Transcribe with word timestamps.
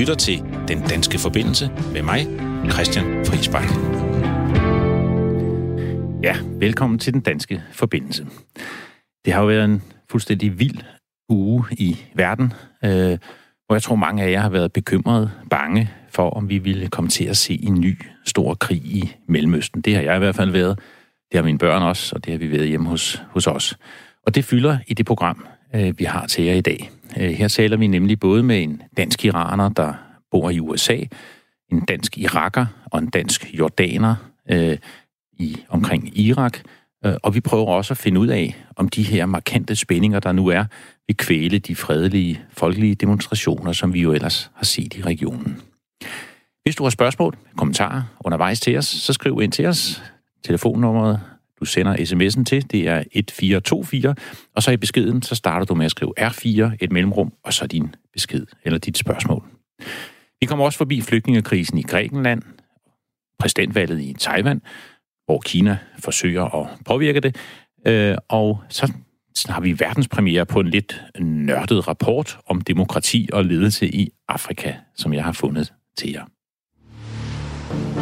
lytter 0.00 0.14
til 0.14 0.44
Den 0.68 0.82
Danske 0.82 1.18
Forbindelse 1.18 1.70
med 1.92 2.02
mig, 2.02 2.26
Christian 2.72 3.26
Friisbak. 3.26 3.68
Ja, 6.22 6.36
velkommen 6.58 6.98
til 6.98 7.12
Den 7.12 7.20
Danske 7.20 7.62
Forbindelse. 7.72 8.26
Det 9.24 9.32
har 9.32 9.40
jo 9.40 9.46
været 9.46 9.64
en 9.64 9.82
fuldstændig 10.10 10.58
vild 10.58 10.78
uge 11.28 11.64
i 11.70 11.98
verden, 12.14 12.52
øh, 12.84 13.18
hvor 13.66 13.74
jeg 13.74 13.82
tror 13.82 13.96
mange 13.96 14.22
af 14.22 14.30
jer 14.30 14.40
har 14.40 14.48
været 14.48 14.72
bekymrede, 14.72 15.30
bange 15.50 15.90
for, 16.08 16.30
om 16.30 16.48
vi 16.48 16.58
ville 16.58 16.88
komme 16.88 17.10
til 17.10 17.24
at 17.24 17.36
se 17.36 17.60
en 17.62 17.80
ny 17.80 17.98
stor 18.24 18.54
krig 18.54 18.84
i 18.84 19.12
Mellemøsten. 19.28 19.80
Det 19.80 19.94
har 19.94 20.02
jeg 20.02 20.16
i 20.16 20.18
hvert 20.18 20.36
fald 20.36 20.50
været. 20.50 20.78
Det 21.32 21.38
har 21.38 21.44
mine 21.44 21.58
børn 21.58 21.82
også, 21.82 22.16
og 22.16 22.24
det 22.24 22.32
har 22.32 22.38
vi 22.38 22.50
været 22.50 22.68
hjemme 22.68 22.88
hos, 22.88 23.22
hos 23.30 23.46
os. 23.46 23.76
Og 24.26 24.34
det 24.34 24.44
fylder 24.44 24.78
i 24.86 24.94
det 24.94 25.06
program, 25.06 25.46
Øh, 25.74 25.98
vi 25.98 26.04
har 26.04 26.26
til 26.26 26.44
jer 26.44 26.54
i 26.54 26.60
dag. 26.60 26.90
Øh, 27.16 27.30
her 27.30 27.48
taler 27.48 27.76
vi 27.76 27.86
nemlig 27.86 28.20
både 28.20 28.42
med 28.42 28.62
en 28.62 28.82
dansk 28.96 29.24
iraner, 29.24 29.68
der 29.68 29.92
bor 30.30 30.50
i 30.50 30.60
USA, 30.60 30.96
en 31.72 31.80
dansk 31.80 32.18
iraker 32.18 32.66
og 32.84 32.98
en 32.98 33.10
dansk 33.10 33.54
jordaner 33.54 34.14
øh, 34.50 34.78
i 35.32 35.56
omkring 35.68 36.18
Irak. 36.18 36.58
Øh, 37.04 37.14
og 37.22 37.34
vi 37.34 37.40
prøver 37.40 37.66
også 37.66 37.94
at 37.94 37.98
finde 37.98 38.20
ud 38.20 38.28
af, 38.28 38.56
om 38.76 38.88
de 38.88 39.02
her 39.02 39.26
markante 39.26 39.76
spændinger, 39.76 40.20
der 40.20 40.32
nu 40.32 40.46
er, 40.46 40.64
vil 41.06 41.16
kvæle 41.16 41.58
de 41.58 41.76
fredelige, 41.76 42.40
folkelige 42.52 42.94
demonstrationer, 42.94 43.72
som 43.72 43.94
vi 43.94 44.00
jo 44.00 44.12
ellers 44.12 44.50
har 44.54 44.64
set 44.64 44.94
i 44.94 45.02
regionen. 45.02 45.62
Hvis 46.62 46.76
du 46.76 46.82
har 46.82 46.90
spørgsmål, 46.90 47.36
kommentarer 47.56 48.02
undervejs 48.20 48.60
til 48.60 48.78
os, 48.78 48.86
så 48.86 49.12
skriv 49.12 49.40
ind 49.42 49.52
til 49.52 49.66
os. 49.66 50.02
Telefonnummeret, 50.44 51.20
du 51.60 51.64
sender 51.64 51.96
sms'en 51.96 52.44
til, 52.44 52.70
det 52.70 52.88
er 52.88 52.98
1424, 52.98 54.14
og 54.56 54.62
så 54.62 54.70
i 54.70 54.76
beskeden, 54.76 55.22
så 55.22 55.34
starter 55.34 55.66
du 55.66 55.74
med 55.74 55.84
at 55.84 55.90
skrive 55.90 56.12
R4, 56.20 56.76
et 56.80 56.92
mellemrum, 56.92 57.32
og 57.44 57.52
så 57.52 57.66
din 57.66 57.94
besked 58.12 58.46
eller 58.64 58.78
dit 58.78 58.98
spørgsmål. 58.98 59.44
Vi 60.40 60.46
kommer 60.46 60.64
også 60.64 60.78
forbi 60.78 61.00
flygtningekrisen 61.00 61.78
i 61.78 61.82
Grækenland, 61.82 62.42
præsidentvalget 63.38 64.00
i 64.00 64.14
Taiwan, 64.18 64.62
hvor 65.24 65.40
Kina 65.40 65.78
forsøger 65.98 66.44
at 66.44 66.68
påvirke 66.86 67.20
det, 67.20 67.36
øh, 67.86 68.16
og 68.28 68.62
så 68.68 68.92
har 69.48 69.60
vi 69.60 69.80
verdenspremiere 69.80 70.46
på 70.46 70.60
en 70.60 70.68
lidt 70.68 71.02
nørdet 71.20 71.88
rapport 71.88 72.38
om 72.46 72.60
demokrati 72.60 73.28
og 73.32 73.44
ledelse 73.44 73.88
i 73.94 74.10
Afrika, 74.28 74.74
som 74.96 75.14
jeg 75.14 75.24
har 75.24 75.32
fundet 75.32 75.72
til 75.96 76.10
jer. 76.12 76.24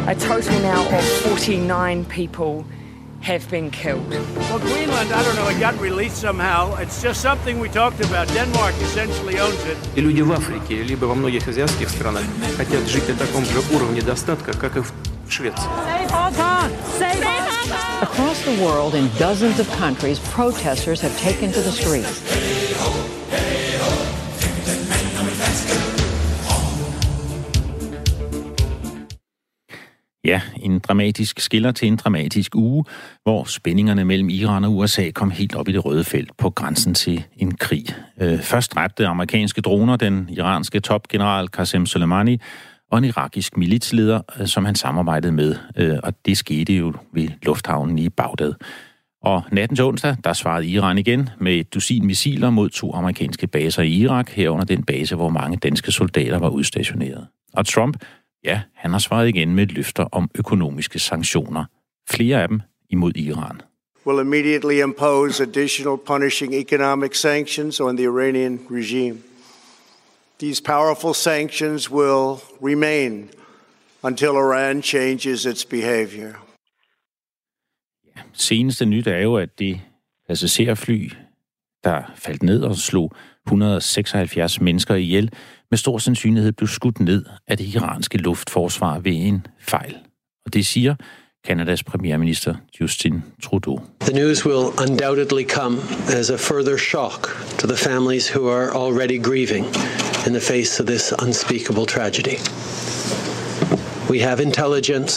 A 0.07 0.13
total 0.13 0.61
now 0.61 0.81
of 0.97 1.03
49 1.47 2.05
people 2.05 2.78
have 3.20 3.48
been 3.50 3.70
killed. 3.70 4.08
Well, 4.10 4.58
Greenland, 4.58 5.10
I 5.12 5.22
don't 5.22 5.36
know, 5.36 5.48
it 5.48 5.58
got 5.58 5.78
released 5.80 6.18
somehow. 6.18 6.76
It's 6.76 7.02
just 7.02 7.22
something 7.22 7.58
we 7.58 7.68
talked 7.68 8.00
about. 8.04 8.28
Denmark 8.28 8.74
essentially 8.82 9.38
owns 9.40 9.64
it. 9.64 9.78
И 9.96 10.00
люди 10.00 10.20
в 10.20 10.30
Африке, 10.32 10.82
либо 10.82 11.06
во 11.06 11.14
многих 11.14 11.48
азиатских 11.48 11.88
странах 11.88 12.22
хотят 12.56 12.86
жить 12.86 13.08
на 13.08 13.14
таком 13.14 13.44
же 13.46 13.60
уровне 13.74 14.02
достатка, 14.02 14.52
как 14.52 14.76
и 14.76 14.80
в 14.80 14.92
Швеции. 15.28 15.64
Across 18.02 18.44
the 18.44 18.62
world, 18.62 18.94
in 18.94 19.08
dozens 19.18 19.58
of 19.58 19.70
countries, 19.78 20.18
protesters 20.30 21.00
have 21.00 21.18
taken 21.18 21.50
to 21.52 21.60
the 21.62 21.72
streets. 21.72 22.20
Ja, 30.29 30.41
en 30.61 30.79
dramatisk 30.79 31.39
skiller 31.39 31.71
til 31.71 31.87
en 31.87 31.95
dramatisk 31.95 32.55
uge, 32.55 32.85
hvor 33.23 33.43
spændingerne 33.43 34.05
mellem 34.05 34.29
Iran 34.29 34.63
og 34.63 34.77
USA 34.77 35.11
kom 35.11 35.31
helt 35.31 35.55
op 35.55 35.67
i 35.67 35.71
det 35.71 35.85
røde 35.85 36.03
felt 36.03 36.37
på 36.37 36.49
grænsen 36.49 36.93
til 36.93 37.23
en 37.37 37.55
krig. 37.55 37.85
Øh, 38.21 38.39
først 38.39 38.73
dræbte 38.73 39.07
amerikanske 39.07 39.61
droner 39.61 39.95
den 39.95 40.29
iranske 40.31 40.79
topgeneral 40.79 41.47
Qasem 41.47 41.85
Soleimani 41.85 42.39
og 42.91 42.97
en 42.97 43.03
irakisk 43.03 43.57
militsleder, 43.57 44.21
øh, 44.39 44.47
som 44.47 44.65
han 44.65 44.75
samarbejdede 44.75 45.31
med, 45.31 45.55
øh, 45.77 45.97
og 46.03 46.13
det 46.25 46.37
skete 46.37 46.73
jo 46.73 46.93
ved 47.13 47.27
lufthavnen 47.41 47.99
i 47.99 48.09
Bagdad. 48.09 48.53
Og 49.23 49.43
natten 49.51 49.75
til 49.75 49.85
onsdag, 49.85 50.15
der 50.23 50.33
svarede 50.33 50.67
Iran 50.67 50.97
igen 50.97 51.29
med 51.39 51.53
et 51.53 51.73
dusin 51.73 52.05
missiler 52.05 52.49
mod 52.49 52.69
to 52.69 52.93
amerikanske 52.93 53.47
baser 53.47 53.83
i 53.83 53.91
Irak, 53.91 54.29
herunder 54.29 54.65
den 54.65 54.83
base, 54.83 55.15
hvor 55.15 55.29
mange 55.29 55.57
danske 55.57 55.91
soldater 55.91 56.39
var 56.39 56.49
udstationeret. 56.49 57.27
Og 57.53 57.65
Trump 57.65 57.97
Ja, 58.43 58.61
han 58.73 58.91
har 58.91 58.99
svaret 58.99 59.27
igen 59.27 59.55
med 59.55 59.67
løfter 59.67 60.03
om 60.03 60.29
økonomiske 60.35 60.99
sanktioner. 60.99 61.65
Flere 62.09 62.41
af 62.41 62.47
dem 62.47 62.61
imod 62.89 63.15
Iran. 63.15 63.61
Will 64.05 64.19
immediately 64.19 64.83
impose 64.83 65.43
additional 65.43 65.97
punishing 65.97 66.55
economic 66.55 67.15
sanctions 67.17 67.79
on 67.79 67.97
the 67.97 68.05
Iranian 68.05 68.59
regime. 68.71 69.17
These 70.39 70.63
powerful 70.63 71.13
sanctions 71.13 71.91
will 71.91 72.39
remain 72.61 73.29
until 74.03 74.27
Iran 74.27 74.81
changes 74.81 75.45
its 75.45 75.65
behavior. 75.65 76.45
Ja, 78.15 78.21
seneste 78.33 78.85
nyt 78.85 79.07
er 79.07 79.17
jo, 79.17 79.37
at 79.37 79.59
det 79.59 79.81
passagerfly, 80.27 81.09
der 81.83 82.03
faldt 82.15 82.43
ned 82.43 82.63
og 82.63 82.75
slog 82.75 83.11
176 83.49 84.61
mennesker 84.61 84.95
ihjel, 84.95 85.29
med 85.69 85.77
stor 85.77 85.97
sandsynlighed 85.97 86.51
blev 86.51 86.67
skudt 86.67 86.99
ned 86.99 87.25
af 87.47 87.57
det 87.57 87.75
iranske 87.75 88.17
luftforsvar 88.17 88.99
ved 88.99 89.11
en 89.15 89.47
fejl. 89.59 89.95
Og 90.45 90.53
det 90.53 90.65
siger 90.65 90.95
Kanadas 91.47 91.83
premierminister 91.83 92.55
Justin 92.81 93.23
Trudeau. 93.43 93.81
The 94.01 94.13
news 94.13 94.45
will 94.45 94.65
undoubtedly 94.89 95.43
come 95.47 95.77
as 96.13 96.29
a 96.29 96.37
further 96.37 96.77
shock 96.77 97.21
to 97.59 97.67
the 97.67 97.77
families 97.77 98.35
who 98.35 98.49
are 98.49 98.69
already 98.75 99.23
grieving 99.23 99.65
in 100.27 100.33
the 100.33 100.41
face 100.41 100.83
of 100.83 100.87
this 100.87 101.13
unspeakable 101.25 101.85
tragedy. 101.85 102.37
We 104.09 104.19
have 104.19 104.43
intelligence 104.43 105.13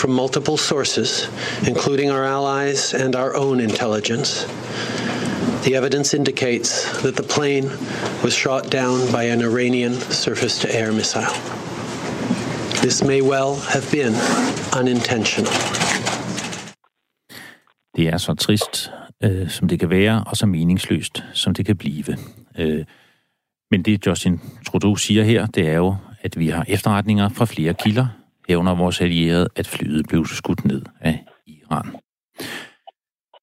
from 0.00 0.10
multiple 0.12 0.56
sources, 0.56 1.30
including 1.68 2.10
our 2.10 2.24
allies 2.24 2.94
and 2.94 3.14
our 3.16 3.32
own 3.36 3.60
intelligence, 3.60 4.46
The 5.64 5.76
evidence 5.76 6.16
indicates 6.16 6.70
that 7.02 7.14
the 7.14 7.26
plane 7.36 7.66
was 8.24 8.32
shot 8.34 8.62
down 8.72 8.98
by 9.16 9.24
an 9.34 9.40
Iranian 9.40 9.92
surface 10.24 10.60
to 10.62 10.68
air 10.78 10.92
missile. 10.92 11.32
This 12.82 13.04
may 13.04 13.20
well 13.20 13.54
have 13.74 13.86
been 13.92 14.14
unintentional. 14.80 15.52
Det 17.96 18.08
er 18.08 18.16
så 18.16 18.34
trist, 18.34 18.90
øh, 19.22 19.48
som 19.48 19.68
det 19.68 19.80
kan 19.80 19.90
være, 19.90 20.24
og 20.26 20.36
så 20.36 20.46
meningsløst, 20.46 21.24
som 21.32 21.54
det 21.54 21.66
kan 21.66 21.76
blive. 21.76 22.16
Øh, 22.58 22.84
men 23.70 23.82
det 23.82 24.06
Justin 24.06 24.40
Trudeau 24.66 24.96
siger 24.96 25.24
her, 25.24 25.46
det 25.46 25.68
er 25.68 25.76
jo, 25.76 25.96
at 26.20 26.38
vi 26.38 26.48
har 26.48 26.64
efterretninger 26.68 27.28
fra 27.28 27.44
flere 27.44 27.74
kilder, 27.74 28.06
hævner 28.48 28.74
vores 28.74 29.00
allierede, 29.00 29.48
at 29.56 29.66
flyet 29.66 30.08
blev 30.08 30.26
skudt 30.26 30.64
ned 30.64 30.82
af 31.00 31.24
Iran. 31.46 31.96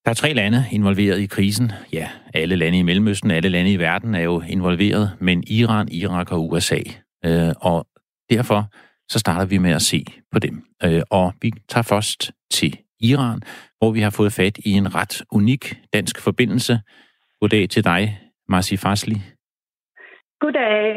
Der 0.07 0.11
er 0.11 0.15
tre 0.15 0.33
lande 0.33 0.65
involveret 0.71 1.19
i 1.19 1.25
krisen. 1.25 1.71
Ja, 1.93 2.09
alle 2.33 2.55
lande 2.55 2.79
i 2.79 2.81
Mellemøsten, 2.81 3.31
alle 3.31 3.49
lande 3.49 3.71
i 3.71 3.79
verden 3.79 4.15
er 4.15 4.21
jo 4.21 4.41
involveret, 4.41 5.11
men 5.19 5.43
Iran, 5.47 5.87
Irak 5.91 6.31
og 6.31 6.49
USA. 6.49 6.79
Øh, 7.25 7.53
og 7.61 7.87
derfor 8.29 8.65
så 9.09 9.19
starter 9.19 9.45
vi 9.45 9.57
med 9.57 9.71
at 9.71 9.81
se 9.81 10.05
på 10.31 10.39
dem. 10.39 10.63
Øh, 10.83 11.01
og 11.09 11.33
vi 11.41 11.51
tager 11.69 11.83
først 11.83 12.31
til 12.51 12.79
Iran, 12.99 13.41
hvor 13.77 13.91
vi 13.91 13.99
har 13.99 14.09
fået 14.09 14.33
fat 14.33 14.57
i 14.65 14.71
en 14.71 14.95
ret 14.95 15.21
unik 15.31 15.77
dansk 15.93 16.21
forbindelse. 16.21 16.79
Goddag 17.41 17.69
til 17.69 17.83
dig, 17.83 18.19
Marci 18.49 18.77
Fasli. 18.77 19.21
Goddag. 20.39 20.95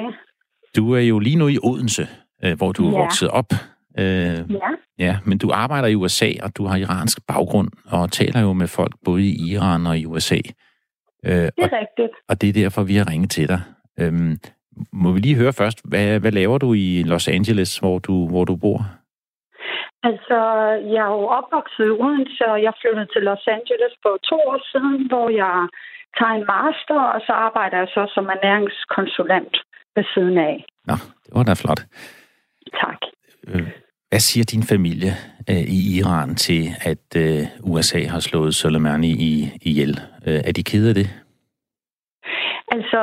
Du 0.77 0.93
er 0.93 1.01
jo 1.01 1.19
lige 1.19 1.37
nu 1.37 1.49
i 1.49 1.59
Odense, 1.63 2.09
øh, 2.45 2.57
hvor 2.57 2.73
du 2.73 2.89
er 2.89 2.93
ja. 2.93 2.99
vokset 2.99 3.29
op. 3.29 3.53
Øh, 3.99 4.55
ja. 4.61 4.71
Ja, 4.99 5.19
men 5.27 5.39
du 5.39 5.51
arbejder 5.53 5.89
i 5.89 5.95
USA, 5.95 6.31
og 6.43 6.57
du 6.57 6.65
har 6.67 6.77
iransk 6.77 7.19
baggrund, 7.29 7.71
og 7.87 8.13
taler 8.13 8.41
jo 8.41 8.53
med 8.53 8.67
folk 8.67 8.95
både 9.05 9.23
i 9.23 9.53
Iran 9.53 9.87
og 9.87 9.99
i 9.99 10.07
USA. 10.07 10.41
Øh, 11.27 11.33
det 11.33 11.53
er 11.59 11.63
og, 11.63 11.73
rigtigt. 11.73 12.13
Og 12.29 12.41
det 12.41 12.49
er 12.49 12.53
derfor, 12.53 12.83
vi 12.83 12.97
har 12.97 13.11
ringet 13.11 13.31
til 13.31 13.49
dig. 13.49 13.61
Øhm, 14.01 14.37
må 14.93 15.13
vi 15.13 15.21
lige 15.21 15.41
høre 15.43 15.53
først, 15.53 15.79
hvad, 15.91 16.21
hvad 16.21 16.33
laver 16.33 16.59
du 16.59 16.75
i 16.75 17.03
Los 17.07 17.29
Angeles, 17.29 17.79
hvor 17.79 17.99
du, 17.99 18.29
hvor 18.29 18.45
du 18.45 18.57
bor? 18.57 18.81
Altså, 20.03 20.39
jeg 20.95 21.03
er 21.09 21.13
jo 21.19 21.27
opvokset 21.39 21.87
i 21.87 21.97
Odense, 22.05 22.45
og 22.55 22.63
jeg 22.63 22.73
flyttede 22.81 23.09
til 23.15 23.23
Los 23.23 23.47
Angeles 23.47 23.93
for 24.03 24.15
to 24.31 24.37
år 24.53 24.61
siden, 24.73 25.09
hvor 25.11 25.29
jeg 25.43 25.57
tager 26.19 26.35
en 26.39 26.47
master, 26.55 27.01
og 27.15 27.21
så 27.27 27.33
arbejder 27.33 27.77
jeg 27.79 27.89
så 27.97 28.03
som 28.15 28.27
ernæringskonsulent 28.35 29.55
ved 29.97 30.05
siden 30.15 30.39
af. 30.39 30.57
Nå, 30.89 30.95
det 31.25 31.33
var 31.37 31.43
da 31.43 31.55
flot. 31.63 31.83
Tak. 32.83 33.01
Øh, 33.49 33.69
hvad 34.11 34.21
siger 34.21 34.45
din 34.45 34.63
familie 34.63 35.13
øh, 35.51 35.65
i 35.79 35.99
Iran 35.99 36.35
til, 36.35 36.63
at 36.93 37.07
øh, 37.17 37.43
USA 37.73 38.01
har 38.15 38.21
slået 38.21 38.55
Soleimani 38.55 39.13
i, 39.31 39.33
ihjel? 39.63 40.01
Øh, 40.27 40.41
er 40.49 40.53
de 40.53 40.65
kede 40.65 40.89
af 40.89 40.95
det? 40.95 41.09
Altså, 42.75 43.01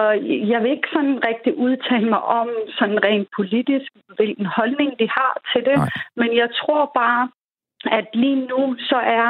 jeg 0.51 0.59
vil 0.63 0.71
ikke 0.71 0.89
sådan 0.93 1.19
rigtig 1.29 1.57
udtale 1.57 2.09
mig 2.09 2.23
om 2.23 2.49
sådan 2.79 3.03
rent 3.03 3.27
politisk, 3.37 3.91
hvilken 4.15 4.45
holdning 4.45 4.91
de 4.99 5.07
har 5.17 5.33
til 5.51 5.61
det. 5.69 5.77
Nej. 5.77 5.89
Men 6.15 6.29
jeg 6.37 6.49
tror 6.61 6.91
bare, 6.95 7.29
at 7.91 8.07
lige 8.13 8.47
nu 8.51 8.75
så 8.79 8.95
er 8.95 9.29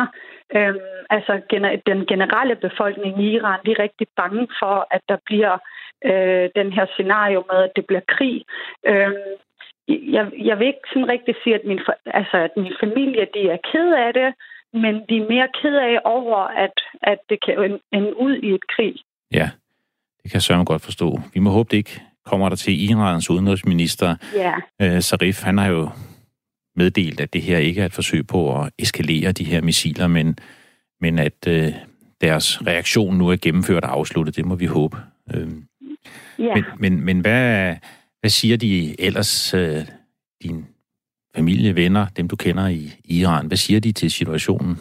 øhm, 0.56 0.80
altså 1.10 1.42
gener- 1.50 1.81
den 1.86 2.06
generelle 2.06 2.56
befolkning 2.56 3.24
i 3.24 3.31
Iran, 3.36 3.60
de 3.65 3.71
er 3.71 3.80
rigtig 3.80 4.07
bange 4.15 4.48
for, 4.60 4.88
at 4.92 5.01
der 5.10 5.18
bliver 5.25 5.57
øh, 6.06 6.50
den 6.56 6.74
her 6.74 6.86
scenario 6.94 7.44
med, 7.51 7.60
at 7.63 7.71
det 7.75 7.86
bliver 7.86 8.06
krig. 8.07 8.45
Øh, 8.86 9.12
jeg, 9.88 10.31
jeg 10.38 10.60
vil 10.60 10.68
ikke 10.68 10.88
sådan 10.94 11.10
rigtig 11.10 11.36
sige, 11.44 11.56
at 11.56 11.62
min, 11.66 11.80
altså, 12.06 12.38
at 12.38 12.51
min 12.57 12.74
familie 12.80 13.28
de 13.34 13.50
er 13.50 13.57
ked 13.72 13.94
af 14.06 14.13
det, 14.13 14.30
men 14.74 14.94
de 15.10 15.18
er 15.18 15.30
mere 15.30 15.48
ked 15.62 15.75
af 15.75 16.00
over, 16.06 16.38
at, 16.38 16.75
at 17.01 17.18
det 17.30 17.38
kan 17.45 17.80
ende 17.94 18.19
ud 18.19 18.36
i 18.36 18.50
et 18.54 18.68
krig. 18.75 18.95
Ja, 19.34 19.50
det 20.24 20.31
kan 20.31 20.42
Søren 20.42 20.66
godt 20.66 20.81
forstå. 20.81 21.19
Vi 21.34 21.39
må 21.39 21.50
håbe, 21.50 21.69
det 21.72 21.78
ikke 21.78 22.01
kommer 22.25 22.50
der 22.50 22.56
til 22.56 22.89
Irans 22.89 23.30
udenrigsminister. 23.30 24.16
Ja. 24.36 24.54
Øh, 24.81 25.01
Sarif, 25.01 25.44
han 25.44 25.57
har 25.57 25.68
jo 25.68 25.89
meddelt, 26.75 27.19
at 27.22 27.34
det 27.34 27.42
her 27.42 27.57
ikke 27.57 27.81
er 27.81 27.86
et 27.86 27.94
forsøg 27.94 28.28
på 28.28 28.62
at 28.62 28.72
eskalere 28.80 29.31
de 29.31 29.44
her 29.44 29.62
missiler, 29.62 30.07
men, 30.07 30.39
men 31.01 31.19
at 31.19 31.48
øh, 31.48 31.74
deres 32.22 32.68
reaktion 32.68 33.18
nu 33.18 33.30
er 33.30 33.36
gennemført 33.42 33.84
og 33.84 33.92
afsluttet. 33.92 34.36
Det 34.36 34.45
må 34.45 34.56
vi 34.56 34.66
håbe. 34.66 34.98
Øh, 35.36 35.48
ja. 36.39 36.54
Men, 36.56 36.63
men, 36.80 37.06
men 37.06 37.19
hvad, 37.19 37.75
hvad 38.19 38.30
siger 38.30 38.58
de 38.58 39.02
ellers, 39.02 39.54
øh, 39.54 39.81
din 40.44 40.66
familie, 41.36 41.75
venner, 41.75 42.06
dem 42.18 42.28
du 42.28 42.36
kender 42.36 42.68
i 42.68 42.84
Iran, 43.19 43.48
hvad 43.48 43.58
siger 43.58 43.80
de 43.80 43.92
til 43.92 44.12
situationen? 44.12 44.75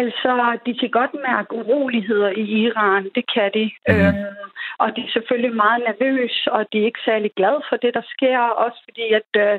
Altså, 0.00 0.58
de 0.66 0.78
kan 0.80 0.90
godt 0.90 1.14
mærke 1.28 1.50
uroligheder 1.60 2.30
i 2.42 2.44
Iran, 2.64 3.04
det 3.14 3.24
kan 3.34 3.50
de. 3.54 3.64
Mm. 3.88 3.94
Øhm, 3.94 4.36
og 4.78 4.96
de 4.96 5.00
er 5.00 5.12
selvfølgelig 5.16 5.54
meget 5.64 5.82
nervøse, 5.88 6.52
og 6.52 6.62
de 6.72 6.78
er 6.80 6.86
ikke 6.90 7.06
særlig 7.10 7.30
glade 7.36 7.62
for 7.68 7.76
det, 7.76 7.94
der 7.94 8.04
sker, 8.14 8.38
også 8.38 8.78
fordi 8.86 9.06
at, 9.20 9.30
øh, 9.46 9.58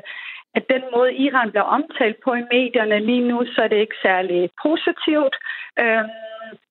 at 0.56 0.64
den 0.74 0.82
måde, 0.94 1.14
Iran 1.26 1.50
bliver 1.50 1.68
omtalt 1.78 2.18
på 2.24 2.30
i 2.34 2.48
medierne 2.54 2.98
lige 3.08 3.28
nu, 3.30 3.38
så 3.54 3.58
er 3.62 3.68
det 3.68 3.80
ikke 3.84 4.02
særlig 4.08 4.50
positivt. 4.66 5.34
Øhm, 5.82 6.10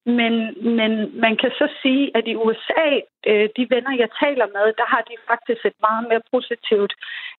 men, 0.06 0.34
men 0.76 1.20
man 1.20 1.38
kan 1.38 1.52
så 1.60 1.68
sige, 1.82 2.12
at 2.18 2.28
i 2.28 2.36
USA, 2.36 2.88
øh, 3.28 3.50
de 3.58 3.68
venner, 3.70 3.94
jeg 4.04 4.10
taler 4.24 4.48
med, 4.56 4.66
der 4.80 4.88
har 4.94 5.02
de 5.10 5.16
faktisk 5.30 5.66
et 5.66 5.80
meget 5.88 6.08
mere 6.10 6.22
positivt 6.34 6.94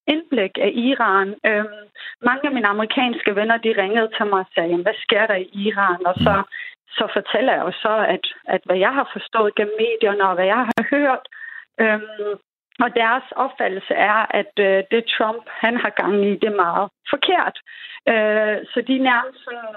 indblik 0.06 0.58
af 0.66 0.70
Iran. 0.74 1.28
Øhm, 1.46 1.82
mange 2.22 2.44
af 2.48 2.52
mine 2.54 2.68
amerikanske 2.68 3.36
venner, 3.36 3.56
de 3.56 3.80
ringede 3.82 4.10
til 4.16 4.26
mig 4.26 4.40
og 4.40 4.50
sagde, 4.54 4.82
hvad 4.82 4.96
sker 5.04 5.26
der 5.26 5.34
i 5.34 5.48
Iran? 5.52 6.06
Og 6.06 6.14
så, 6.14 6.42
så 6.88 7.04
fortæller 7.12 7.52
jeg 7.52 7.64
jo 7.66 7.72
så, 7.72 7.94
at, 8.14 8.24
at 8.54 8.60
hvad 8.64 8.76
jeg 8.76 8.92
har 8.98 9.10
forstået 9.12 9.54
gennem 9.54 9.76
medierne, 9.84 10.28
og 10.28 10.34
hvad 10.34 10.46
jeg 10.46 10.62
har 10.70 10.82
hørt, 10.90 11.24
øhm, 11.80 12.32
og 12.84 12.94
deres 12.94 13.26
opfattelse 13.36 13.94
er, 13.94 14.18
at 14.40 14.52
øh, 14.58 14.82
det 14.90 15.04
Trump, 15.14 15.42
han 15.48 15.76
har 15.76 15.90
gang 15.90 16.14
i, 16.24 16.30
det 16.42 16.48
er 16.50 16.62
meget 16.66 16.88
forkert. 17.10 17.56
Øh, 18.12 18.56
så 18.72 18.78
de 18.88 18.98
nærmest 18.98 19.44
sådan 19.44 19.76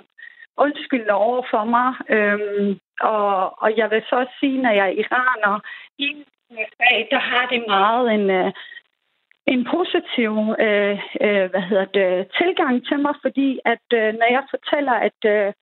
undskyldende 0.65 1.13
over 1.13 1.41
for 1.51 1.63
mig. 1.75 1.89
Øhm, 2.15 2.79
og, 3.01 3.61
og 3.63 3.77
jeg 3.77 3.91
vil 3.91 4.03
så 4.09 4.15
også 4.15 4.35
sige, 4.39 4.61
når 4.61 4.71
jeg 4.79 4.85
er 4.87 4.99
iraner, 5.03 5.59
i 5.97 6.07
USA, 6.51 6.93
der 7.11 7.19
har 7.19 7.45
det 7.51 7.63
meget 7.67 8.13
en, 8.13 8.29
øh, 8.29 8.51
en 9.53 9.61
positiv 9.75 10.31
øh, 10.65 10.97
øh, 11.25 11.45
hvad 11.51 11.63
hedder 11.69 11.85
det, 11.85 12.27
tilgang 12.39 12.87
til 12.87 12.99
mig, 12.99 13.13
fordi 13.21 13.59
at 13.65 13.85
øh, 13.93 14.09
når 14.19 14.29
jeg 14.35 14.43
fortæller, 14.49 14.95
at 15.07 15.19
øh, 15.25 15.53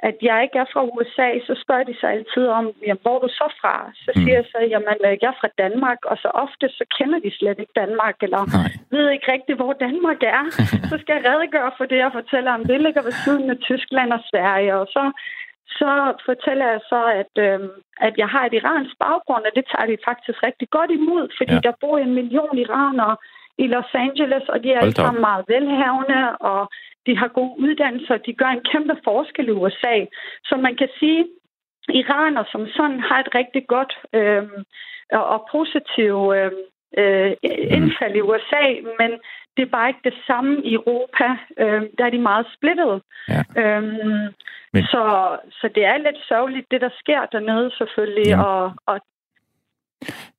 at 0.00 0.16
jeg 0.22 0.42
ikke 0.42 0.58
er 0.58 0.68
fra 0.72 0.82
USA, 0.94 1.28
så 1.46 1.54
spørger 1.64 1.84
de 1.84 1.96
sig 2.00 2.10
altid 2.10 2.46
om, 2.58 2.64
jamen, 2.86 3.02
hvor 3.02 3.16
er 3.16 3.22
du 3.26 3.28
så 3.28 3.48
fra? 3.60 3.90
Så 4.04 4.10
mm. 4.14 4.22
siger 4.22 4.36
jeg 4.40 4.46
så, 4.52 4.58
jamen, 4.72 4.98
øh, 5.06 5.16
jeg 5.22 5.28
er 5.34 5.40
fra 5.40 5.54
Danmark, 5.62 6.00
og 6.10 6.16
så 6.22 6.28
ofte 6.44 6.66
så 6.78 6.84
kender 6.98 7.18
de 7.18 7.30
slet 7.38 7.58
ikke 7.58 7.78
Danmark, 7.82 8.16
eller 8.26 8.42
Nej. 8.58 8.70
ved 8.90 9.10
ikke 9.10 9.32
rigtigt, 9.32 9.58
hvor 9.58 9.72
Danmark 9.72 10.20
er. 10.36 10.44
så 10.90 10.96
skal 11.00 11.14
jeg 11.16 11.24
redegøre 11.30 11.70
for 11.78 11.86
det, 11.92 12.04
og 12.04 12.12
fortælle 12.12 12.48
om, 12.54 12.64
det 12.64 12.80
ligger 12.80 13.02
ved 13.02 13.14
siden 13.24 13.50
af 13.50 13.58
Tyskland 13.68 14.12
og 14.12 14.22
Sverige, 14.30 14.76
og 14.82 14.86
så 14.86 15.04
så 15.80 15.92
fortæller 16.28 16.66
jeg 16.74 16.80
så, 16.92 17.00
at, 17.22 17.32
øh, 17.46 17.60
at 18.06 18.14
jeg 18.22 18.28
har 18.34 18.42
et 18.46 18.54
iransk 18.60 18.94
baggrund, 19.06 19.44
og 19.48 19.52
det 19.56 19.64
tager 19.72 19.86
de 19.90 20.04
faktisk 20.08 20.38
rigtig 20.48 20.68
godt 20.76 20.90
imod, 20.90 21.24
fordi 21.38 21.54
ja. 21.54 21.64
der 21.66 21.72
bor 21.80 21.98
en 21.98 22.14
million 22.14 22.58
iranere 22.64 23.16
i 23.58 23.66
Los 23.66 23.92
Angeles, 23.94 24.44
og 24.48 24.62
de 24.62 24.72
er 24.72 24.80
alle 24.80 24.94
sammen 24.94 25.20
meget 25.20 25.44
velhavende, 25.48 26.36
og 26.52 26.62
de 27.06 27.16
har 27.16 27.28
gode 27.28 27.54
uddannelser, 27.58 28.16
de 28.16 28.32
gør 28.32 28.46
en 28.46 28.66
kæmpe 28.72 28.96
forskel 29.04 29.48
i 29.48 29.58
USA. 29.62 29.96
Så 30.44 30.56
man 30.56 30.76
kan 30.76 30.88
sige, 30.98 31.20
at 31.20 31.94
iraner 31.94 32.44
som 32.52 32.66
sådan 32.66 33.00
har 33.00 33.20
et 33.20 33.34
rigtig 33.34 33.66
godt 33.66 33.92
øh, 34.12 34.48
og 35.12 35.48
positivt 35.52 36.36
øh, 36.36 36.52
øh, 36.98 37.32
indfald 37.76 38.14
i 38.16 38.20
USA, 38.20 38.64
men 39.00 39.10
det 39.56 39.62
er 39.62 39.74
bare 39.76 39.88
ikke 39.88 40.04
det 40.04 40.14
samme 40.26 40.62
i 40.64 40.74
Europa. 40.74 41.26
Øh, 41.58 41.82
der 41.98 42.04
er 42.04 42.10
de 42.10 42.18
meget 42.18 42.46
splittet. 42.56 43.02
Ja. 43.28 43.42
Øhm, 43.60 44.34
men... 44.72 44.82
så, 44.84 45.02
så 45.50 45.70
det 45.74 45.84
er 45.84 45.96
lidt 45.96 46.20
sørgeligt, 46.28 46.66
det 46.70 46.80
der 46.80 46.90
sker 46.98 47.26
dernede 47.26 47.70
selvfølgelig. 47.78 48.26
Ja. 48.26 48.42
Og, 48.42 48.72
og 48.86 49.00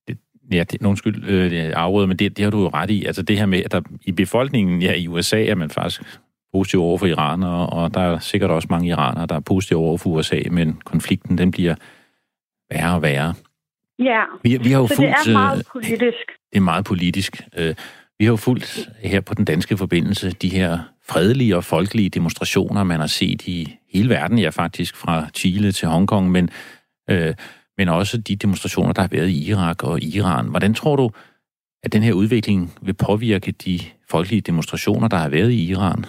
det, 0.07 0.17
Ja, 0.51 0.63
det, 0.63 0.85
undskyld, 0.85 1.29
øh, 1.29 1.53
jeg 1.55 1.73
afrøder, 1.73 2.07
men 2.07 2.17
det, 2.17 2.37
det 2.37 2.43
har 2.43 2.51
du 2.51 2.61
jo 2.61 2.69
ret 2.73 2.89
i. 2.89 3.05
Altså 3.05 3.23
det 3.23 3.37
her 3.39 3.45
med, 3.45 3.61
at 3.65 3.71
der 3.71 3.81
i 4.05 4.11
befolkningen, 4.11 4.81
ja 4.81 4.93
i 4.93 5.07
USA 5.07 5.45
er 5.45 5.55
man 5.55 5.69
faktisk 5.69 6.01
positiv 6.57 6.81
over 6.81 6.97
for 6.97 7.05
iranere, 7.05 7.69
og 7.69 7.93
der 7.93 8.01
er 8.01 8.19
sikkert 8.19 8.51
også 8.51 8.67
mange 8.71 8.87
iranere, 8.87 9.25
der 9.25 9.35
er 9.35 9.39
positive 9.39 9.79
over 9.79 9.97
for 9.97 10.09
USA, 10.09 10.39
men 10.51 10.81
konflikten, 10.85 11.37
den 11.37 11.51
bliver 11.51 11.75
værre 12.71 12.95
og 12.95 13.01
værre. 13.01 13.33
Ja, 13.99 14.23
vi, 14.43 14.57
vi 14.57 14.71
har 14.71 14.79
jo 14.79 14.87
så 14.87 14.95
fulgt, 14.95 15.15
det 15.25 15.31
er 15.31 15.33
meget 15.33 15.65
politisk. 15.71 16.27
Det 16.51 16.57
er 16.57 16.61
meget 16.61 16.85
politisk. 16.85 17.41
Øh, 17.57 17.75
vi 18.19 18.25
har 18.25 18.31
jo 18.31 18.35
fulgt 18.35 18.89
her 19.03 19.21
på 19.21 19.33
den 19.33 19.45
danske 19.45 19.77
forbindelse 19.77 20.29
de 20.29 20.49
her 20.49 20.79
fredelige 21.09 21.55
og 21.55 21.63
folkelige 21.63 22.09
demonstrationer, 22.09 22.83
man 22.83 22.99
har 22.99 23.07
set 23.07 23.47
i 23.47 23.75
hele 23.93 24.09
verden, 24.09 24.39
ja 24.39 24.49
faktisk 24.49 24.95
fra 24.95 25.27
Chile 25.33 25.71
til 25.71 25.87
Hongkong, 25.87 26.31
men, 26.31 26.49
øh, 27.09 27.33
men 27.77 27.89
også 27.89 28.17
de 28.17 28.35
demonstrationer, 28.35 28.93
der 28.93 29.01
har 29.01 29.09
været 29.11 29.29
i 29.29 29.49
Irak 29.49 29.83
og 29.83 30.03
Iran. 30.03 30.49
Hvordan 30.49 30.73
tror 30.73 30.95
du, 30.95 31.11
at 31.83 31.93
den 31.93 32.03
her 32.03 32.13
udvikling 32.13 32.73
vil 32.81 32.93
påvirke 32.93 33.51
de 33.51 33.79
folkelige 34.09 34.41
demonstrationer, 34.41 35.07
der 35.07 35.17
har 35.17 35.29
været 35.29 35.51
i 35.51 35.69
Iran? 35.69 36.05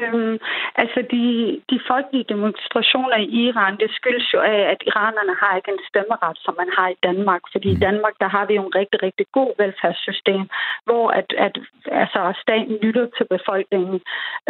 Øhm, 0.00 0.38
altså, 0.82 1.00
de, 1.10 1.24
de 1.70 1.78
folkelige 1.90 2.30
demonstrationer 2.34 3.16
i 3.16 3.28
Iran, 3.46 3.76
det 3.82 3.90
skyldes 3.98 4.34
jo 4.34 4.40
af, 4.40 4.60
at 4.72 4.80
iranerne 4.86 5.34
har 5.42 5.56
ikke 5.56 5.70
en 5.70 5.84
stemmeret, 5.88 6.36
som 6.44 6.54
man 6.60 6.70
har 6.78 6.88
i 6.88 7.00
Danmark. 7.02 7.42
Fordi 7.52 7.68
i 7.70 7.78
mm. 7.78 7.84
Danmark, 7.86 8.14
der 8.20 8.28
har 8.28 8.44
vi 8.46 8.54
jo 8.54 8.62
en 8.66 8.74
rigtig, 8.80 9.02
rigtig 9.02 9.26
god 9.32 9.50
velfærdssystem, 9.58 10.42
hvor 10.84 11.04
at, 11.10 11.28
at 11.46 11.54
altså, 12.02 12.20
staten 12.42 12.76
lytter 12.82 13.06
til 13.16 13.26
befolkningen. 13.36 14.00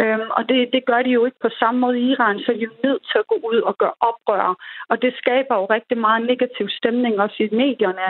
Øhm, 0.01 0.27
og 0.37 0.49
det, 0.49 0.59
det 0.73 0.85
gør 0.85 1.01
de 1.01 1.11
jo 1.17 1.25
ikke 1.25 1.41
på 1.41 1.49
samme 1.59 1.79
måde 1.79 1.99
i 1.99 2.11
Iran, 2.11 2.39
så 2.39 2.51
de 2.51 2.63
er 2.63 2.69
jo 2.71 2.87
nødt 2.87 3.03
til 3.11 3.17
at 3.19 3.27
gå 3.27 3.37
ud 3.51 3.59
og 3.69 3.77
gøre 3.77 3.95
oprør. 4.09 4.55
Og 4.89 5.01
det 5.01 5.13
skaber 5.21 5.55
jo 5.55 5.65
rigtig 5.65 5.97
meget 5.97 6.25
negativ 6.31 6.69
stemning 6.69 7.13
også 7.19 7.37
i 7.39 7.55
medierne, 7.63 8.09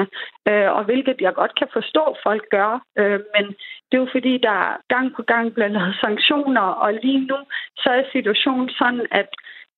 øh, 0.50 0.69
og 0.77 0.83
hvilket 0.83 1.18
jeg 1.21 1.33
godt 1.33 1.56
kan 1.59 1.67
forstå, 1.74 2.03
folk 2.24 2.46
gør. 2.50 2.72
Øh, 3.00 3.19
men 3.36 3.46
det 3.93 4.00
er 4.00 4.05
jo 4.05 4.17
fordi, 4.17 4.38
der 4.38 4.77
gang 4.93 5.15
på 5.15 5.21
gang 5.21 5.53
bliver 5.53 5.67
lavet 5.67 5.95
sanktioner, 6.01 6.62
og 6.62 6.93
lige 6.93 7.25
nu 7.25 7.38
så 7.77 7.89
er 7.89 8.03
situationen 8.12 8.69
sådan, 8.69 9.05
at 9.12 9.29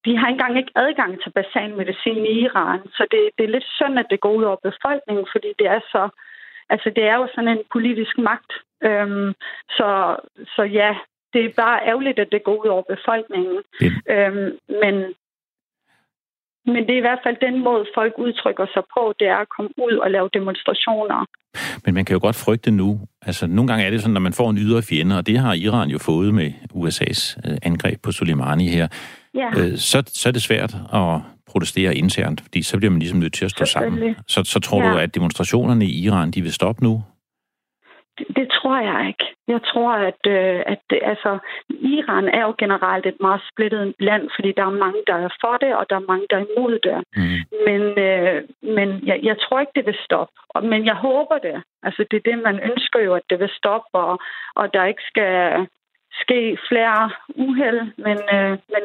de 0.05 0.17
har 0.17 0.27
engang 0.27 0.57
ikke 0.57 0.71
adgang 0.75 1.23
til 1.23 1.31
basanmedicin 1.37 2.25
i 2.25 2.39
Iran. 2.45 2.81
Så 2.97 3.07
det, 3.11 3.21
det 3.37 3.43
er 3.43 3.55
lidt 3.55 3.67
synd, 3.77 3.99
at 3.99 4.07
det 4.09 4.19
går 4.19 4.33
ud 4.33 4.43
over 4.43 4.59
befolkningen, 4.69 5.25
fordi 5.31 5.47
det 5.59 5.67
er 5.67 5.79
så... 5.79 6.09
Altså, 6.69 6.89
det 6.95 7.03
er 7.03 7.15
jo 7.15 7.27
sådan 7.35 7.47
en 7.47 7.63
politisk 7.71 8.17
magt. 8.17 8.51
Øhm, 8.83 9.33
så, 9.77 10.15
så 10.55 10.63
ja, 10.63 10.95
det 11.33 11.45
er 11.45 11.53
bare 11.57 11.87
ærgerligt, 11.87 12.19
at 12.19 12.31
det 12.31 12.43
går 12.43 12.55
ud 12.63 12.67
over 12.67 12.83
befolkningen. 12.95 13.57
Ja. 13.81 13.91
Øhm, 14.13 14.59
men, 14.83 14.95
men 16.65 16.81
det 16.87 16.93
er 16.93 17.01
i 17.03 17.07
hvert 17.07 17.23
fald 17.25 17.37
den 17.47 17.63
måde, 17.63 17.85
folk 17.95 18.13
udtrykker 18.17 18.65
sig 18.73 18.83
på, 18.95 19.13
det 19.19 19.27
er 19.27 19.37
at 19.45 19.49
komme 19.55 19.71
ud 19.85 19.95
og 20.03 20.11
lave 20.11 20.29
demonstrationer. 20.33 21.25
Men 21.85 21.93
man 21.93 22.05
kan 22.05 22.13
jo 22.13 22.19
godt 22.21 22.35
frygte 22.35 22.71
nu. 22.71 22.99
Altså, 23.21 23.47
nogle 23.47 23.67
gange 23.67 23.85
er 23.85 23.89
det 23.89 24.01
sådan, 24.01 24.13
når 24.13 24.21
man 24.21 24.33
får 24.33 24.49
en 24.49 24.57
ydre 24.57 24.81
fjende, 24.81 25.17
og 25.17 25.27
det 25.27 25.37
har 25.37 25.53
Iran 25.53 25.89
jo 25.89 25.97
fået 25.97 26.33
med 26.33 26.51
USA's 26.73 27.49
øh, 27.49 27.57
angreb 27.63 28.01
på 28.03 28.11
Soleimani 28.11 28.67
her, 28.67 28.87
ja. 29.35 29.49
øh, 29.57 29.77
så, 29.77 30.03
så 30.07 30.29
er 30.29 30.33
det 30.33 30.41
svært 30.41 30.75
at 30.93 31.21
protestere 31.47 31.95
internt, 31.95 32.41
fordi 32.41 32.61
så 32.61 32.77
bliver 32.77 32.91
man 32.91 32.99
ligesom 32.99 33.19
nødt 33.19 33.33
til 33.33 33.45
at 33.45 33.51
stå 33.51 33.65
sammen. 33.65 34.15
Så, 34.27 34.43
så 34.43 34.59
tror 34.59 34.83
ja. 34.83 34.91
du, 34.91 34.97
at 34.97 35.15
demonstrationerne 35.15 35.85
i 35.85 36.03
Iran, 36.05 36.31
de 36.31 36.41
vil 36.41 36.53
stoppe 36.53 36.83
nu? 36.83 37.03
Det, 38.17 38.27
det 38.35 38.47
tror 38.57 38.77
jeg 38.89 39.07
ikke. 39.07 39.25
Jeg 39.47 39.61
tror, 39.71 39.91
at, 39.91 40.21
øh, 40.27 40.63
at 40.65 40.79
det, 40.89 40.99
altså, 41.03 41.37
Iran 41.69 42.27
er 42.27 42.41
jo 42.41 42.53
generelt 42.57 43.05
et 43.05 43.19
meget 43.19 43.41
splittet 43.51 43.93
land, 43.99 44.29
fordi 44.35 44.51
der 44.57 44.65
er 44.65 44.81
mange, 44.85 45.01
der 45.07 45.15
er 45.15 45.29
for 45.41 45.57
det, 45.57 45.75
og 45.75 45.85
der 45.89 45.95
er 45.95 46.09
mange, 46.11 46.27
der 46.29 46.37
er 46.37 46.45
imod 46.45 46.79
det. 46.87 46.97
Mm. 47.15 47.39
Men, 47.67 47.81
øh, 48.07 48.43
men 48.75 49.07
jeg, 49.09 49.19
jeg 49.23 49.37
tror 49.39 49.59
ikke, 49.59 49.75
det 49.75 49.85
vil 49.85 49.97
stoppe. 50.05 50.33
Men 50.71 50.85
jeg 50.85 50.95
håber 50.95 51.37
det. 51.37 51.63
Altså, 51.83 52.05
det 52.11 52.17
er 52.17 52.31
det, 52.31 52.43
man 52.43 52.59
ønsker 52.69 52.99
jo, 52.99 53.13
at 53.13 53.25
det 53.29 53.39
vil 53.39 53.49
stoppe, 53.59 53.93
og, 53.93 54.19
og 54.55 54.73
der 54.73 54.85
ikke 54.85 55.03
skal 55.11 55.67
ske 56.21 56.57
flere 56.69 57.11
uheld. 57.35 57.81
Men, 58.05 58.17
øh, 58.35 58.51
men 58.73 58.83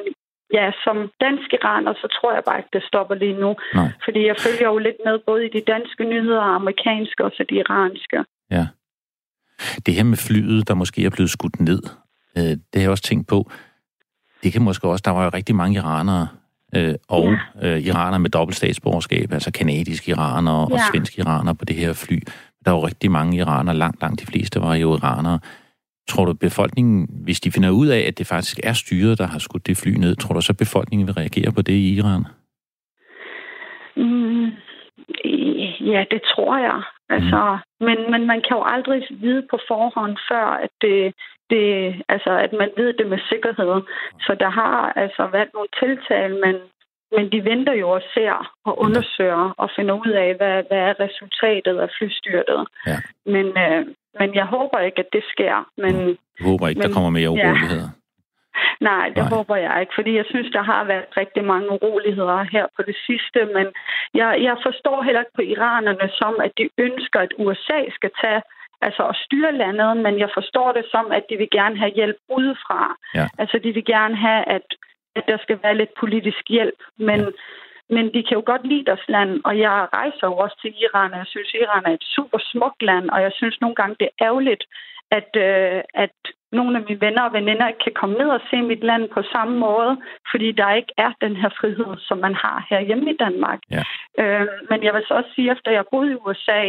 ja, 0.52 0.72
som 0.84 1.10
dansk 1.20 1.52
iraner, 1.52 1.94
så 1.94 2.08
tror 2.16 2.32
jeg 2.32 2.42
bare 2.44 2.58
ikke, 2.58 2.68
det 2.72 2.84
stopper 2.90 3.14
lige 3.14 3.40
nu. 3.44 3.56
Nej. 3.74 3.88
Fordi 4.04 4.26
jeg 4.26 4.36
følger 4.38 4.68
jo 4.72 4.78
lidt 4.78 5.00
med 5.04 5.18
både 5.18 5.46
i 5.46 5.48
de 5.48 5.60
danske 5.60 6.04
nyheder, 6.04 6.40
amerikanske 6.40 7.24
og 7.24 7.32
så 7.36 7.44
de 7.50 7.54
iranske. 7.54 8.24
Ja. 8.50 8.66
Det 9.86 9.94
her 9.94 10.02
med 10.02 10.16
flyet, 10.16 10.68
der 10.68 10.74
måske 10.74 11.04
er 11.04 11.10
blevet 11.10 11.30
skudt 11.30 11.60
ned, 11.60 11.82
øh, 12.38 12.42
det 12.44 12.58
har 12.74 12.80
jeg 12.80 12.90
også 12.90 13.04
tænkt 13.04 13.26
på. 13.28 13.50
Det 14.42 14.52
kan 14.52 14.62
måske 14.62 14.88
også, 14.88 15.02
der 15.04 15.10
var 15.10 15.24
jo 15.24 15.30
rigtig 15.34 15.54
mange 15.54 15.76
iranere, 15.76 16.28
øh, 16.76 16.94
og 17.08 17.36
ja. 17.62 17.68
øh, 17.76 17.80
iraner 17.80 18.18
med 18.18 18.30
dobbelt 18.30 18.56
statsborgerskab, 18.56 19.32
altså 19.32 19.50
kanadiske 19.50 20.10
iraner 20.10 20.52
og 20.52 20.70
Ja. 20.70 20.82
svenske 20.92 21.20
iraner 21.20 21.52
på 21.52 21.64
det 21.64 21.76
her 21.76 21.92
fly. 21.92 22.20
Der 22.64 22.70
var 22.70 22.86
rigtig 22.86 23.10
mange 23.10 23.36
iraner, 23.36 23.72
langt, 23.72 24.00
langt 24.00 24.20
de 24.20 24.26
fleste 24.26 24.60
var 24.60 24.74
jo 24.74 24.94
iranere. 24.96 25.38
Tror 26.08 26.24
du, 26.24 26.32
befolkningen, 26.32 27.08
hvis 27.10 27.40
de 27.40 27.52
finder 27.52 27.70
ud 27.70 27.86
af, 27.86 27.98
at 27.98 28.18
det 28.18 28.26
faktisk 28.26 28.60
er 28.62 28.72
styret, 28.72 29.18
der 29.18 29.26
har 29.26 29.38
skudt 29.38 29.66
det 29.66 29.76
fly 29.76 29.88
ned, 29.88 30.16
tror 30.16 30.34
du 30.34 30.40
så, 30.40 30.52
befolkningen 30.54 31.06
vil 31.06 31.14
reagere 31.14 31.52
på 31.52 31.62
det 31.62 31.72
i 31.72 31.94
Iran? 31.94 32.24
Ja, 35.94 36.04
det 36.10 36.22
tror 36.34 36.56
jeg. 36.68 36.82
Altså, 37.14 37.58
men, 37.80 37.98
men 38.12 38.26
man 38.26 38.40
kan 38.46 38.56
jo 38.58 38.62
aldrig 38.74 39.02
vide 39.10 39.42
på 39.50 39.58
forhånd, 39.68 40.16
før 40.30 40.46
at 40.64 40.70
det, 40.80 41.14
det, 41.50 41.64
altså, 42.08 42.30
at 42.44 42.52
man 42.52 42.70
ved 42.76 42.92
det 42.92 43.06
med 43.06 43.18
sikkerhed. 43.28 43.74
Så 44.26 44.36
der 44.40 44.50
har 44.50 44.92
altså 44.96 45.22
været 45.32 45.50
nogle 45.54 45.68
tiltag, 45.80 46.30
men, 46.44 46.54
men 47.16 47.32
de 47.32 47.44
venter 47.50 47.72
jo 47.72 47.88
og 47.90 48.02
ser 48.14 48.52
og 48.64 48.78
undersøger 48.84 49.54
og 49.58 49.70
finder 49.76 49.94
ud 49.94 50.12
af, 50.24 50.34
hvad, 50.34 50.56
hvad 50.68 50.78
er 50.90 50.94
resultatet 51.00 51.76
af 51.84 51.88
flystyrtet. 51.98 52.60
Ja. 52.86 52.98
Men, 53.26 53.46
øh, 53.64 53.86
men 54.18 54.34
jeg 54.34 54.44
håber 54.46 54.78
ikke, 54.78 54.98
at 54.98 55.12
det 55.12 55.24
sker. 55.32 55.68
Men 55.76 55.94
Jeg 56.08 56.46
håber 56.50 56.68
ikke, 56.68 56.80
der 56.82 56.88
Men- 56.88 56.94
kommer 56.94 57.10
mere 57.10 57.32
ja. 57.36 57.52
Nej, 58.90 59.06
det 59.08 59.24
Nej. 59.24 59.28
Håber 59.34 59.56
jeg 59.56 59.80
ikke, 59.80 59.94
fordi 59.94 60.12
jeg 60.16 60.26
synes, 60.32 60.52
der 60.52 60.62
har 60.62 60.84
været 60.84 61.04
rigtig 61.16 61.44
mange 61.44 61.68
uroligheder 61.72 62.42
her 62.54 62.66
på 62.76 62.82
det 62.82 62.96
sidste, 63.06 63.40
men 63.56 63.66
jeg, 64.14 64.30
jeg 64.42 64.56
forstår 64.66 65.02
heller 65.02 65.20
ikke 65.20 65.38
på 65.40 65.42
iranerne 65.54 66.08
som, 66.20 66.34
at 66.44 66.52
de 66.58 66.68
ønsker, 66.78 67.20
at 67.20 67.32
USA 67.38 67.80
skal 67.98 68.10
tage 68.22 68.42
altså 68.82 69.02
at 69.12 69.16
styre 69.24 69.52
landet, 69.52 69.96
men 69.96 70.18
jeg 70.18 70.30
forstår 70.34 70.72
det 70.72 70.84
som, 70.90 71.12
at 71.12 71.24
de 71.30 71.36
vil 71.36 71.50
gerne 71.50 71.76
have 71.78 71.92
hjælp 71.98 72.16
udefra. 72.28 72.96
Ja. 73.14 73.26
Altså, 73.38 73.58
de 73.64 73.72
vil 73.72 73.84
gerne 73.84 74.16
have, 74.16 74.42
at, 74.48 74.66
at 75.16 75.24
der 75.28 75.38
skal 75.42 75.58
være 75.62 75.76
lidt 75.76 75.94
politisk 76.00 76.42
hjælp, 76.48 76.80
men, 76.96 77.20
men 77.94 78.04
de 78.14 78.22
kan 78.22 78.36
jo 78.38 78.42
godt 78.46 78.66
lide 78.66 78.84
deres 78.84 79.06
land, 79.08 79.40
og 79.44 79.58
jeg 79.58 79.88
rejser 79.92 80.26
jo 80.30 80.36
også 80.36 80.56
til 80.62 80.72
Iran, 80.84 81.12
og 81.12 81.18
jeg 81.18 81.26
synes, 81.26 81.54
Iran 81.54 81.84
er 81.86 81.94
et 81.94 82.06
super 82.16 82.38
smukt 82.52 82.82
land, 82.82 83.10
og 83.10 83.22
jeg 83.22 83.32
synes 83.34 83.60
nogle 83.60 83.74
gange, 83.74 83.96
det 84.00 84.08
er 84.08 84.24
ærgerligt, 84.26 84.64
at, 85.18 85.30
øh, 85.36 85.82
at 85.94 86.16
nogle 86.52 86.78
af 86.78 86.84
mine 86.88 87.00
venner 87.00 87.22
og 87.22 87.32
veninder 87.32 87.68
ikke 87.68 87.84
kan 87.84 87.98
komme 88.00 88.18
ned 88.18 88.28
og 88.28 88.40
se 88.50 88.62
mit 88.62 88.84
land 88.90 89.08
på 89.08 89.22
samme 89.32 89.58
måde, 89.58 89.92
fordi 90.30 90.52
der 90.52 90.74
ikke 90.74 90.92
er 90.98 91.12
den 91.20 91.36
her 91.36 91.50
frihed, 91.60 91.96
som 91.98 92.18
man 92.18 92.34
har 92.34 92.66
herhjemme 92.70 93.10
i 93.10 93.16
Danmark. 93.16 93.60
Ja. 93.70 93.82
Øh, 94.20 94.48
men 94.70 94.84
jeg 94.84 94.94
vil 94.94 95.04
så 95.08 95.14
også 95.14 95.30
sige, 95.34 95.52
efter 95.52 95.70
jeg 95.70 95.84
boet 95.90 96.10
i 96.10 96.20
USA, 96.26 96.62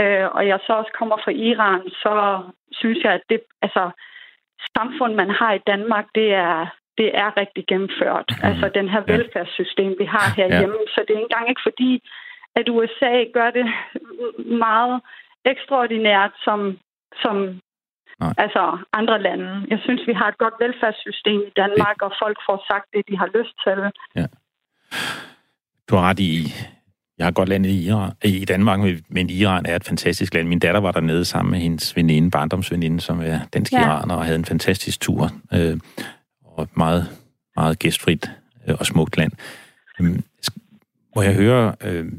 øh, 0.00 0.26
og 0.36 0.46
jeg 0.46 0.58
så 0.66 0.72
også 0.72 0.92
kommer 0.98 1.16
fra 1.24 1.30
Iran, 1.30 1.82
så 2.02 2.42
synes 2.72 2.98
jeg, 3.04 3.12
at 3.12 3.22
det 3.30 3.40
altså, 3.62 3.90
samfund, 4.78 5.14
man 5.14 5.30
har 5.30 5.52
i 5.54 5.64
Danmark, 5.66 6.06
det 6.14 6.34
er, 6.34 6.66
det 6.98 7.08
er 7.22 7.28
rigtig 7.42 7.64
gennemført. 7.70 8.28
Mm. 8.30 8.48
Altså 8.48 8.66
den 8.78 8.88
her 8.88 9.02
Ja. 9.08 9.12
velfærdssystem, 9.14 9.90
vi 10.00 10.04
har 10.14 10.26
herhjemme. 10.36 10.78
Ja. 10.86 10.92
Så 10.94 10.98
det 11.06 11.12
er 11.14 11.18
ikke 11.20 11.28
engang 11.30 11.48
ikke 11.52 11.64
fordi, 11.68 11.90
at 12.58 12.66
USA 12.76 13.14
gør 13.36 13.50
det 13.58 13.66
meget 14.68 15.00
ekstraordinært 15.52 16.32
som, 16.46 16.58
som 17.22 17.36
Nej. 18.20 18.34
altså 18.38 18.78
andre 18.92 19.22
lande. 19.22 19.66
Jeg 19.72 19.78
synes, 19.84 20.02
vi 20.06 20.12
har 20.12 20.28
et 20.28 20.38
godt 20.38 20.54
velfærdssystem 20.60 21.40
i 21.40 21.52
Danmark, 21.56 21.96
og 22.02 22.12
folk 22.22 22.38
får 22.48 22.64
sagt 22.70 22.86
det, 22.94 23.02
de 23.08 23.18
har 23.18 23.28
lyst 23.38 23.54
til. 23.64 23.78
Du 25.90 25.96
har 25.96 26.02
ret 26.08 26.18
i, 26.20 26.34
jeg 27.18 27.26
har 27.26 27.30
godt 27.32 27.48
landet 27.48 27.70
i, 27.70 27.86
Iran, 27.88 28.12
i 28.24 28.44
Danmark, 28.44 28.78
men 29.08 29.30
Iran 29.30 29.66
er 29.66 29.76
et 29.76 29.84
fantastisk 29.84 30.34
land. 30.34 30.48
Min 30.48 30.58
datter 30.58 30.80
var 30.80 30.92
dernede 30.92 31.24
sammen 31.24 31.50
med 31.52 31.58
hendes 31.60 31.96
veninde, 31.96 32.30
barndomsveninde, 32.30 33.00
som 33.00 33.20
er 33.20 33.38
dansk 33.54 33.72
Ja. 33.72 33.80
iraner, 33.80 34.14
og 34.14 34.24
havde 34.24 34.38
en 34.38 34.44
fantastisk 34.44 35.00
tur. 35.00 35.30
Øh, 35.54 35.76
og 36.56 36.62
et 36.62 36.76
meget, 36.76 37.06
meget 37.56 37.78
gæstfrit 37.78 38.30
øh, 38.68 38.74
og 38.78 38.86
smukt 38.86 39.16
land. 39.16 39.32
Øhm, 40.00 40.24
må 41.16 41.22
jeg 41.22 41.34
høre, 41.34 41.74
øh, 41.80 42.12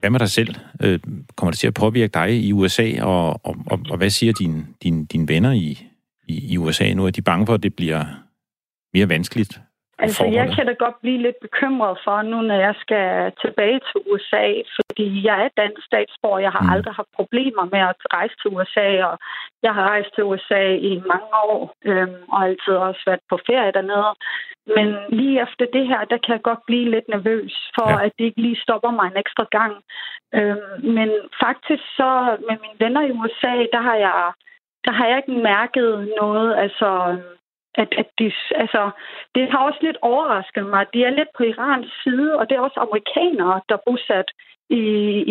hvad 0.00 0.10
med 0.10 0.20
dig 0.20 0.30
selv? 0.30 0.54
Øh, 0.82 0.98
kommer 1.36 1.50
det 1.50 1.58
til 1.58 1.66
at 1.66 1.74
påvirke 1.74 2.10
dig 2.14 2.42
i 2.42 2.52
USA, 2.52 3.02
og, 3.02 3.46
og, 3.46 3.56
og, 3.66 3.80
og 3.90 3.96
hvad 3.96 4.10
siger 4.10 4.32
dine 4.32 4.66
din, 4.82 5.04
din 5.04 5.28
venner 5.28 5.52
i, 5.52 5.86
i, 6.28 6.52
i 6.52 6.58
USA 6.58 6.94
nu? 6.94 7.06
Er 7.06 7.10
de 7.10 7.22
bange 7.22 7.46
for, 7.46 7.54
at 7.54 7.62
det 7.62 7.74
bliver 7.74 8.04
mere 8.94 9.08
vanskeligt? 9.08 9.60
Altså, 10.04 10.24
jeg 10.38 10.46
kan 10.54 10.66
da 10.66 10.72
godt 10.84 10.94
blive 11.02 11.18
lidt 11.26 11.36
bekymret 11.46 11.98
for 12.04 12.22
nu, 12.22 12.38
når 12.40 12.54
jeg 12.54 12.74
skal 12.84 13.32
tilbage 13.44 13.80
til 13.88 13.98
USA, 14.12 14.46
fordi 14.76 15.06
jeg 15.28 15.38
er 15.44 15.48
dansk 15.62 15.82
statsborger. 15.86 16.38
Jeg 16.46 16.52
har 16.56 16.62
Mm. 16.64 16.72
aldrig 16.74 16.94
haft 16.94 17.12
problemer 17.20 17.64
med 17.74 17.78
at 17.92 17.96
rejse 18.16 18.34
til 18.42 18.48
USA, 18.56 18.88
og 19.10 19.18
jeg 19.62 19.72
har 19.74 19.84
rejst 19.92 20.10
til 20.14 20.24
USA 20.24 20.64
i 20.90 20.92
mange 21.12 21.32
år, 21.52 21.74
øhm, 21.84 22.16
og 22.32 22.38
altid 22.48 22.74
også 22.88 23.02
været 23.06 23.20
på 23.30 23.36
ferie 23.46 23.72
dernede. 23.72 24.12
Men 24.76 24.86
lige 25.18 25.42
efter 25.42 25.66
det 25.76 25.84
her, 25.90 26.00
der 26.12 26.18
kan 26.24 26.32
jeg 26.36 26.42
godt 26.42 26.62
blive 26.66 26.90
lidt 26.90 27.08
nervøs 27.08 27.54
for, 27.76 27.90
Ja. 27.90 28.04
at 28.04 28.12
det 28.18 28.24
ikke 28.24 28.40
lige 28.46 28.62
stopper 28.66 28.90
mig 28.90 29.06
en 29.06 29.20
ekstra 29.24 29.46
gang. 29.58 29.74
Øhm, 30.38 30.74
men 30.96 31.10
faktisk 31.44 31.84
så 32.00 32.10
med 32.48 32.56
mine 32.64 32.78
venner 32.84 33.02
i 33.06 33.12
USA, 33.20 33.54
der 33.74 33.80
har 33.88 33.96
jeg, 34.06 34.32
der 34.84 34.92
har 34.92 35.06
jeg 35.06 35.16
ikke 35.16 35.42
mærket 35.50 35.90
noget, 36.20 36.56
altså 36.64 36.90
at, 37.74 37.88
at 37.98 38.06
de, 38.18 38.32
altså, 38.54 38.90
det 39.34 39.50
har 39.50 39.58
også 39.58 39.78
lidt 39.82 39.96
overrasket 40.02 40.66
mig. 40.66 40.86
De 40.94 41.04
er 41.04 41.10
lidt 41.10 41.28
på 41.36 41.42
Irans 41.42 41.86
side, 42.04 42.36
og 42.38 42.48
det 42.48 42.54
er 42.56 42.60
også 42.60 42.80
amerikanere, 42.80 43.60
der 43.68 43.74
er 43.74 43.84
bosat 43.86 44.28
i, 44.70 44.82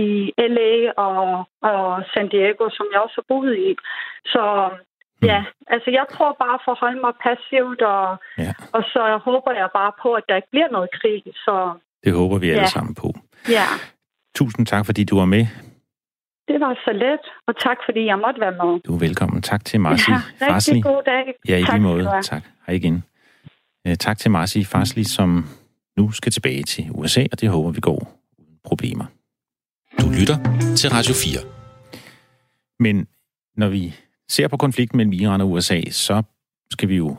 i 0.05 0.34
LA 0.38 0.74
og, 1.05 1.43
og 1.62 2.03
San 2.13 2.27
Diego, 2.29 2.69
som 2.69 2.86
jeg 2.93 3.01
også 3.01 3.15
har 3.22 3.25
boet 3.27 3.58
i. 3.58 3.75
Så 4.25 4.43
ja, 5.24 5.43
altså 5.67 5.89
jeg 5.91 6.05
prøver 6.15 6.34
bare 6.34 6.53
at 6.53 6.65
forholde 6.65 7.01
mig 7.01 7.13
passivt, 7.27 7.81
og, 7.81 8.17
Ja. 8.38 8.53
og 8.74 8.84
så 8.93 9.19
håber 9.27 9.51
jeg 9.51 9.69
bare 9.79 9.91
på, 10.01 10.13
at 10.13 10.24
der 10.29 10.36
ikke 10.36 10.51
bliver 10.51 10.69
noget 10.72 10.89
krig. 11.01 11.24
Så 11.46 11.74
Det 12.03 12.13
håber 12.13 12.38
vi 12.39 12.50
alle 12.50 12.62
Ja. 12.62 12.75
sammen 12.77 12.96
på. 12.96 13.08
ja, 13.50 13.67
Tusind 14.36 14.65
tak, 14.65 14.86
fordi 14.86 15.03
du 15.03 15.17
var 15.17 15.25
med. 15.25 15.46
Det 16.50 16.60
var 16.60 16.74
så 16.86 16.91
let, 16.94 17.24
og 17.48 17.53
tak 17.65 17.77
fordi 17.88 18.06
jeg 18.06 18.18
måtte 18.25 18.39
være 18.41 18.51
med. 18.51 18.79
Du 18.88 18.96
er 18.96 19.00
velkommen. 19.00 19.41
Tak 19.41 19.65
til 19.65 19.79
Marci 19.79 20.12
Ja, 20.12 20.18
Farsli. 20.48 20.74
rigtig 20.74 20.84
god 20.84 21.01
dag. 21.06 21.24
Ja, 21.48 21.58
i 21.58 21.63
tak, 21.63 21.74
lige 21.74 21.84
måde. 21.84 22.06
Tak. 22.24 22.44
Hej 22.68 22.75
igen. 22.75 23.03
Øh, 23.88 23.96
Tak 23.96 24.18
til 24.18 24.32
Marci 24.32 24.63
Farsli, 24.63 25.03
som 25.03 25.46
nu 25.98 26.12
skal 26.12 26.32
tilbage 26.32 26.63
til 26.63 26.88
USA, 26.91 27.24
og 27.32 27.41
det 27.41 27.50
håber 27.50 27.72
vi 27.72 27.79
går 27.79 28.20
uden 28.39 28.56
problemer. 28.63 29.06
Du 30.01 30.08
lytter 30.20 30.38
til 30.75 30.89
Radio 30.89 31.13
4. 31.13 31.39
Men 32.79 33.08
når 33.58 33.70
vi 33.70 33.96
ser 34.29 34.48
på 34.48 34.58
konflikten 34.58 34.98
mellem 34.98 35.13
Iran 35.13 35.41
og 35.41 35.51
USA, 35.51 35.82
så 35.91 36.24
skal 36.72 36.89
vi 36.89 36.96
jo 36.98 37.18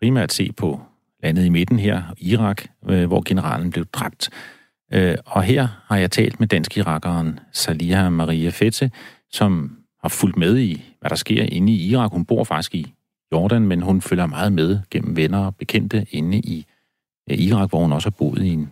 primært 0.00 0.32
se 0.32 0.52
på 0.52 0.80
landet 1.22 1.44
i 1.44 1.48
midten 1.48 1.78
her, 1.78 2.02
Irak, 2.18 2.62
øh, 2.88 3.06
hvor 3.06 3.22
generalen 3.28 3.70
blev 3.70 3.84
dræbt. 3.86 4.30
Øh, 4.92 5.16
Og 5.26 5.42
her 5.42 5.68
har 5.86 5.96
jeg 5.96 6.10
talt 6.10 6.40
med 6.40 6.48
dansk-irakeren 6.48 7.40
Saliha 7.52 8.08
Maria 8.08 8.50
Fette, 8.50 8.90
som 9.32 9.76
har 10.02 10.08
fulgt 10.08 10.36
med 10.36 10.58
i, 10.58 10.84
hvad 11.00 11.10
der 11.10 11.16
sker 11.16 11.42
inde 11.42 11.72
i 11.72 11.90
Irak. 11.90 12.10
Hun 12.12 12.24
bor 12.24 12.44
faktisk 12.44 12.74
i 12.74 12.92
Jordan, 13.32 13.62
men 13.62 13.82
hun 13.82 14.00
følger 14.00 14.26
meget 14.26 14.52
med 14.52 14.78
gennem 14.90 15.16
venner 15.16 15.38
og 15.38 15.56
bekendte 15.56 16.06
inde 16.10 16.38
i 16.38 16.66
øh, 17.30 17.38
Irak, 17.38 17.68
hvor 17.68 17.80
hun 17.80 17.92
også 17.92 18.06
har 18.06 18.16
boet 18.18 18.42
i 18.42 18.48
en 18.48 18.70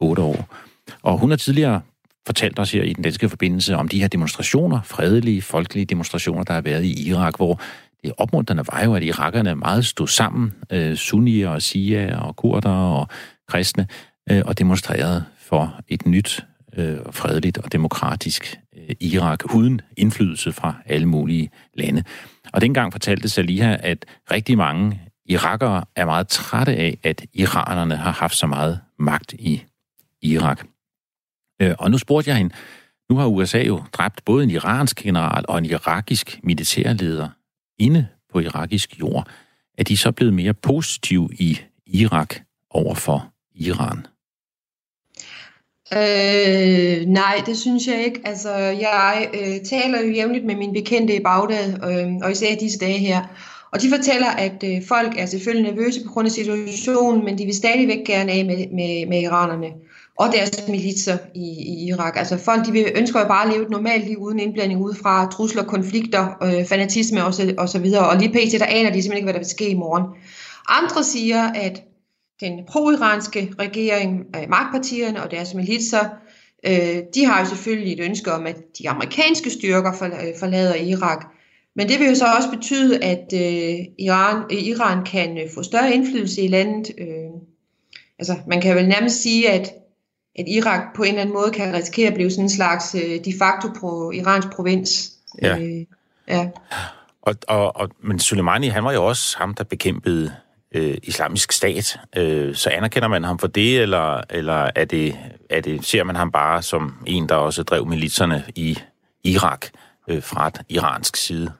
otte 0.00 0.22
år. 0.22 0.54
Og 1.02 1.18
hun 1.18 1.30
har 1.30 1.36
tidligere 1.36 1.80
fortalt 2.26 2.58
os 2.58 2.72
her 2.72 2.82
i 2.82 2.92
den 2.92 3.02
danske 3.02 3.28
forbindelse 3.28 3.76
om 3.76 3.88
de 3.88 4.00
her 4.00 4.08
demonstrationer, 4.08 4.80
fredelige, 4.82 5.42
folkelige 5.42 5.84
demonstrationer, 5.84 6.42
der 6.44 6.52
har 6.54 6.60
været 6.60 6.84
i 6.84 7.08
Irak, 7.08 7.36
hvor 7.36 7.60
det 8.04 8.12
opmuntrende 8.18 8.64
var 8.72 8.84
jo, 8.84 8.94
at 8.94 9.02
irakerne 9.02 9.54
meget 9.54 9.86
stod 9.86 10.06
sammen, 10.06 10.52
øh, 10.70 10.96
sunnier 10.96 11.48
og 11.48 11.62
shia 11.62 12.18
og 12.18 12.36
kurder 12.36 12.70
og 12.70 13.08
kristne, 13.48 13.86
øh, 14.30 14.42
og 14.44 14.58
demonstrerede 14.58 15.24
for 15.48 15.80
et 15.88 16.06
nyt, 16.06 16.46
øh, 16.76 16.98
fredeligt 17.10 17.58
og 17.58 17.72
demokratisk 17.72 18.60
øh, 18.76 18.96
Irak, 19.00 19.54
uden 19.54 19.80
indflydelse 19.96 20.52
fra 20.52 20.74
alle 20.86 21.06
mulige 21.06 21.50
lande. 21.74 22.04
Og 22.52 22.60
dengang 22.60 22.92
fortalte 22.92 23.28
Saliha, 23.28 23.76
at 23.80 24.06
rigtig 24.30 24.58
mange 24.58 25.00
irakere 25.26 25.84
er 25.96 26.04
meget 26.04 26.28
trætte 26.28 26.76
af, 26.76 26.98
at 27.02 27.26
iranerne 27.34 27.96
har 27.96 28.12
haft 28.12 28.36
så 28.36 28.46
meget 28.46 28.80
magt 28.98 29.32
i 29.32 29.62
Irak. 30.22 30.66
Øh, 31.62 31.74
og 31.78 31.90
nu 31.90 31.98
spurgte 31.98 32.30
jeg 32.30 32.36
hende, 32.36 32.54
nu 33.10 33.16
har 33.16 33.26
USA 33.26 33.62
jo 33.62 33.82
dræbt 33.92 34.24
både 34.24 34.44
en 34.44 34.50
iransk 34.50 35.02
general 35.02 35.44
og 35.48 35.58
en 35.58 35.64
irakisk 35.64 36.40
militærleder 36.42 37.28
inde 37.78 38.06
på 38.32 38.40
irakisk 38.40 39.00
jord. 39.00 39.28
Er 39.78 39.84
de 39.84 39.96
så 39.96 40.12
blevet 40.12 40.34
mere 40.34 40.54
positive 40.54 41.28
i 41.32 41.60
Irak 41.86 42.34
over 42.70 42.94
for 42.94 43.32
Iran? 43.54 44.06
Øh, 45.92 47.06
nej, 47.06 47.42
det 47.46 47.56
synes 47.58 47.86
jeg 47.86 48.04
ikke. 48.04 48.20
Altså, 48.24 48.54
jeg 48.56 49.28
øh, 49.34 49.60
taler 49.64 50.02
jo 50.02 50.12
jævnligt 50.12 50.44
med 50.44 50.56
mine 50.56 50.72
bekendte 50.72 51.16
i 51.16 51.20
Bagdad, 51.20 51.68
øh, 51.90 52.14
og 52.22 52.30
især 52.30 52.54
disse 52.54 52.78
dage 52.78 52.98
her. 52.98 53.20
Og 53.72 53.82
de 53.82 53.90
fortæller, 53.90 54.26
at 54.26 54.64
øh, 54.64 54.86
folk 54.88 55.14
er 55.18 55.26
selvfølgelig 55.26 55.72
nervøse 55.72 56.00
på 56.06 56.12
grund 56.12 56.26
af 56.26 56.32
situationen, 56.32 57.24
men 57.24 57.38
de 57.38 57.44
vil 57.44 57.54
stadigvæk 57.54 58.04
gerne 58.06 58.32
af 58.32 58.44
med, 58.44 58.56
med, 58.56 59.06
med 59.06 59.22
iranerne 59.22 59.66
og 60.18 60.32
deres 60.32 60.68
militser 60.68 61.18
i, 61.34 61.48
i 61.48 61.88
Irak. 61.88 62.16
Altså 62.16 62.36
folk 62.36 62.66
de 62.66 62.72
vil, 62.72 62.86
ønsker 62.96 63.20
jo 63.20 63.28
bare 63.28 63.46
at 63.46 63.52
leve 63.52 63.62
et 63.62 63.70
normalt 63.70 64.08
liv 64.08 64.18
uden 64.18 64.40
indblanding 64.40 64.80
udefra, 64.80 65.30
trusler, 65.30 65.62
konflikter, 65.62 66.26
øh, 66.42 66.66
fanatisme 66.66 67.24
og 67.24 67.34
så, 67.34 67.54
og 67.58 67.68
så 67.68 67.78
videre. 67.78 68.08
Og 68.08 68.16
lige 68.16 68.32
pt. 68.32 68.60
der 68.60 68.66
aner 68.66 68.90
de 68.90 69.02
simpelthen 69.02 69.16
ikke, 69.16 69.24
hvad 69.24 69.34
der 69.34 69.40
vil 69.40 69.48
ske 69.48 69.68
i 69.68 69.74
morgen. 69.74 70.04
Andre 70.68 71.04
siger, 71.04 71.52
at 71.52 71.82
den 72.40 72.64
pro-iranske 72.68 73.52
regering, 73.58 74.26
øh, 74.36 74.48
magtpartierne 74.48 75.22
og 75.22 75.30
deres 75.30 75.54
militser, 75.54 76.04
øh, 76.66 77.02
de 77.14 77.24
har 77.24 77.40
jo 77.40 77.46
selvfølgelig 77.46 77.92
et 77.92 78.04
ønske 78.04 78.32
om, 78.32 78.46
at 78.46 78.56
de 78.78 78.88
amerikanske 78.88 79.50
styrker 79.50 79.92
forlader 80.40 80.74
Irak. 80.74 81.26
Men 81.76 81.88
det 81.88 82.00
vil 82.00 82.08
jo 82.08 82.14
så 82.14 82.24
også 82.36 82.50
betyde, 82.50 83.04
at 83.04 83.32
Iran, 83.98 84.42
Iran 84.50 85.04
kan 85.04 85.48
få 85.54 85.62
større 85.62 85.94
indflydelse 85.94 86.42
i 86.42 86.48
landet. 86.48 86.90
altså, 88.18 88.36
man 88.46 88.60
kan 88.60 88.76
vel 88.76 88.88
nærmest 88.88 89.22
sige, 89.22 89.50
at, 89.50 89.72
at 90.38 90.44
Irak 90.48 90.80
på 90.96 91.02
en 91.02 91.08
eller 91.08 91.20
anden 91.20 91.34
måde 91.34 91.50
kan 91.50 91.74
risikere 91.74 92.08
at 92.08 92.14
blive 92.14 92.30
sådan 92.30 92.44
en 92.44 92.50
slags 92.50 92.96
de 93.24 93.34
facto 93.38 93.68
pro, 93.80 94.10
iransk 94.10 94.48
provins. 94.50 95.12
Ja. 95.42 95.58
ja. 96.28 96.48
Og, 97.22 97.34
og, 97.48 97.76
og, 97.76 97.88
men 98.02 98.18
Soleimani, 98.18 98.68
han 98.68 98.84
var 98.84 98.92
jo 98.92 99.06
også 99.06 99.38
ham, 99.38 99.54
der 99.54 99.64
bekæmpede 99.64 100.32
øh, 100.74 100.96
islamisk 101.02 101.52
stat. 101.52 101.98
Øh, 102.16 102.54
så 102.54 102.70
anerkender 102.70 103.08
man 103.08 103.24
ham 103.24 103.38
for 103.38 103.46
det, 103.46 103.80
eller, 103.80 104.20
eller 104.30 104.70
er 104.74 104.84
det, 104.84 105.18
er 105.50 105.60
det, 105.60 105.84
ser 105.84 106.04
man 106.04 106.16
ham 106.16 106.32
bare 106.32 106.62
som 106.62 106.94
en, 107.06 107.28
der 107.28 107.34
også 107.34 107.62
drev 107.62 107.86
militserne 107.86 108.44
i 108.54 108.78
Irak 109.24 109.66
øh, 110.08 110.22
fra 110.22 110.46
et 110.46 110.60
iransk 110.68 111.16
side? 111.16 111.52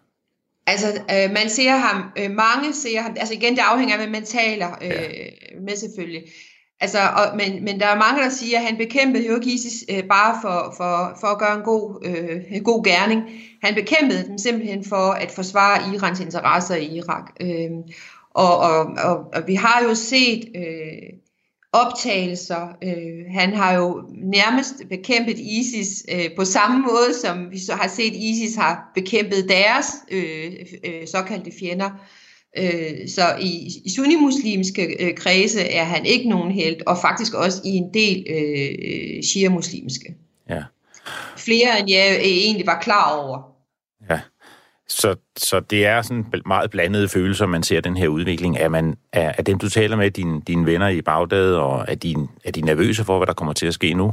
Altså, 0.66 0.86
øh, 0.86 1.30
man 1.30 1.50
ser 1.50 1.70
ham, 1.70 2.04
øh, 2.18 2.30
mange 2.30 2.72
ser 2.72 3.00
ham, 3.00 3.14
altså 3.16 3.34
igen, 3.34 3.56
det 3.56 3.62
afhænger 3.62 3.94
af, 3.94 4.00
hvad 4.00 4.10
man 4.10 4.24
taler 4.24 4.68
øh, 4.82 4.90
ja. 4.90 5.06
med 5.60 5.76
selvfølgelig. 5.76 6.22
Altså, 6.80 6.98
og, 6.98 7.36
men, 7.36 7.64
men 7.64 7.80
der 7.80 7.86
er 7.86 7.98
mange, 7.98 8.22
der 8.22 8.28
siger, 8.28 8.58
at 8.58 8.64
han 8.64 8.76
bekæmpede 8.76 9.26
jo 9.26 9.34
ikke 9.34 9.52
ISIS 9.52 9.84
øh, 9.90 10.04
bare 10.04 10.38
for, 10.42 10.74
for, 10.76 11.16
for 11.20 11.26
at 11.26 11.38
gøre 11.38 11.56
en 11.56 11.62
god, 11.62 12.06
øh, 12.06 12.42
en 12.50 12.64
god 12.64 12.84
gerning. 12.84 13.22
Han 13.62 13.74
bekæmpede 13.74 14.26
dem 14.26 14.38
simpelthen 14.38 14.84
for 14.84 15.10
at 15.10 15.30
forsvare 15.30 15.94
Irans 15.94 16.20
interesser 16.20 16.76
i 16.76 16.96
Irak. 16.96 17.30
Øh, 17.40 17.70
og, 18.30 18.58
og, 18.58 18.86
og, 19.04 19.16
og 19.34 19.42
vi 19.46 19.54
har 19.54 19.82
jo 19.88 19.94
set 19.94 20.48
øh, 20.56 21.18
optagelser. 21.72 22.76
Øh, 22.82 23.24
han 23.30 23.54
har 23.54 23.72
jo 23.74 24.04
nærmest 24.14 24.74
bekæmpet 24.90 25.38
ISIS 25.38 26.04
øh, 26.12 26.30
på 26.36 26.44
samme 26.44 26.78
måde, 26.78 27.14
som 27.22 27.50
vi 27.50 27.58
så 27.58 27.72
har 27.72 27.88
set 27.88 28.14
ISIS 28.14 28.56
har 28.56 28.90
bekæmpet 28.94 29.48
deres 29.48 29.86
øh, 30.10 30.52
øh, 30.84 31.06
såkaldte 31.06 31.50
fjender. 31.60 31.90
Øh, 32.58 33.08
så 33.08 33.22
i, 33.40 33.68
i 33.84 33.90
sunnimuslimske 33.96 35.04
øh, 35.04 35.14
kredse 35.14 35.60
er 35.60 35.84
han 35.84 36.06
ikke 36.06 36.28
nogen 36.28 36.52
held, 36.52 36.76
og 36.86 36.98
faktisk 36.98 37.34
også 37.34 37.62
i 37.64 37.68
en 37.68 37.94
del 37.94 38.26
øh, 38.30 39.22
shia-muslimske. 39.22 40.14
Ja. 40.48 40.62
Flere 41.36 41.80
end 41.80 41.90
jeg 41.90 42.20
egentlig 42.22 42.66
var 42.66 42.80
klar 42.80 43.16
over. 43.16 43.57
Så, 44.90 45.16
så 45.36 45.60
det 45.60 45.86
er 45.86 46.02
sådan 46.02 46.24
meget 46.46 46.70
blandede 46.70 47.08
følelser, 47.08 47.46
man 47.46 47.62
ser 47.62 47.80
den 47.80 47.96
her 47.96 48.08
udvikling. 48.08 48.56
Er, 48.56 48.68
man, 48.68 48.94
er, 49.12 49.32
er 49.38 49.42
dem, 49.42 49.58
du 49.58 49.68
taler 49.68 49.96
med, 49.96 50.10
dine, 50.10 50.40
dine 50.46 50.66
venner 50.66 50.88
i 50.88 51.02
Bagdad, 51.02 51.54
og 51.54 51.84
er 51.88 51.94
de, 51.94 52.16
er 52.44 52.52
de 52.52 52.60
nervøse 52.60 53.04
for, 53.04 53.18
hvad 53.18 53.26
der 53.26 53.32
kommer 53.32 53.52
til 53.52 53.66
at 53.66 53.74
ske 53.74 53.94
nu? 53.94 54.12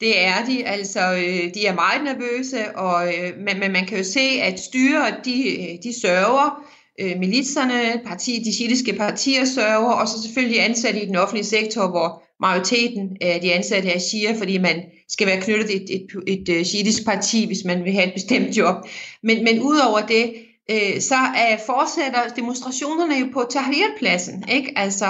Det 0.00 0.24
er 0.24 0.44
de, 0.46 0.64
altså 0.66 1.00
øh, 1.00 1.54
de 1.54 1.66
er 1.66 1.74
meget 1.74 2.04
nervøse, 2.04 2.76
og, 2.76 3.08
øh, 3.08 3.32
men, 3.38 3.60
men 3.60 3.72
man 3.72 3.86
kan 3.86 3.98
jo 3.98 4.04
se, 4.04 4.20
at 4.20 4.60
styret, 4.60 5.14
de, 5.24 5.78
de 5.82 6.00
sørger, 6.00 6.64
øh, 7.00 7.18
militserne, 7.18 8.00
parti, 8.06 8.42
de 8.44 8.54
shiitiske 8.54 8.92
partier 8.92 9.44
sørger, 9.44 9.92
og 9.92 10.08
så 10.08 10.22
selvfølgelig 10.22 10.64
ansatte 10.64 11.02
i 11.02 11.06
den 11.06 11.16
offentlige 11.16 11.46
sektor, 11.46 11.88
hvor 11.88 12.22
majoriteten 12.40 13.16
af 13.20 13.40
de 13.40 13.52
ansatte 13.52 13.88
er 13.88 13.98
shia, 13.98 14.32
fordi 14.38 14.58
man 14.58 14.82
skal 15.10 15.26
være 15.26 15.40
knyttet 15.40 15.76
et, 15.76 15.86
et, 15.90 16.06
et, 16.26 16.48
et 16.48 16.66
shiitisk 16.66 17.04
parti, 17.04 17.46
hvis 17.46 17.64
man 17.64 17.84
vil 17.84 17.92
have 17.92 18.06
et 18.06 18.14
bestemt 18.14 18.56
job. 18.56 18.76
Men, 19.22 19.44
men 19.44 19.60
udover 19.60 20.00
det, 20.00 20.34
øh, 20.70 21.00
så 21.00 21.14
er 21.36 21.56
fortsætter 21.66 22.20
demonstrationerne 22.36 23.14
jo 23.14 23.26
på 23.32 23.44
Tahrirpladsen, 23.50 24.44
ikke? 24.48 24.72
Altså, 24.76 25.06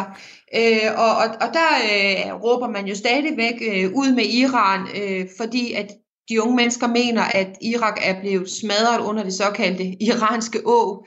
øh, 0.56 0.90
og, 0.96 1.10
og, 1.16 1.28
og 1.40 1.48
der 1.52 1.70
øh, 1.84 2.42
råber 2.42 2.68
man 2.68 2.86
jo 2.86 2.94
stadigvæk 2.94 3.54
øh, 3.72 3.92
ud 3.94 4.14
med 4.14 4.24
Iran, 4.24 4.80
øh, 5.02 5.26
fordi 5.36 5.72
at 5.72 5.90
de 6.28 6.42
unge 6.42 6.56
mennesker 6.56 6.86
mener, 6.86 7.22
at 7.22 7.48
Irak 7.62 7.98
er 8.02 8.20
blevet 8.20 8.50
smadret 8.50 9.00
under 9.00 9.22
det 9.22 9.34
såkaldte 9.34 9.84
iranske 9.84 10.58
å. 10.66 11.06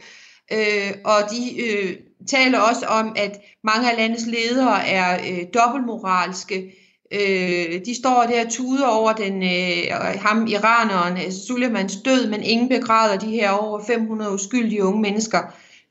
Øh, 0.54 0.92
og 1.06 1.20
de 1.32 1.62
øh, 1.62 1.96
taler 2.28 2.60
også 2.60 2.86
om, 2.86 3.14
at 3.16 3.40
mange 3.64 3.92
af 3.92 3.98
landets 3.98 4.26
ledere 4.26 4.88
er 4.88 5.14
øh, 5.14 5.46
dobbeltmoralske. 5.54 6.72
Øh, 7.14 7.86
de 7.86 7.96
står 7.96 8.26
der 8.30 8.46
og 8.46 8.52
tuder 8.52 8.88
over 8.88 9.14
den, 9.14 9.44
øh, 9.44 10.20
ham 10.22 10.48
iraneren, 10.48 11.18
altså 11.18 12.02
død, 12.06 12.30
men 12.30 12.44
ingen 12.44 12.70
begræder 12.70 13.18
de 13.18 13.32
her 13.32 13.50
over 13.50 13.84
500 13.88 14.34
uskyldige 14.34 14.84
unge 14.84 15.02
mennesker, 15.02 15.40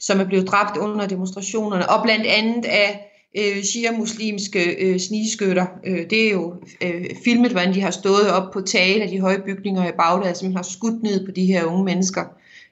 som 0.00 0.20
er 0.20 0.24
blevet 0.24 0.48
dræbt 0.48 0.76
under 0.76 1.06
demonstrationerne, 1.06 1.90
og 1.90 2.02
blandt 2.02 2.26
andet 2.26 2.64
af 2.64 3.08
øh, 3.36 3.62
shia-muslimske 3.62 4.76
øh, 4.80 5.00
snigeskytter. 5.00 5.66
Øh, 5.86 6.10
det 6.10 6.26
er 6.26 6.30
jo 6.30 6.54
øh, 6.82 7.04
filmet, 7.24 7.50
hvordan 7.50 7.74
de 7.74 7.80
har 7.80 7.90
stået 7.90 8.30
op 8.30 8.52
på 8.52 8.60
taget 8.60 9.02
af 9.02 9.08
de 9.08 9.20
høje 9.20 9.42
bygninger 9.46 9.88
i 9.88 9.92
Bagdad, 9.98 10.34
som 10.34 10.56
har 10.56 10.62
skudt 10.62 11.02
ned 11.02 11.26
på 11.26 11.32
de 11.32 11.46
her 11.46 11.64
unge 11.64 11.84
mennesker 11.84 12.22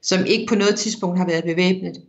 som 0.02 0.26
ikke 0.26 0.46
på 0.46 0.54
noget 0.54 0.76
tidspunkt 0.76 1.18
har 1.18 1.26
været 1.26 1.44
bevæbnet. 1.44 2.02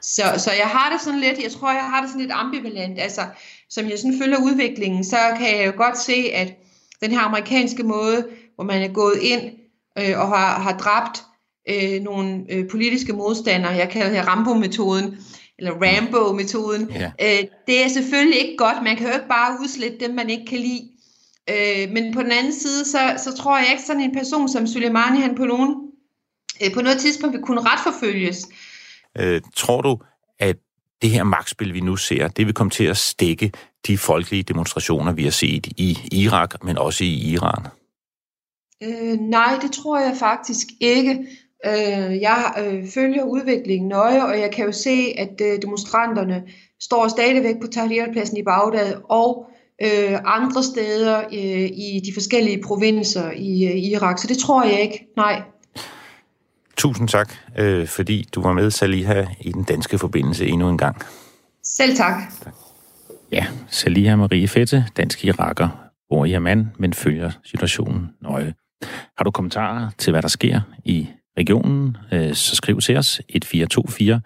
Så, 0.00 0.22
så 0.36 0.50
jeg 0.52 0.66
har 0.66 0.92
det 0.92 1.00
sådan 1.00 1.20
lidt, 1.20 1.42
jeg 1.42 1.52
tror, 1.52 1.72
jeg 1.72 1.82
har 1.82 2.00
det 2.00 2.10
sådan 2.10 2.20
lidt 2.20 2.32
ambivalent. 2.34 2.98
Altså, 2.98 3.20
som 3.70 3.88
jeg 3.88 3.98
sådan 3.98 4.18
følger 4.22 4.38
udviklingen, 4.42 5.04
så 5.04 5.16
kan 5.38 5.58
jeg 5.58 5.66
jo 5.66 5.72
godt 5.76 5.98
se, 5.98 6.30
at 6.34 6.54
den 7.02 7.10
her 7.10 7.20
amerikanske 7.20 7.82
måde, 7.82 8.26
hvor 8.54 8.64
man 8.64 8.82
er 8.82 8.92
gået 8.92 9.18
ind 9.22 9.42
øh, 9.98 10.18
og 10.18 10.28
har, 10.28 10.60
har 10.60 10.78
dræbt 10.78 11.22
øh, 11.68 12.02
nogle 12.02 12.44
øh, 12.50 12.68
politiske 12.68 13.12
modstandere, 13.12 13.72
jeg 13.72 13.88
kalder 13.88 14.10
det 14.10 14.28
Rambo-metoden, 14.28 15.16
eller 15.58 15.72
Rambo-metoden, 15.72 16.90
ja. 16.90 17.12
øh, 17.22 17.48
det 17.66 17.84
er 17.84 17.88
selvfølgelig 17.88 18.40
ikke 18.40 18.56
godt. 18.56 18.82
Man 18.84 18.96
kan 18.96 19.06
jo 19.06 19.12
ikke 19.12 19.28
bare 19.28 19.58
udslette 19.60 19.98
dem, 20.06 20.14
man 20.14 20.30
ikke 20.30 20.46
kan 20.46 20.58
lide. 20.58 20.88
Øh, 21.50 21.90
men 21.92 22.14
på 22.14 22.22
den 22.22 22.32
anden 22.32 22.52
side, 22.52 22.84
så, 22.84 22.98
så 23.24 23.36
tror 23.36 23.58
jeg 23.58 23.68
ikke 23.70 23.82
sådan 23.82 24.02
en 24.02 24.14
person 24.14 24.48
som 24.48 24.66
Soleimani, 24.66 25.20
han 25.20 25.34
på 25.34 25.44
nogen 25.44 25.76
øh, 26.64 26.72
på 26.74 26.82
noget 26.82 26.98
tidspunkt 26.98 27.36
vil 27.36 27.42
kunne 27.42 27.60
retforfølges. 27.60 28.48
Øh, 29.18 29.40
tror 29.56 29.80
du, 29.80 29.98
at 30.38 30.56
det 31.02 31.10
her 31.10 31.24
magtspil, 31.24 31.74
vi 31.74 31.80
nu 31.80 31.96
ser, 31.96 32.28
det 32.28 32.46
vil 32.46 32.54
komme 32.54 32.70
til 32.70 32.84
at 32.84 32.96
stikke 32.96 33.52
de 33.86 33.98
folkelige 33.98 34.42
demonstrationer, 34.42 35.12
vi 35.12 35.24
har 35.24 35.30
set 35.30 35.66
i 35.66 35.98
Irak, 36.12 36.64
men 36.64 36.78
også 36.78 37.04
i 37.04 37.14
Iran? 37.32 37.66
Øh, 38.82 39.20
nej, 39.20 39.58
det 39.62 39.72
tror 39.72 39.98
jeg 39.98 40.16
faktisk 40.18 40.66
ikke. 40.80 41.26
Øh, 41.66 42.20
jeg 42.20 42.54
øh, 42.58 42.88
følger 42.94 43.22
udviklingen 43.22 43.88
nøje, 43.88 44.24
og 44.24 44.40
jeg 44.40 44.50
kan 44.50 44.64
jo 44.64 44.72
se, 44.72 45.14
at 45.18 45.40
øh, 45.40 45.62
demonstranterne 45.62 46.42
står 46.80 47.08
stadigvæk 47.08 47.54
på 47.60 47.66
Tahrir-pladsen 47.66 48.36
i 48.36 48.42
Bagdad 48.42 48.94
og 49.08 49.50
øh, 49.82 50.18
andre 50.24 50.62
steder 50.62 51.18
øh, 51.18 51.70
i 51.86 52.00
de 52.04 52.12
forskellige 52.14 52.62
provinser 52.62 53.30
i 53.30 53.64
øh, 53.64 53.76
Irak. 53.76 54.18
Så 54.18 54.26
det 54.26 54.38
tror 54.38 54.64
jeg 54.64 54.80
ikke, 54.80 55.06
nej. 55.16 55.42
Tusind 56.78 57.08
tak, 57.08 57.32
øh, 57.58 57.86
fordi 57.86 58.28
du 58.34 58.42
var 58.42 58.52
med, 58.52 58.70
Saliha, 58.70 59.24
i 59.40 59.52
den 59.52 59.64
danske 59.64 59.98
forbindelse 59.98 60.46
endnu 60.46 60.68
en 60.68 60.78
gang. 60.78 60.96
Selv 61.64 61.96
tak. 61.96 62.22
tak. 62.44 62.54
Ja, 63.32 63.46
Saliha 63.68 64.16
Marie 64.16 64.48
Fette, 64.48 64.86
dansk 64.96 65.24
iraker, 65.24 65.68
bor 66.08 66.24
i 66.24 66.32
Amman, 66.32 66.70
men 66.78 66.92
følger 66.92 67.30
situationen 67.44 68.10
nøje. 68.22 68.54
Har 69.16 69.24
du 69.24 69.30
kommentarer 69.30 69.90
til, 69.98 70.10
hvad 70.10 70.22
der 70.22 70.28
sker 70.28 70.60
i 70.84 71.08
regionen, 71.38 71.96
øh, 72.12 72.34
så 72.34 72.56
skriv 72.56 72.80
til 72.80 72.96
os 72.96 73.20
1424, 73.28 74.20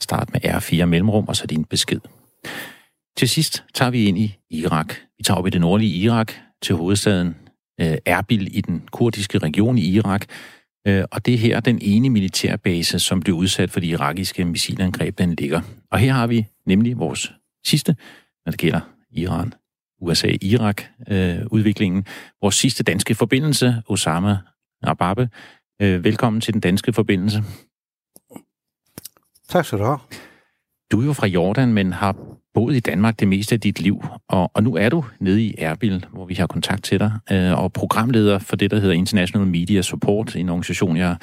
start 0.00 0.32
med 0.32 0.44
R4 0.44 0.84
mellemrum, 0.84 1.28
og 1.28 1.36
så 1.36 1.46
din 1.46 1.64
besked. 1.64 2.00
Til 3.16 3.28
sidst 3.28 3.64
tager 3.74 3.90
vi 3.90 4.04
ind 4.04 4.18
i 4.18 4.38
Irak. 4.50 4.94
Vi 5.18 5.24
tager 5.24 5.38
op 5.38 5.46
i 5.46 5.50
det 5.50 5.60
nordlige 5.60 5.94
Irak 5.94 6.32
til 6.62 6.74
hovedstaden 6.74 7.36
øh, 7.80 7.98
Erbil 8.06 8.56
i 8.56 8.60
den 8.60 8.82
kurdiske 8.90 9.38
region 9.38 9.78
i 9.78 9.86
Irak, 9.86 10.26
Øh, 10.86 11.04
og 11.10 11.26
det 11.26 11.34
er 11.34 11.38
her 11.38 11.60
den 11.60 11.78
ene 11.82 12.10
militærbase, 12.10 12.98
som 12.98 13.20
blev 13.20 13.34
udsat 13.34 13.70
for 13.70 13.80
de 13.80 13.86
irakiske 13.86 14.44
missilangreb, 14.44 15.18
den 15.18 15.34
ligger. 15.34 15.60
Og 15.90 15.98
her 15.98 16.12
har 16.12 16.26
vi 16.26 16.46
nemlig 16.66 16.98
vores 16.98 17.32
sidste, 17.66 17.96
når 18.46 18.50
det 18.50 18.60
gælder 18.60 18.80
Iran, 19.10 19.54
USA, 20.00 20.28
Irak 20.42 20.82
øh, 21.08 21.38
udviklingen. 21.50 22.06
Vores 22.40 22.54
sidste 22.54 22.82
danske 22.84 23.14
forbindelse, 23.14 23.82
Osama 23.88 24.38
Ababe. 24.82 25.28
Øh, 25.82 26.04
velkommen 26.04 26.40
til 26.40 26.52
den 26.52 26.60
danske 26.60 26.92
forbindelse. 26.92 27.44
Tak 29.48 29.64
skal 29.64 29.78
du 29.78 29.84
have. 29.84 29.98
Du 30.92 31.00
er 31.00 31.04
jo 31.04 31.12
fra 31.12 31.26
Jordan, 31.26 31.72
men 31.72 31.92
har 31.92 32.16
boet 32.54 32.76
i 32.76 32.80
Danmark 32.80 33.20
det 33.20 33.28
meste 33.28 33.54
af 33.54 33.60
dit 33.60 33.80
liv, 33.80 34.04
og, 34.28 34.50
og 34.54 34.62
nu 34.62 34.76
er 34.76 34.88
du 34.88 35.04
nede 35.20 35.42
i 35.42 35.54
Erbil, 35.58 36.06
hvor 36.12 36.26
vi 36.26 36.34
har 36.34 36.46
kontakt 36.46 36.84
til 36.84 37.00
dig, 37.00 37.12
øh, 37.32 37.58
og 37.58 37.72
programleder 37.72 38.38
for 38.38 38.56
det, 38.56 38.70
der 38.70 38.80
hedder 38.80 38.94
International 38.94 39.48
Media 39.48 39.82
Support, 39.82 40.36
en 40.36 40.48
organisation, 40.48 40.96
jeg 40.96 41.16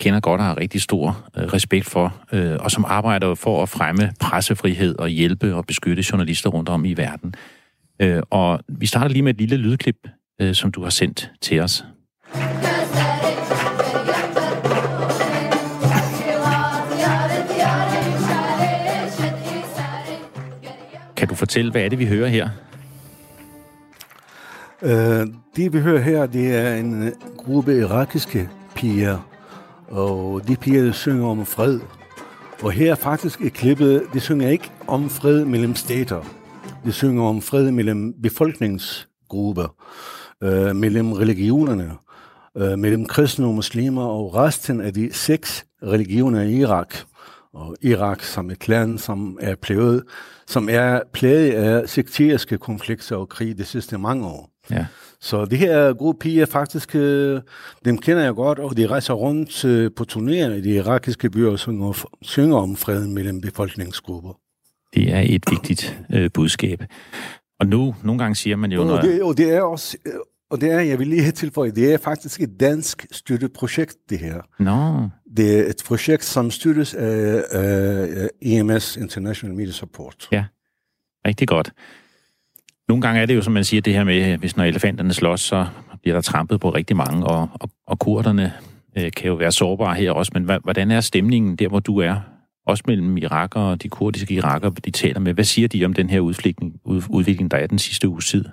kender 0.00 0.20
godt 0.20 0.40
og 0.40 0.46
har 0.46 0.56
rigtig 0.56 0.82
stor 0.82 1.30
øh, 1.36 1.44
respekt 1.44 1.86
for, 1.86 2.14
øh, 2.32 2.56
og 2.60 2.70
som 2.70 2.84
arbejder 2.88 3.34
for 3.34 3.62
at 3.62 3.68
fremme 3.68 4.12
pressefrihed 4.20 4.98
og 4.98 5.08
hjælpe 5.08 5.54
og 5.54 5.66
beskytte 5.66 6.04
journalister 6.12 6.50
rundt 6.50 6.68
om 6.68 6.84
i 6.84 6.94
verden. 6.94 7.34
Øh, 8.02 8.22
og 8.30 8.60
vi 8.68 8.86
starter 8.86 9.08
lige 9.08 9.22
med 9.22 9.34
et 9.34 9.40
lille 9.40 9.56
lydklip, 9.56 10.08
øh, 10.40 10.54
som 10.54 10.72
du 10.72 10.82
har 10.82 10.90
sendt 10.90 11.30
til 11.42 11.60
os. 11.60 11.84
Fortælle, 21.40 21.70
hvad 21.70 21.82
er 21.82 21.88
det, 21.88 21.98
vi 21.98 22.06
hører 22.06 22.28
her? 22.28 22.48
Uh, 24.82 25.34
det, 25.56 25.72
vi 25.72 25.78
hører 25.78 26.00
her, 26.00 26.26
det 26.26 26.54
er 26.54 26.74
en 26.74 27.02
øh, 27.02 27.12
gruppe 27.36 27.78
irakiske 27.78 28.48
piger, 28.74 29.18
og 29.88 30.48
de 30.48 30.56
piger, 30.56 30.84
der 30.84 30.92
synger 30.92 31.26
om 31.26 31.46
fred. 31.46 31.80
Og 32.62 32.72
her 32.72 32.94
faktisk 32.94 33.40
i 33.40 33.48
klippet, 33.48 34.02
de 34.12 34.20
synger 34.20 34.48
ikke 34.48 34.70
om 34.86 35.10
fred 35.10 35.44
mellem 35.44 35.74
stater. 35.74 36.24
De 36.84 36.92
synger 36.92 37.24
om 37.24 37.42
fred 37.42 37.70
mellem 37.70 38.14
befolkningsgrupper, 38.22 39.74
uh, 40.44 40.76
mellem 40.76 41.12
religionerne, 41.12 41.92
uh, 42.54 42.78
mellem 42.78 43.06
kristne 43.06 43.46
og 43.46 43.54
muslimer 43.54 44.04
og 44.04 44.34
resten 44.34 44.80
af 44.80 44.94
de 44.94 45.12
seks 45.12 45.64
religioner 45.82 46.42
i 46.42 46.52
Irak 46.52 46.94
og 47.52 47.76
Irak 47.82 48.22
som 48.22 48.50
et 48.50 48.68
land, 48.68 48.98
som 48.98 49.38
er 49.40 49.54
blevet 49.54 50.02
som 50.50 50.68
er 50.70 51.00
plaget 51.12 51.52
af 51.52 51.88
sekteriske 51.88 52.58
konflikter 52.58 53.16
og 53.16 53.28
krig 53.28 53.58
de 53.58 53.64
sidste 53.64 53.98
mange 53.98 54.26
år. 54.26 54.50
Ja. 54.70 54.86
Så 55.20 55.44
det 55.44 55.58
her 55.58 55.92
gruppe 55.92 56.18
piger 56.18 56.46
faktisk, 56.46 56.94
øh, 56.94 57.40
dem 57.84 57.98
kender 57.98 58.22
jeg 58.22 58.34
godt, 58.34 58.58
og 58.58 58.76
de 58.76 58.86
rejser 58.86 59.14
rundt 59.14 59.64
øh, 59.64 59.90
på 59.96 60.04
turnéer 60.12 60.50
i 60.50 60.60
de 60.60 60.70
irakiske 60.70 61.30
byer 61.30 61.50
og 61.50 61.58
synger, 61.58 62.06
synger 62.22 62.56
om 62.56 62.76
freden 62.76 63.14
mellem 63.14 63.40
befolkningsgrupper. 63.40 64.38
Det 64.94 65.12
er 65.12 65.20
et 65.20 65.44
vigtigt 65.50 65.98
øh, 66.12 66.30
budskab. 66.34 66.84
Og 67.60 67.66
nu, 67.66 67.94
nogle 68.02 68.18
gange 68.18 68.34
siger 68.34 68.56
man 68.56 68.72
jo... 68.72 68.80
Og 68.80 68.86
Når, 68.86 69.00
det, 69.00 69.22
og 69.22 69.36
det 69.36 69.54
er 69.54 69.62
også, 69.62 69.96
øh, 70.06 70.12
og 70.50 70.60
det 70.60 70.72
er, 70.72 70.80
jeg 70.80 70.98
vil 70.98 71.06
lige 71.06 71.30
tilføje, 71.30 71.70
det 71.70 71.92
er 71.92 71.98
faktisk 71.98 72.40
et 72.40 72.60
dansk 72.60 73.06
støttet 73.12 73.52
projekt, 73.52 73.96
det 74.10 74.18
her. 74.18 74.40
Nå, 74.58 75.08
Det 75.36 75.58
er 75.58 75.70
et 75.70 75.82
projekt, 75.86 76.24
som 76.24 76.50
støttes 76.50 76.94
af, 76.94 77.42
af 77.50 78.28
EMS, 78.42 78.96
International 78.96 79.56
Media 79.56 79.72
Support. 79.72 80.28
Ja. 80.32 80.44
rigtig 81.26 81.48
godt. 81.48 81.72
Nogle 82.88 83.02
gange 83.02 83.20
er 83.20 83.26
det 83.26 83.36
jo, 83.36 83.42
som 83.42 83.52
man 83.52 83.64
siger, 83.64 83.80
det 83.80 83.92
her 83.92 84.04
med, 84.04 84.38
hvis 84.38 84.56
når 84.56 84.64
elefanterne 84.64 85.12
slås, 85.12 85.40
så 85.40 85.66
bliver 86.02 86.14
der 86.14 86.20
trampet 86.20 86.60
på 86.60 86.70
rigtig 86.70 86.96
mange, 86.96 87.26
og, 87.26 87.48
og, 87.54 87.70
og 87.86 87.98
kurderne 87.98 88.52
øh, 88.98 89.10
kan 89.16 89.26
jo 89.26 89.34
være 89.34 89.52
sårbare 89.52 89.94
her 89.94 90.12
også, 90.12 90.30
men 90.34 90.44
hvordan 90.62 90.90
er 90.90 91.00
stemningen 91.00 91.56
der, 91.56 91.68
hvor 91.68 91.80
du 91.80 91.98
er? 91.98 92.16
Også 92.66 92.84
mellem 92.86 93.16
irakere 93.16 93.64
og 93.64 93.82
de 93.82 93.88
kurdiske 93.88 94.34
irakere, 94.34 94.72
de 94.84 94.90
taler 94.90 95.20
med. 95.20 95.34
Hvad 95.34 95.44
siger 95.44 95.68
de 95.68 95.84
om 95.84 95.92
den 95.92 96.10
her 96.10 96.20
udvikling, 96.20 96.80
ud, 96.84 97.02
udvikling 97.08 97.50
der 97.50 97.56
er 97.56 97.66
den 97.66 97.78
sidste 97.78 98.08
uge 98.08 98.20
tid? 98.20 98.44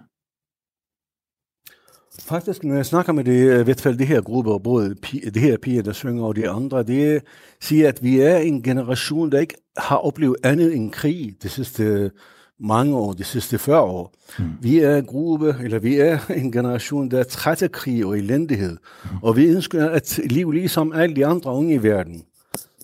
Faktisk, 2.22 2.64
når 2.64 2.76
jeg 2.76 2.86
snakker 2.86 3.14
med 3.14 3.24
det, 3.24 3.60
i 3.60 3.64
hvert 3.64 3.82
fald 3.82 3.98
det 3.98 4.08
her 4.08 4.22
gruppe, 4.22 4.52
og 4.52 4.64
både 4.64 4.96
det 5.12 5.42
her 5.42 5.58
piger, 5.58 5.84
der 5.84 5.94
synger, 5.94 6.24
og 6.24 6.36
de 6.36 6.50
andre, 6.50 6.84
det 6.84 7.24
siger, 7.62 7.88
at 7.88 8.04
vi 8.04 8.20
er 8.20 8.38
en 8.38 8.64
generation, 8.64 9.32
der 9.32 9.40
ikke 9.40 9.56
har 9.78 9.98
oplevet 9.98 10.36
andet 10.44 10.76
end 10.76 10.92
krig 10.92 11.34
de 11.44 11.50
sidste 11.50 12.12
mange 12.60 12.96
år, 12.96 13.14
de 13.14 13.24
sidste 13.24 13.58
40 13.58 13.82
år. 13.82 14.14
Mm. 14.40 14.46
Vi 14.62 14.80
er 14.80 14.98
en 14.98 15.06
gruppe, 15.06 15.56
eller 15.64 15.80
vi 15.80 16.00
er 16.00 16.20
en 16.44 16.52
generation, 16.52 17.12
der 17.12 17.20
er 17.20 17.24
træt 17.24 17.62
af 17.62 17.72
krig 17.72 18.06
og 18.06 18.18
elendighed. 18.18 18.78
Mm. 19.04 19.10
Og 19.22 19.36
vi 19.36 19.46
ønsker 19.46 19.90
at 19.90 20.20
liv 20.26 20.52
ligesom 20.52 20.94
alle 20.94 21.16
de 21.16 21.26
andre 21.26 21.52
unge 21.52 21.74
i 21.74 21.84
verden. 21.84 22.24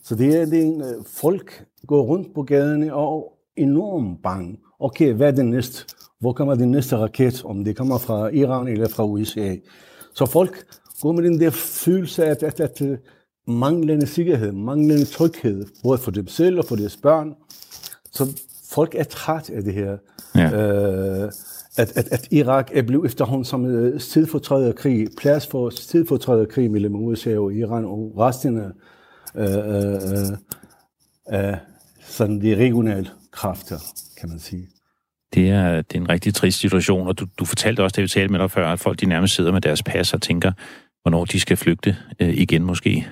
Så 0.04 0.16
det 0.16 0.42
er, 0.42 0.46
det 0.46 0.60
er 0.60 0.64
en, 0.64 0.82
øh, 0.82 1.06
folk 1.08 1.66
går 1.88 2.04
rundt 2.04 2.34
på 2.36 2.44
gaderne 2.44 2.94
og 2.94 3.34
er 3.58 3.62
enormt 3.62 4.22
bange. 4.24 4.58
Okay, 4.80 5.14
hvad 5.14 5.28
er 5.28 5.32
det 5.32 5.46
næste? 5.46 5.86
Hvor 6.24 6.34
kommer 6.34 6.56
den 6.56 6.72
næste 6.72 6.98
raket? 6.98 7.46
Om 7.46 7.64
det 7.64 7.78
kommer 7.78 7.98
fra 7.98 8.28
Iran 8.28 8.68
eller 8.68 8.88
fra 8.88 9.06
USA. 9.06 9.56
Så 10.14 10.26
folk 10.26 10.66
går 11.02 11.12
med 11.12 11.24
den 11.24 11.40
der 11.40 11.50
følelse 11.50 12.26
af, 12.26 12.32
at, 12.32 12.44
at, 12.44 12.60
at 12.60 12.82
øh, 12.82 12.98
manglende 13.48 14.08
sikkerhed, 14.08 14.52
manglende 14.52 15.06
tryghed, 15.06 15.66
både 15.84 15.98
for 15.98 16.12
dem 16.12 16.28
selv 16.28 16.60
og 16.60 16.66
for 16.66 16.76
deres 16.76 16.98
børn. 16.98 17.36
Så 18.12 18.42
folk 18.70 18.96
er 18.96 19.04
træt 19.04 19.50
af 19.50 19.64
det 19.64 19.74
her. 19.74 19.98
Ja. 20.36 20.52
Øh, 20.52 21.32
at, 21.78 21.98
at, 21.98 22.08
at 22.12 22.28
Irak 22.32 22.72
er 22.74 22.82
blevet 22.82 23.06
efterhånden 23.06 23.46
som 23.46 23.66
en 23.66 24.00
stedfortræderkrig, 24.00 25.08
plads 25.18 25.48
for 25.48 25.70
stedfortræderkrig 25.70 26.72
mellem 26.72 26.96
USA 26.96 27.38
og 27.38 27.54
Iran 27.54 27.86
og 27.86 28.14
resten 28.18 28.58
af, 28.58 28.70
øh, 29.36 29.58
øh, 31.34 31.50
øh, 31.50 31.58
sådan 32.06 32.42
de 32.42 32.56
regionale 32.56 33.10
kræfter, 33.32 33.80
kan 34.18 34.30
man 34.30 34.40
sige. 34.40 34.73
Det 35.34 35.50
er, 35.50 35.82
det 35.82 35.98
er 35.98 36.02
en 36.02 36.10
rigtig 36.10 36.34
trist 36.34 36.60
situation, 36.60 37.08
og 37.08 37.20
du, 37.20 37.26
du 37.40 37.46
fortalte 37.46 37.84
også, 37.84 37.94
da 37.96 38.02
vi 38.02 38.08
talte 38.08 38.32
med 38.32 38.40
dig 38.40 38.52
før, 38.52 38.68
at 38.68 38.80
folk 38.80 39.00
de 39.00 39.06
nærmest 39.06 39.36
sidder 39.36 39.52
med 39.52 39.62
deres 39.62 39.84
pas 39.84 40.14
og 40.14 40.22
tænker, 40.22 40.52
hvornår 41.02 41.26
de 41.26 41.40
skal 41.40 41.58
flygte 41.58 41.98
øh, 42.20 42.38
igen 42.38 42.64
måske. 42.64 43.08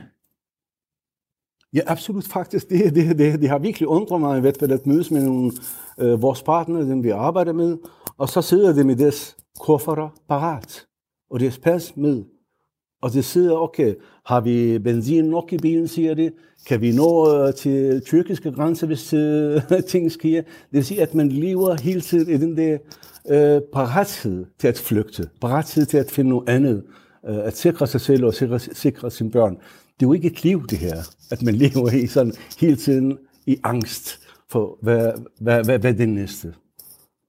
Ja, 1.73 1.79
absolut 1.87 2.27
faktisk. 2.27 2.69
Det, 2.69 2.95
det, 2.95 3.17
det, 3.17 3.41
det 3.41 3.49
har 3.49 3.59
virkelig 3.59 3.87
undret 3.87 4.19
mig, 4.19 4.43
ved 4.43 4.71
at 4.71 4.85
mødes 4.85 5.11
med 5.11 5.23
nogle, 5.23 5.51
øh, 5.99 6.21
vores 6.21 6.43
partnere, 6.43 6.81
dem 6.81 7.03
vi 7.03 7.09
arbejder 7.09 7.53
med, 7.53 7.77
og 8.17 8.29
så 8.29 8.41
sidder 8.41 8.73
de 8.73 8.83
med 8.83 8.95
deres 8.95 9.35
kufferter 9.59 10.09
parat, 10.29 10.85
og 11.29 11.39
deres 11.39 11.59
pas 11.59 11.95
med. 11.95 12.23
Og 13.01 13.13
det 13.13 13.25
sidder, 13.25 13.55
okay, 13.55 13.93
har 14.25 14.41
vi 14.41 14.79
benzin 14.79 15.25
nok 15.25 15.53
i 15.53 15.57
bilen, 15.57 15.87
siger 15.87 16.13
de? 16.13 16.31
Kan 16.67 16.81
vi 16.81 16.91
nå 16.91 17.35
øh, 17.35 17.53
til 17.53 18.01
tyrkiske 18.05 18.51
grænse, 18.51 18.85
hvis 18.87 19.13
øh, 19.13 19.61
ting 19.87 20.11
sker? 20.11 20.41
Det 20.41 20.47
vil 20.71 20.85
sige, 20.85 21.01
at 21.01 21.15
man 21.15 21.29
lever 21.29 21.81
hele 21.81 22.01
tiden 22.01 22.33
i 22.33 22.37
den 22.37 22.57
der 22.57 22.77
øh, 23.29 23.61
parathed 23.73 24.45
til 24.59 24.67
at 24.67 24.77
flygte, 24.77 25.29
parathed 25.41 25.85
til 25.85 25.97
at 25.97 26.11
finde 26.11 26.29
noget 26.29 26.49
andet, 26.49 26.83
øh, 27.29 27.37
at 27.37 27.57
sikre 27.57 27.87
sig 27.87 28.01
selv 28.01 28.25
og 28.25 28.33
sikre, 28.33 28.59
sikre 28.59 29.11
sine 29.11 29.31
børn. 29.31 29.53
Det 29.99 30.05
er 30.05 30.09
jo 30.09 30.13
ikke 30.13 30.27
et 30.27 30.43
liv, 30.43 30.67
det 30.67 30.77
her, 30.77 30.95
at 31.31 31.41
man 31.41 31.55
lever 31.55 31.91
i 31.91 32.07
sådan 32.07 32.33
hele 32.59 32.75
tiden 32.75 33.17
i 33.45 33.57
angst 33.63 34.19
for, 34.49 34.77
hvad, 34.81 35.11
hvad, 35.39 35.63
hvad, 35.63 35.79
hvad 35.79 35.93
er 35.93 35.97
det 35.97 36.09
næste? 36.09 36.53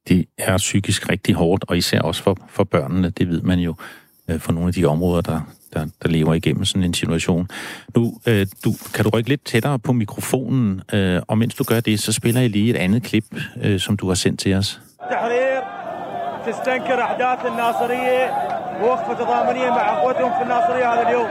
Det 0.08 0.26
er 0.38 0.56
psykisk 0.56 1.08
rigtig 1.08 1.34
hårdt, 1.34 1.64
og 1.68 1.76
især 1.76 2.00
også 2.00 2.22
for, 2.22 2.36
for 2.48 2.64
børnene, 2.64 3.10
det 3.10 3.28
ved 3.28 3.42
man 3.42 3.58
jo 3.58 3.74
øh, 4.28 4.40
for 4.40 4.52
nogle 4.52 4.68
af 4.68 4.74
de 4.74 4.84
områder, 4.84 5.20
der, 5.20 5.40
der, 5.73 5.85
der 6.03 6.09
lever 6.09 6.33
igennem 6.33 6.65
sådan 6.65 6.83
en 6.83 6.93
situation. 6.93 7.47
Nu 7.95 8.13
øh, 8.27 8.47
du, 8.65 8.73
kan 8.93 9.03
du 9.05 9.09
rykke 9.09 9.29
lidt 9.29 9.45
tættere 9.45 9.79
på 9.79 9.93
mikrofonen, 9.93 10.81
øh, 10.93 11.21
og 11.27 11.37
mens 11.37 11.55
du 11.55 11.63
gør 11.63 11.79
det, 11.79 11.99
så 11.99 12.11
spiller 12.11 12.41
jeg 12.41 12.49
lige 12.49 12.69
et 12.69 12.75
andet 12.75 13.03
klip, 13.03 13.25
øh, 13.63 13.79
som 13.79 13.97
du 13.97 14.07
har 14.07 14.15
sendt 14.15 14.39
til 14.39 14.53
os. 14.53 14.81
تحرير 15.11 15.61
تستنكر 16.47 16.99
احداث 17.07 17.39
الناصريه 17.51 18.21
ووقفه 18.81 19.13
تضامنيه 19.13 19.69
مع 19.69 19.85
اخوتهم 19.97 20.31
في 20.37 20.43
الناصريه 20.43 20.93
هذا 20.93 21.01
اليوم. 21.07 21.29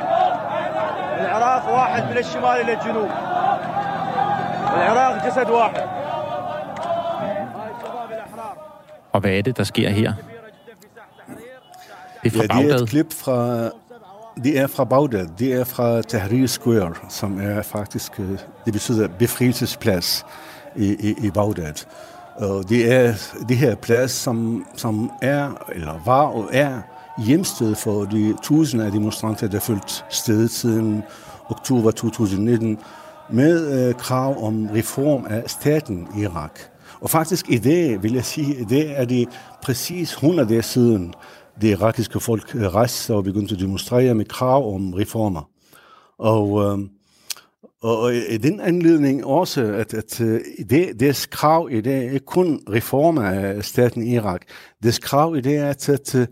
العراق 1.21 1.65
واحد 1.75 2.03
من 2.11 2.19
الشمال 2.19 2.57
الى 2.63 2.73
الجنوب. 2.73 3.11
العراق 4.77 5.27
جسد 5.27 5.51
واحد. 5.51 5.83
Og 9.13 9.21
hvad 9.21 9.31
er 9.31 9.43
det, 9.43 9.57
der 9.57 9.65
sker 9.65 9.89
her? 9.89 10.13
Det 12.25 12.33
er 12.35 12.37
fra 12.37 12.43
ja, 12.43 12.43
det 12.43 12.51
er 12.51 12.55
Bagdad. 12.55 12.83
et 12.83 12.89
klip 12.89 13.13
fra, 13.13 13.71
det 14.44 14.60
er 14.60 14.68
fra 14.68 14.84
Bagdad. 14.84 15.28
Det 15.40 15.54
er 15.54 15.64
fra 15.64 16.02
Tahrir 16.02 16.48
Square, 16.48 16.94
som 17.10 17.42
er 17.42 17.62
faktisk, 17.62 18.20
øh, 18.20 18.38
det 18.66 18.74
betyder 18.74 19.08
befrielsesplads 19.08 20.26
i, 20.76 20.86
i, 20.86 21.16
i 21.26 21.32
Bagdad. 21.32 21.86
Og 22.36 22.70
det 22.70 22.94
er 22.94 23.14
det 23.48 23.58
her 23.58 23.76
plads, 23.76 24.12
som, 24.12 24.66
som 24.76 25.12
er, 25.22 25.68
eller 25.76 26.02
var 26.06 26.26
og 26.26 26.50
er, 26.52 26.82
hjemsted 27.26 27.76
for 27.76 28.06
de 28.06 28.36
tusinder 28.44 28.86
af 28.86 28.92
demonstranter, 28.92 29.48
der 29.48 29.60
fulgte 29.60 29.94
sted 30.10 30.48
siden 30.48 31.04
oktober 31.50 31.92
2019, 31.92 32.80
med 33.30 33.88
øh, 33.88 33.96
krav 33.96 34.46
om 34.46 34.70
reform 34.76 35.26
af 35.30 35.44
staten 35.48 36.08
Irak. 36.18 36.60
Og 37.02 37.10
faktisk 37.10 37.50
i 37.50 37.58
dag, 37.58 38.04
vil 38.04 38.14
jeg 38.14 38.26
sige, 38.26 38.56
i 38.56 38.64
dag 38.64 38.94
er 38.96 39.06
det 39.06 39.30
præcis 39.64 40.12
100 40.12 40.50
dage 40.50 40.62
siden, 40.62 41.14
det 41.62 41.70
irakiske 41.70 42.20
folk 42.20 42.56
øh, 42.56 42.62
rejste 42.62 42.98
sig 42.98 43.16
og 43.16 43.24
begyndte 43.24 43.56
at 43.56 43.62
demonstrere 43.62 44.16
med 44.16 44.26
krav 44.26 44.76
om 44.76 44.94
reformer. 44.94 45.50
Og, 46.18 46.64
øh, 46.64 46.80
og 47.82 48.16
i 48.16 48.38
den 48.38 48.60
anledning 48.60 49.26
også, 49.26 49.64
at, 49.64 49.94
at 49.94 50.22
øh, 50.22 50.40
det, 50.70 51.00
deres 51.00 51.26
krav 51.26 51.70
i 51.72 51.82
dag 51.82 52.08
er 52.08 52.12
ikke 52.12 52.26
kun 52.26 52.62
reformer 52.70 53.22
af 53.22 53.66
staten 53.66 54.08
Irak. 54.08 54.42
Deres 54.84 55.00
krav 55.00 55.36
i 55.36 55.42
dag 55.42 55.56
er, 55.56 55.70
at, 55.70 55.90
at, 55.90 56.30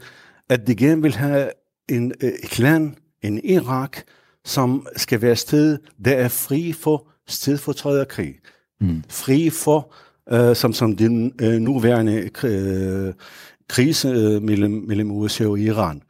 at 0.50 0.68
de 0.68 0.76
gerne 0.76 1.02
vil 1.02 1.16
have 1.16 1.50
en, 1.90 2.14
øh, 2.22 2.32
et 2.44 2.60
land, 2.60 2.96
en 3.22 3.42
Irak, 3.44 3.98
som 4.46 4.88
skal 4.96 5.22
være 5.22 5.36
sted, 5.36 5.78
der 6.06 6.12
er 6.12 6.28
fri 6.28 6.74
for 6.74 7.08
stedfortræderkrig. 7.28 8.36
Mm. 8.82 9.04
Fri 9.10 9.50
for, 9.50 9.94
øh, 10.32 10.56
som, 10.56 10.74
som 10.74 10.96
den 10.96 11.34
øh, 11.42 11.62
nuværende 11.62 12.30
øh, 12.44 13.14
krise 13.70 14.08
øh, 14.08 14.42
mellem, 14.44 14.72
mellem 14.72 15.12
USA 15.12 15.46
og 15.46 15.60
Iran. 15.60 16.02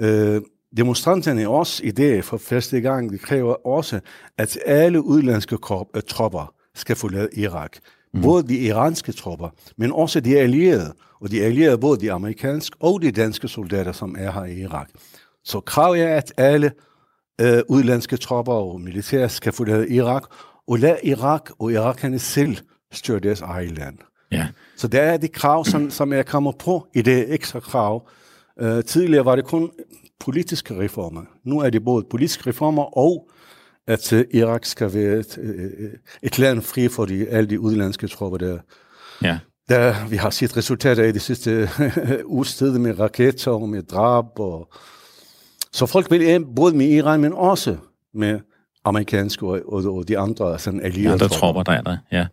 Øh, 0.00 0.40
demonstranterne 0.76 1.48
også 1.48 1.82
i 1.84 1.90
dag 1.90 2.24
for 2.24 2.36
første 2.36 2.80
gang, 2.80 3.12
de 3.12 3.18
kræver 3.18 3.66
også, 3.66 4.00
at 4.38 4.58
alle 4.66 5.04
udlandske 5.04 5.58
krop, 5.58 5.86
øh, 5.96 6.02
tropper 6.02 6.54
skal 6.74 6.96
forlade 6.96 7.28
Irak. 7.32 7.76
Mm. 8.14 8.22
Både 8.22 8.48
de 8.48 8.58
iranske 8.58 9.12
tropper, 9.12 9.48
men 9.76 9.92
også 9.92 10.20
de 10.20 10.38
allierede. 10.38 10.94
Og 11.20 11.30
de 11.30 11.42
allierede 11.42 11.78
både 11.78 12.00
de 12.00 12.12
amerikanske 12.12 12.76
og 12.80 13.02
de 13.02 13.10
danske 13.10 13.48
soldater, 13.48 13.92
som 13.92 14.16
er 14.18 14.30
her 14.30 14.44
i 14.44 14.60
Irak. 14.60 14.88
Så 15.44 15.60
kravet 15.60 16.02
er, 16.02 16.16
at 16.16 16.32
alle 16.36 16.72
øh, 17.40 17.62
udlandske 17.68 18.16
tropper 18.16 18.52
og 18.52 18.80
militær 18.80 19.28
skal 19.28 19.52
forlade 19.52 19.88
Irak, 19.88 20.22
og 20.68 20.78
lade 20.78 20.98
Irak 21.02 21.50
og 21.58 21.72
irakerne 21.72 22.18
selv 22.18 22.56
styre 22.92 23.18
deres 23.18 23.40
eget 23.40 23.78
land. 23.78 23.98
Ja. 24.32 24.46
Så 24.76 24.88
der 24.88 25.02
er 25.02 25.16
de 25.16 25.28
krav, 25.28 25.64
som, 25.64 25.90
som 25.90 26.12
er 26.12 26.22
kommet 26.22 26.58
på 26.58 26.86
i 26.94 27.02
det 27.02 27.34
ekstra 27.34 27.60
krav. 27.60 28.08
Uh, 28.62 28.80
tidligere 28.80 29.24
var 29.24 29.36
det 29.36 29.44
kun 29.44 29.70
politiske 30.20 30.78
reformer. 30.78 31.22
Nu 31.44 31.58
er 31.58 31.70
det 31.70 31.84
både 31.84 32.06
politiske 32.10 32.46
reformer 32.46 32.98
og 32.98 33.28
at 33.86 34.12
uh, 34.12 34.20
Irak 34.30 34.64
skal 34.64 34.94
være 34.94 35.18
et, 35.18 35.38
uh, 35.38 35.90
et 36.22 36.38
land 36.38 36.62
fri 36.62 36.88
for 36.88 37.04
de, 37.04 37.28
alle 37.28 37.50
de 37.50 37.60
udlandske 37.60 38.08
tropper 38.08 38.38
der. 38.38 38.58
Ja. 39.22 39.38
Der, 39.68 40.08
vi 40.08 40.16
har 40.16 40.30
set 40.30 40.56
resultater 40.56 41.04
i 41.04 41.12
de 41.12 41.20
sidste 41.20 41.68
uges 42.24 42.56
tid 42.56 42.78
med 42.78 42.98
raketter 43.00 43.50
og 43.50 43.68
med 43.68 43.82
drab. 43.82 44.40
Og... 44.40 44.68
Så 45.72 45.86
folk 45.86 46.10
vil 46.10 46.46
både 46.56 46.76
med 46.76 46.86
Iran, 46.86 47.20
men 47.20 47.32
også 47.32 47.76
med 48.14 48.40
amerikanske 48.86 49.46
og, 49.46 49.60
og, 49.68 49.96
og 49.96 50.08
de 50.08 50.18
andre 50.18 50.58
sådan 50.58 50.80
allierede 50.80 51.12
andre 51.12 51.28
tropper. 51.28 51.62
der 51.62 51.72
er 51.72 51.82
der, 51.82 51.96
ja. 52.12 52.26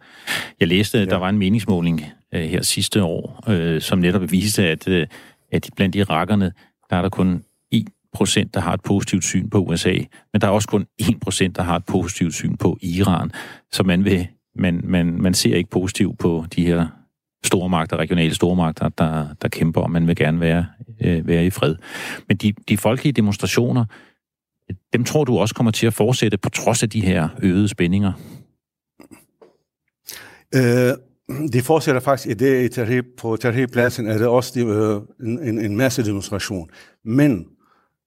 Jeg 0.59 0.67
læste, 0.67 0.99
ja. 0.99 1.05
der 1.05 1.17
var 1.17 1.29
en 1.29 1.37
meningsmåling 1.37 2.05
uh, 2.35 2.39
her 2.41 2.61
sidste 2.61 3.03
år, 3.03 3.43
uh, 3.47 3.81
som 3.81 3.99
netop 3.99 4.31
viste, 4.31 4.67
at, 4.67 4.87
uh, 4.87 5.03
at 5.51 5.69
blandt 5.75 5.95
irakerne, 5.95 6.51
der 6.89 6.95
er 6.95 7.01
der 7.01 7.09
kun 7.09 7.43
1%, 7.75 8.49
der 8.53 8.59
har 8.59 8.73
et 8.73 8.81
positivt 8.81 9.23
syn 9.23 9.49
på 9.49 9.57
USA, 9.57 9.93
men 10.33 10.41
der 10.41 10.47
er 10.47 10.51
også 10.51 10.67
kun 10.67 10.85
1%, 11.01 11.07
der 11.55 11.61
har 11.61 11.75
et 11.75 11.85
positivt 11.85 12.33
syn 12.33 12.57
på 12.57 12.77
Iran. 12.81 13.31
Så 13.71 13.83
man, 13.83 14.05
vil, 14.05 14.27
man, 14.55 14.81
man, 14.83 15.21
man 15.21 15.33
ser 15.33 15.55
ikke 15.55 15.69
positivt 15.69 16.19
på 16.19 16.45
de 16.55 16.65
her 16.65 16.87
store 17.45 17.69
magter, 17.69 17.97
regionale 17.97 18.35
stormagter, 18.35 18.89
der, 18.89 19.25
der 19.41 19.47
kæmper, 19.47 19.81
og 19.81 19.91
man 19.91 20.07
vil 20.07 20.15
gerne 20.15 20.39
være, 20.39 20.65
øh, 21.01 21.27
være 21.27 21.45
i 21.45 21.49
fred. 21.49 21.75
Men 22.27 22.37
de, 22.37 22.53
de 22.69 22.77
folkelige 22.77 23.13
demonstrationer, 23.13 23.85
dem 24.93 25.03
tror 25.03 25.23
du 25.23 25.37
også 25.37 25.55
kommer 25.55 25.71
til 25.71 25.87
at 25.87 25.93
fortsætte 25.93 26.37
på 26.37 26.49
trods 26.49 26.83
af 26.83 26.89
de 26.89 27.01
her 27.01 27.29
øgede 27.41 27.67
spændinger? 27.67 28.13
Øh, 30.55 30.93
de 31.53 31.61
fortsætter 31.61 32.01
faktisk 32.01 32.29
i 32.29 32.33
det 32.33 32.65
i 32.65 32.67
Tahrir, 32.67 33.01
på 33.17 33.37
Tahrir-pladsen, 33.37 34.07
er 34.07 34.17
det 34.17 34.27
også 34.27 34.51
de, 34.55 34.65
øh, 34.65 35.01
en, 35.47 35.59
en 35.59 35.77
masse 35.77 36.05
demonstration. 36.05 36.69
Men 37.05 37.45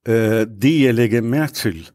øh, 0.08 0.46
det, 0.62 0.82
jeg 0.82 0.94
lægger 0.94 1.20
mærke 1.20 1.52
til 1.52 1.90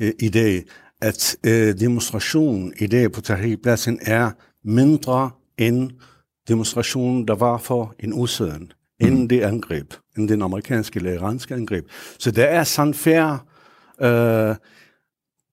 øh, 0.00 0.12
i 0.20 0.28
dag, 0.28 0.62
at 1.00 1.36
øh, 1.46 1.80
demonstrationen 1.80 2.72
i 2.78 2.86
dag 2.86 3.12
på 3.12 3.20
Tahrir-pladsen 3.20 3.98
er 4.02 4.30
mindre 4.64 5.30
end 5.58 5.90
demonstrationen, 6.48 7.28
der 7.28 7.34
var 7.34 7.58
for 7.58 7.94
en 8.00 8.12
uge 8.12 8.28
siden, 8.28 8.72
inden 9.00 9.30
det 9.30 9.40
angreb, 9.40 9.94
inden 10.16 10.28
den 10.28 10.42
amerikanske 10.42 10.96
eller 10.96 11.12
iranske 11.12 11.54
angreb. 11.54 11.84
Så 12.18 12.30
der 12.30 12.44
er 12.44 12.64
sådan 12.64 12.94
færre, 12.94 13.38
øh, 14.00 14.54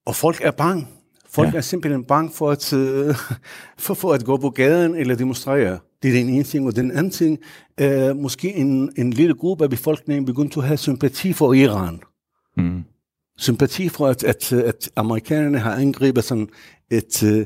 og 0.06 0.15
folk 0.15 0.41
er 0.41 0.51
bange. 0.51 0.88
Folk 1.29 1.53
ja. 1.53 1.58
er 1.58 1.62
simpelthen 1.62 2.03
bange 2.03 2.32
for 2.32 2.51
at, 2.51 2.73
øh, 2.73 3.15
for, 3.86 3.93
for 3.93 4.13
at 4.13 4.25
gå 4.25 4.38
på 4.38 4.49
gaden 4.49 4.95
eller 4.95 5.15
demonstrere. 5.15 5.79
Det 6.03 6.10
er 6.10 6.13
den 6.13 6.29
ene 6.29 6.43
ting. 6.43 6.67
Og 6.67 6.75
den 6.75 6.91
anden 6.91 7.12
ting, 7.12 7.39
øh, 7.79 8.15
måske 8.15 8.56
en, 8.56 8.91
en 8.97 9.13
lille 9.13 9.36
gruppe 9.36 9.63
af 9.63 9.69
befolkningen 9.69 10.25
begyndte 10.25 10.60
at 10.60 10.65
have 10.65 10.77
sympati 10.77 11.34
for 11.34 11.53
Iran. 11.53 11.99
Mm. 12.58 12.84
Sympati 13.38 13.89
for, 13.89 14.08
at, 14.08 14.23
at, 14.23 14.53
at 14.53 14.89
amerikanerne 14.95 15.60
har 15.60 15.75
angrebet 15.75 16.23
sådan 16.23 16.49
et, 16.91 17.23
øh, 17.23 17.45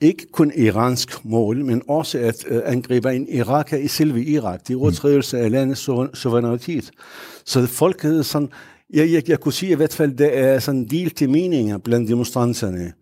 ikke 0.00 0.26
kun 0.32 0.52
iransk 0.56 1.24
mål, 1.24 1.64
men 1.64 1.82
også 1.88 2.18
at 2.18 2.44
øh, 2.48 2.62
angribe 2.64 3.12
en 3.12 3.28
Irak 3.28 3.72
i 3.72 3.88
selve 3.88 4.24
Irak. 4.24 4.68
Det 4.68 4.74
er 4.74 4.78
overtrædelse 4.78 5.38
af 5.38 5.50
landets 5.50 5.80
suverænitet. 6.14 6.90
Så 7.44 7.66
folket 7.66 8.26
sådan, 8.26 8.48
jeg, 8.94 9.12
jeg, 9.12 9.28
jeg 9.28 9.40
kunne 9.40 9.52
sige 9.52 9.72
i 9.72 9.74
hvert 9.74 9.94
fald, 9.94 10.16
der 10.16 10.28
er 10.28 10.58
sådan 10.58 10.84
delte 10.84 11.26
meninger 11.26 11.78
blandt 11.78 12.08
demonstranterne 12.08 12.92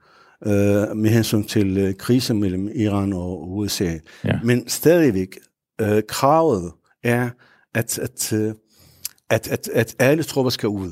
øh, 0.46 0.96
med 0.96 1.10
hensyn 1.10 1.44
til 1.44 1.78
øh, 1.78 1.94
krisen 1.94 2.40
mellem 2.40 2.68
Iran 2.74 3.12
og 3.12 3.52
USA. 3.52 3.98
Ja. 4.24 4.38
Men 4.44 4.68
stadigvæk, 4.68 5.38
øh, 5.80 6.02
kravet 6.08 6.72
er, 7.02 7.30
at, 7.74 7.98
at, 7.98 8.32
øh, 8.32 8.54
at, 9.30 9.48
at, 9.48 9.68
at 9.72 9.94
alle 9.98 10.22
tropper 10.22 10.50
skal 10.50 10.68
ud. 10.68 10.90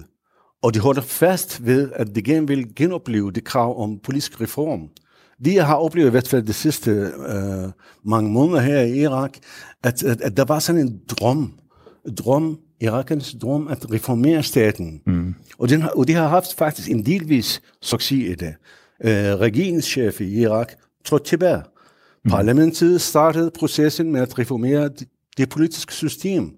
Og 0.63 0.75
de 0.75 0.79
holder 0.79 1.03
fast 1.03 1.67
ved, 1.67 1.91
at 1.95 2.15
de 2.15 2.23
gerne 2.23 2.47
vil 2.47 2.75
genopleve 2.77 3.33
det 3.33 3.45
krav 3.45 3.83
om 3.83 3.99
politisk 3.99 4.41
reform. 4.41 4.89
Vi 5.39 5.57
har 5.57 5.75
oplevet 5.75 6.07
i 6.07 6.11
hvert 6.11 6.29
fald 6.29 6.43
de 6.43 6.53
sidste 6.53 6.91
øh, 6.91 7.71
mange 8.05 8.31
måneder 8.31 8.61
her 8.61 8.81
i 8.81 9.01
Irak, 9.01 9.31
at, 9.83 10.03
at, 10.03 10.21
at 10.21 10.37
der 10.37 10.45
var 10.45 10.59
sådan 10.59 10.81
en 10.81 11.01
drøm, 11.09 11.53
drøm, 12.19 12.59
Irakens 12.81 13.37
drøm 13.43 13.69
at 13.69 13.93
reformere 13.93 14.43
staten. 14.43 15.03
Mm. 15.07 15.35
Og, 15.59 15.69
den 15.69 15.85
og 15.95 16.09
de 16.09 16.14
har 16.14 16.29
haft 16.29 16.55
faktisk 16.55 16.90
en 16.90 17.07
delvis 17.07 17.62
succes 17.83 18.12
i 18.12 18.35
det. 18.35 18.55
Øh, 19.05 19.40
regeringschef 19.40 20.21
i 20.21 20.40
Irak 20.40 20.73
trådte 21.05 21.25
tilbage. 21.25 21.62
Mm. 22.25 22.31
Parlamentet 22.31 23.01
startede 23.01 23.51
processen 23.59 24.12
med 24.12 24.21
at 24.21 24.38
reformere 24.38 24.88
det, 24.88 25.09
det 25.37 25.49
politiske 25.49 25.93
system, 25.93 26.51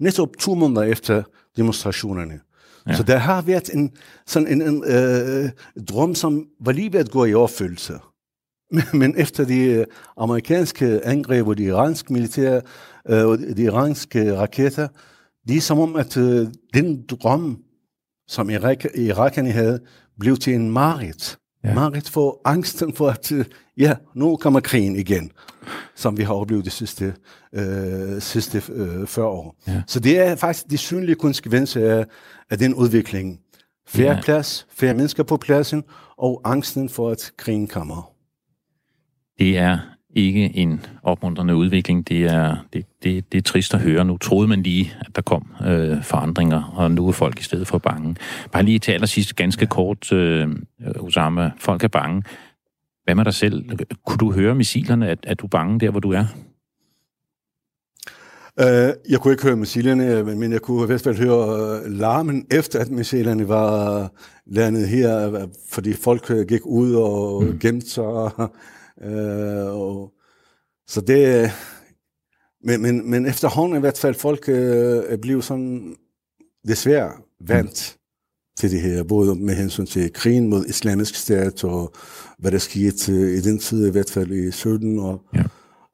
netop 0.00 0.28
to 0.38 0.54
måneder 0.54 0.82
efter 0.82 1.22
demonstrationerne. 1.56 2.40
Ja. 2.88 2.96
Så 2.96 3.02
der 3.02 3.16
har 3.16 3.42
været 3.42 3.74
en, 3.74 3.90
sådan 4.26 4.48
en, 4.48 4.62
en 4.62 4.84
øh, 4.86 5.50
drøm, 5.88 6.14
som 6.14 6.46
var 6.60 6.72
lige 6.72 6.92
ved 6.92 7.00
at 7.00 7.10
gå 7.10 7.24
i 7.24 7.34
opfyldelse. 7.34 7.94
Men, 8.92 9.14
efter 9.16 9.44
de 9.44 9.84
amerikanske 10.16 11.06
angreb 11.06 11.46
og 11.46 11.58
de 11.58 11.64
iranske 11.64 12.12
militære 12.12 12.60
øh, 13.08 13.26
og 13.26 13.38
de 13.38 13.62
iranske 13.62 14.36
raketter, 14.36 14.88
det 15.48 15.56
er 15.56 15.60
som 15.60 15.78
om, 15.78 15.96
at 15.96 16.16
øh, 16.16 16.46
den 16.74 17.02
drøm, 17.06 17.58
som 18.28 18.50
Irak, 18.50 18.84
irakerne 18.96 19.50
havde, 19.52 19.80
blev 20.20 20.36
til 20.36 20.54
en 20.54 20.70
marit. 20.70 21.38
Ja. 21.64 21.74
Marit 21.74 22.08
for 22.08 22.40
angsten 22.44 22.94
for, 22.94 23.08
at 23.08 23.32
øh, 23.32 23.44
ja, 23.76 23.94
nu 24.14 24.36
kommer 24.36 24.60
krigen 24.60 24.96
igen, 24.96 25.32
som 25.94 26.18
vi 26.18 26.22
har 26.22 26.34
oplevet 26.34 26.64
de 26.64 26.70
sidste, 26.70 27.14
øh, 27.52 28.20
sidste 28.22 28.62
øh, 28.72 29.06
40 29.06 29.26
år. 29.26 29.56
Ja. 29.66 29.82
Så 29.86 30.00
det 30.00 30.18
er 30.18 30.36
faktisk 30.36 30.70
de 30.70 30.78
synlige 30.78 31.14
konsekvenser 31.14 31.98
af, 31.98 32.06
af 32.50 32.58
den 32.58 32.74
udvikling. 32.74 33.40
Færre 33.88 34.14
Ja. 34.14 34.20
plads, 34.22 34.66
færre 34.70 34.94
mennesker 34.94 35.22
på 35.22 35.36
pladsen, 35.36 35.82
og 36.18 36.40
angsten 36.44 36.88
for, 36.88 37.10
at 37.10 37.32
krigen 37.36 37.66
kommer. 37.66 38.12
Det 39.38 39.58
er 39.58 39.78
ikke 40.18 40.56
en 40.56 40.80
opmuntrende 41.02 41.56
udvikling. 41.56 42.08
Det 42.08 42.24
er, 42.24 42.56
det, 42.72 42.86
det, 43.02 43.32
det 43.32 43.38
er 43.38 43.42
trist 43.42 43.74
at 43.74 43.80
høre. 43.80 44.04
Nu 44.04 44.16
troede 44.16 44.48
man 44.48 44.62
lige, 44.62 44.92
at 45.00 45.16
der 45.16 45.22
kom 45.22 45.46
øh, 45.66 46.02
forandringer, 46.02 46.62
og 46.76 46.90
nu 46.90 47.08
er 47.08 47.12
folk 47.12 47.40
i 47.40 47.42
stedet 47.42 47.66
for 47.66 47.78
bange. 47.78 48.16
Bare 48.52 48.62
lige 48.62 48.78
til 48.78 48.92
allersidst 48.92 49.36
ganske 49.36 49.66
kort, 49.66 50.12
øh, 50.12 50.48
Osama. 51.00 51.50
Folk 51.58 51.84
er 51.84 51.88
bange. 51.88 52.22
Hvad 53.04 53.14
med 53.14 53.24
dig 53.24 53.34
selv? 53.34 53.64
Kunne 54.06 54.18
du 54.18 54.32
høre 54.32 54.54
missilerne, 54.54 55.08
at, 55.08 55.18
at 55.22 55.40
du 55.40 55.46
er 55.46 55.48
bange 55.48 55.80
der, 55.80 55.90
hvor 55.90 56.00
du 56.00 56.12
er? 56.12 56.24
Uh, 58.60 59.10
jeg 59.10 59.20
kunne 59.20 59.32
ikke 59.32 59.42
høre 59.42 59.56
missilerne, 59.56 60.24
men 60.24 60.38
men 60.38 60.52
jeg 60.52 60.60
kunne 60.60 60.82
i 60.82 60.86
hvert 60.86 61.00
fald 61.00 61.16
høre 61.16 61.82
uh, 61.86 61.92
larmen 61.92 62.46
efter, 62.50 62.78
at 62.78 62.90
missilerne 62.90 63.48
var 63.48 64.08
landet 64.46 64.88
her, 64.88 65.34
øh, 65.34 65.48
fordi 65.70 65.92
folk 65.92 66.30
øh, 66.30 66.46
gik 66.46 66.66
ud 66.66 66.94
og 66.94 67.44
mm. 67.44 67.58
gemte 67.58 67.90
sig. 67.90 68.30
Uh, 69.06 69.80
og, 69.80 70.12
så 70.86 71.00
det... 71.00 71.50
Men, 72.64 72.82
men, 72.82 73.10
men 73.10 73.26
efterhånden 73.26 73.76
i 73.76 73.80
hvert 73.80 73.98
fald 73.98 74.14
folk 74.14 74.48
er 74.48 75.16
blevet 75.16 75.44
sådan 75.44 75.96
desværre 76.68 77.12
vant 77.40 77.96
mm. 77.96 78.60
til 78.60 78.70
det 78.70 78.80
her, 78.80 79.02
både 79.02 79.34
med 79.34 79.54
hensyn 79.54 79.86
til 79.86 80.12
krigen 80.12 80.48
mod 80.48 80.64
islamisk 80.66 81.14
stat, 81.14 81.64
og 81.64 81.94
hvad 82.38 82.50
der 82.50 82.58
skete 82.58 83.12
uh, 83.12 83.18
i 83.18 83.40
den 83.40 83.58
tid, 83.58 83.86
i 83.86 83.90
hvert 83.90 84.10
fald 84.10 84.32
i 84.32 84.50
17, 84.50 84.98
og 84.98 85.22
Ja. 85.34 85.44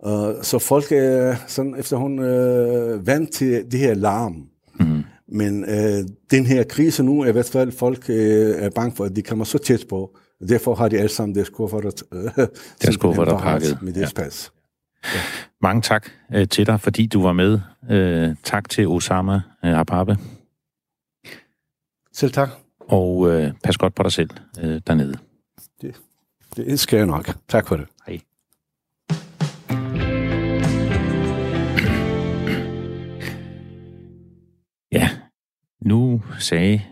Uh, 0.07 0.43
så 0.43 0.59
folk 0.59 0.93
er 0.93 1.37
sådan 1.47 1.75
efterhånden 1.79 2.19
uh, 2.19 3.07
vant 3.07 3.33
til 3.33 3.64
det 3.71 3.81
her 3.81 3.95
larm. 3.95 4.49
Mm. 4.81 5.03
Men 5.29 5.64
uh, 5.64 6.09
den 6.31 6.47
her 6.47 6.64
krise 6.64 7.03
nu 7.03 7.25
i 7.25 7.33
hvert 7.33 7.49
fald, 7.49 7.73
folk 7.73 8.05
uh, 8.09 8.14
er 8.14 8.71
bange 8.71 8.97
for, 8.97 9.05
at 9.05 9.17
de 9.17 9.23
kommer 9.23 9.45
så 9.45 9.59
tæt 9.59 9.85
på. 9.88 10.17
Derfor 10.40 10.75
har 10.75 10.88
de 10.88 10.97
alle 10.99 11.09
sammen 11.09 11.35
deres 11.35 11.49
kufferter 11.49 11.90
uh, 12.12 12.18
Deres 12.83 12.97
kufferter 12.97 13.38
pakket. 13.38 13.83
med 13.83 13.92
deres 13.92 14.12
ja. 14.18 14.23
pas. 14.23 14.53
Mange 15.61 15.83
tak 15.83 16.09
øh, 16.35 16.49
til 16.49 16.66
dig, 16.66 16.81
fordi 16.81 17.07
du 17.07 17.23
var 17.23 17.33
med. 17.33 17.61
Øh, 17.90 18.37
tak 18.44 18.68
til 18.68 18.88
Osama 18.88 19.35
øh, 19.64 19.79
Ababe. 19.79 20.16
Selv 22.12 22.33
tak. 22.33 22.49
Og 22.81 23.31
øh, 23.31 23.53
pas 23.62 23.77
godt 23.77 23.94
på 23.94 24.03
dig 24.03 24.12
selv 24.12 24.31
øh, 24.61 24.81
dernede. 24.87 25.18
Det, 25.83 26.01
det 26.57 26.81
skal 26.81 26.97
jeg 26.97 27.07
nok. 27.07 27.37
Tak 27.49 27.68
for 27.68 27.77
det. 27.77 27.87
Hej. 28.07 28.20
Ja, 34.92 35.11
nu 35.81 36.23
sagde 36.38 36.83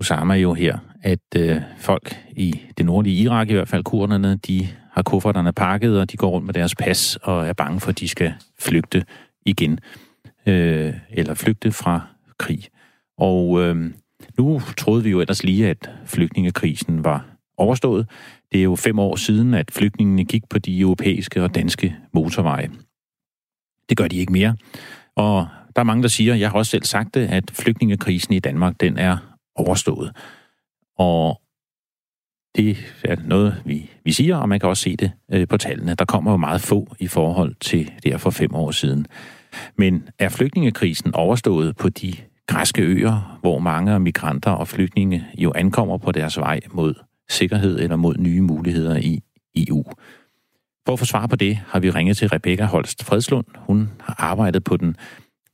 Osama 0.00 0.34
jo 0.34 0.54
her, 0.54 0.78
at 1.02 1.36
øh, 1.36 1.60
folk 1.78 2.16
i 2.30 2.60
det 2.78 2.86
nordlige 2.86 3.22
Irak, 3.22 3.50
i 3.50 3.52
hvert 3.52 3.68
fald 3.68 3.84
kurderne, 3.84 4.36
de 4.36 4.68
har 4.92 5.02
kufferterne 5.02 5.52
pakket, 5.52 6.00
og 6.00 6.12
de 6.12 6.16
går 6.16 6.30
rundt 6.30 6.46
med 6.46 6.54
deres 6.54 6.74
pas 6.74 7.18
og 7.22 7.46
er 7.46 7.52
bange 7.52 7.80
for, 7.80 7.88
at 7.88 7.98
de 7.98 8.08
skal 8.08 8.34
flygte 8.58 9.04
igen. 9.46 9.78
Øh, 10.46 10.94
eller 11.10 11.34
flygte 11.34 11.72
fra 11.72 12.00
krig. 12.38 12.64
Og 13.18 13.62
øh, 13.62 13.90
nu 14.38 14.60
troede 14.76 15.02
vi 15.04 15.10
jo 15.10 15.20
ellers 15.20 15.44
lige, 15.44 15.68
at 15.68 15.90
flygtningekrisen 16.04 17.04
var 17.04 17.26
overstået. 17.56 18.08
Det 18.52 18.58
er 18.58 18.64
jo 18.64 18.76
fem 18.76 18.98
år 18.98 19.16
siden, 19.16 19.54
at 19.54 19.70
flygtningene 19.70 20.24
gik 20.24 20.48
på 20.50 20.58
de 20.58 20.80
europæiske 20.80 21.42
og 21.42 21.54
danske 21.54 21.96
motorveje. 22.14 22.70
Det 23.88 23.96
gør 23.96 24.08
de 24.08 24.16
ikke 24.16 24.32
mere. 24.32 24.56
Og 25.14 25.48
der 25.76 25.80
er 25.80 25.84
mange, 25.84 26.02
der 26.02 26.08
siger, 26.08 26.34
jeg 26.34 26.50
har 26.50 26.58
også 26.58 26.70
selv 26.70 26.84
sagt 26.84 27.14
det, 27.14 27.26
at 27.26 27.50
flygtningekrisen 27.50 28.34
i 28.34 28.38
Danmark, 28.38 28.80
den 28.80 28.98
er 28.98 29.35
overstået. 29.56 30.16
Og 30.98 31.40
det 32.56 32.76
er 33.04 33.16
noget, 33.24 33.62
vi, 33.64 33.90
vi 34.04 34.12
siger, 34.12 34.36
og 34.36 34.48
man 34.48 34.60
kan 34.60 34.68
også 34.68 34.82
se 34.82 34.96
det 34.96 35.12
øh, 35.32 35.48
på 35.48 35.56
tallene. 35.56 35.94
Der 35.94 36.04
kommer 36.04 36.30
jo 36.30 36.36
meget 36.36 36.60
få 36.60 36.94
i 36.98 37.06
forhold 37.06 37.54
til 37.60 37.92
der 38.04 38.18
for 38.18 38.30
fem 38.30 38.54
år 38.54 38.70
siden. 38.70 39.06
Men 39.78 40.08
er 40.18 40.28
flygtningekrisen 40.28 41.14
overstået 41.14 41.76
på 41.76 41.88
de 41.88 42.14
græske 42.46 42.82
øer, 42.82 43.38
hvor 43.40 43.58
mange 43.58 44.00
migranter 44.00 44.50
og 44.50 44.68
flygtninge 44.68 45.26
jo 45.38 45.52
ankommer 45.54 45.98
på 45.98 46.12
deres 46.12 46.38
vej 46.38 46.60
mod 46.70 46.94
sikkerhed 47.28 47.78
eller 47.78 47.96
mod 47.96 48.14
nye 48.18 48.40
muligheder 48.40 48.96
i 48.96 49.22
EU? 49.56 49.84
For 50.86 50.92
at 50.92 50.98
få 50.98 51.04
svar 51.04 51.26
på 51.26 51.36
det, 51.36 51.56
har 51.56 51.80
vi 51.80 51.90
ringet 51.90 52.16
til 52.16 52.28
Rebecca 52.28 52.64
Holst 52.64 53.04
Fredslund. 53.04 53.46
Hun 53.56 53.90
har 54.00 54.14
arbejdet 54.18 54.64
på 54.64 54.76
den 54.76 54.96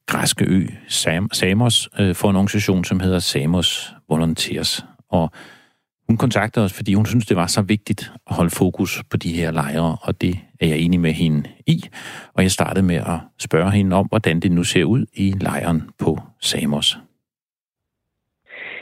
græske 0.06 0.44
ø 0.44 0.66
Sam- 0.88 1.28
Samos 1.32 1.88
øh, 2.00 2.14
for 2.14 2.30
en 2.30 2.36
organisation, 2.36 2.84
som 2.84 3.00
hedder 3.00 3.18
Samos 3.18 3.94
Volunteers. 4.08 4.84
Og 5.10 5.30
hun 6.08 6.16
kontaktede 6.16 6.64
os, 6.64 6.72
fordi 6.76 6.94
hun 6.94 7.06
synes, 7.06 7.26
det 7.26 7.36
var 7.36 7.46
så 7.46 7.62
vigtigt 7.62 8.12
at 8.30 8.36
holde 8.36 8.50
fokus 8.50 9.04
på 9.10 9.16
de 9.16 9.32
her 9.32 9.50
lejre, 9.50 9.96
og 10.02 10.20
det 10.20 10.34
er 10.60 10.66
jeg 10.66 10.78
enig 10.78 11.00
med 11.00 11.12
hende 11.12 11.50
i. 11.66 11.82
Og 12.34 12.42
jeg 12.42 12.50
startede 12.50 12.86
med 12.86 12.96
at 12.96 13.18
spørge 13.38 13.70
hende 13.70 13.96
om, 13.96 14.06
hvordan 14.06 14.40
det 14.40 14.52
nu 14.52 14.64
ser 14.64 14.84
ud 14.84 15.06
i 15.14 15.34
lejren 15.40 15.82
på 15.98 16.18
Samos. 16.40 16.98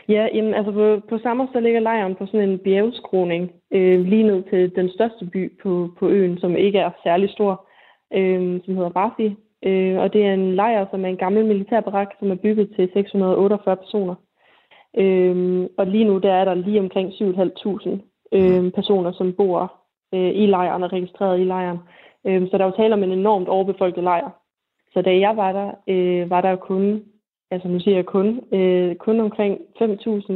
Ja, 0.09 0.27
jamen, 0.35 0.55
altså 0.55 0.73
på, 0.73 1.01
på 1.09 1.19
Samos, 1.23 1.49
der 1.53 1.61
ligger 1.61 1.81
lejren 1.81 2.15
på 2.15 2.27
sådan 2.27 2.49
en 2.49 2.59
bjergskroning, 2.59 3.51
øh, 3.73 4.01
lige 4.01 4.23
ned 4.23 4.43
til 4.51 4.73
den 4.77 4.91
største 4.97 5.25
by 5.33 5.53
på, 5.63 5.91
på 5.99 6.09
øen, 6.09 6.39
som 6.39 6.57
ikke 6.57 6.79
er 6.79 6.91
særlig 7.05 7.31
stor, 7.31 7.53
øh, 8.15 8.61
som 8.65 8.75
hedder 8.75 8.91
Barfi. 8.91 9.37
Øh, 9.67 9.99
og 9.99 10.13
det 10.13 10.27
er 10.27 10.35
en 10.35 10.55
lejr, 10.55 10.87
som 10.91 11.05
er 11.05 11.09
en 11.09 11.17
gammel 11.17 11.45
militærbarak, 11.45 12.09
som 12.19 12.31
er 12.31 12.35
bygget 12.35 12.71
til 12.77 12.91
648 12.93 13.77
personer. 13.77 14.15
Øh, 14.99 15.67
og 15.79 15.87
lige 15.87 16.05
nu 16.05 16.19
der 16.19 16.33
er 16.33 16.45
der 16.45 16.55
lige 16.55 16.81
omkring 16.81 17.09
7.500 17.11 17.99
øh, 18.33 18.73
personer, 18.73 19.13
som 19.13 19.33
bor 19.33 19.73
øh, 20.15 20.31
i 20.35 20.47
lejren 20.47 20.83
og 20.83 20.93
registreret 20.93 21.41
i 21.41 21.45
lejren. 21.45 21.79
Øh, 22.27 22.51
så 22.51 22.59
der 22.59 22.65
er 22.65 22.69
jo 22.69 22.77
tale 22.77 22.95
om 22.95 23.03
en 23.03 23.13
enormt 23.13 23.49
overbefolket 23.49 24.05
lejr. 24.05 24.31
Så 24.93 25.03
da 25.03 25.19
jeg 25.19 25.37
var 25.37 25.53
der, 25.53 25.71
øh, 25.89 26.31
var 26.31 26.41
der 26.41 26.57
kun, 26.57 27.05
altså 27.51 27.69
nu 27.69 27.81
siger 27.81 27.95
jeg 27.95 28.07
kun, 28.07 28.41
øh, 28.53 28.97
kun 28.97 29.21
omkring 29.21 29.59
5.000 29.83 30.33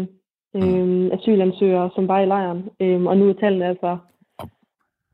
øh, 0.55 1.11
asylansøgere, 1.13 1.91
som 1.95 2.09
var 2.09 2.21
i 2.21 2.27
lejren. 2.27 2.69
Øh, 2.81 3.05
og 3.05 3.17
nu 3.17 3.29
er 3.29 3.33
tallene 3.33 3.67
altså 3.67 3.99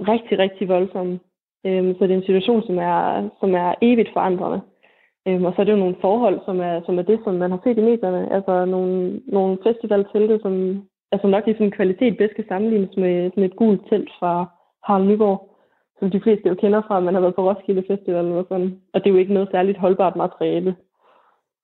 rigtig, 0.01 0.39
rigtig 0.39 0.69
voldsomme. 0.69 1.21
Øhm, 1.67 1.95
så 1.95 2.05
det 2.05 2.11
er 2.11 2.17
en 2.17 2.29
situation, 2.29 2.63
som 2.63 2.79
er, 2.79 3.29
som 3.41 3.55
er 3.55 3.75
evigt 3.83 4.13
forandrende. 4.13 4.61
Øhm, 5.29 5.45
og 5.45 5.53
så 5.53 5.61
er 5.61 5.65
det 5.65 5.73
jo 5.73 5.85
nogle 5.85 6.01
forhold, 6.01 6.41
som 6.45 6.61
er, 6.61 6.81
som 6.87 6.99
er 6.99 7.03
det, 7.03 7.21
som 7.25 7.35
man 7.35 7.51
har 7.51 7.61
set 7.65 7.79
i 7.79 7.81
medierne. 7.81 8.33
Altså 8.33 8.65
nogle, 8.65 9.21
nogle 9.27 9.59
festivaltelte, 9.63 10.39
som 10.43 10.83
altså 11.13 11.27
nok 11.27 11.49
i 11.49 11.53
sådan 11.53 11.71
kvalitet 11.71 12.17
bedst 12.17 12.35
kan 12.35 12.45
sammenlignes 12.49 12.97
med 12.97 13.31
sådan 13.31 13.45
et 13.45 13.57
gult 13.57 13.83
telt 13.89 14.11
fra 14.19 14.47
Harald 14.85 15.07
Nyborg, 15.07 15.57
som 15.99 16.11
de 16.11 16.21
fleste 16.21 16.49
jo 16.49 16.55
kender 16.55 16.83
fra, 16.87 16.97
at 16.97 17.03
man 17.03 17.15
har 17.15 17.21
været 17.21 17.35
på 17.35 17.49
Roskilde 17.49 17.85
Festival 17.89 18.25
eller 18.25 18.45
sådan. 18.49 18.81
Og 18.93 19.01
det 19.01 19.07
er 19.07 19.15
jo 19.15 19.21
ikke 19.21 19.35
noget 19.35 19.49
særligt 19.51 19.79
holdbart 19.79 20.17
materiale. 20.17 20.77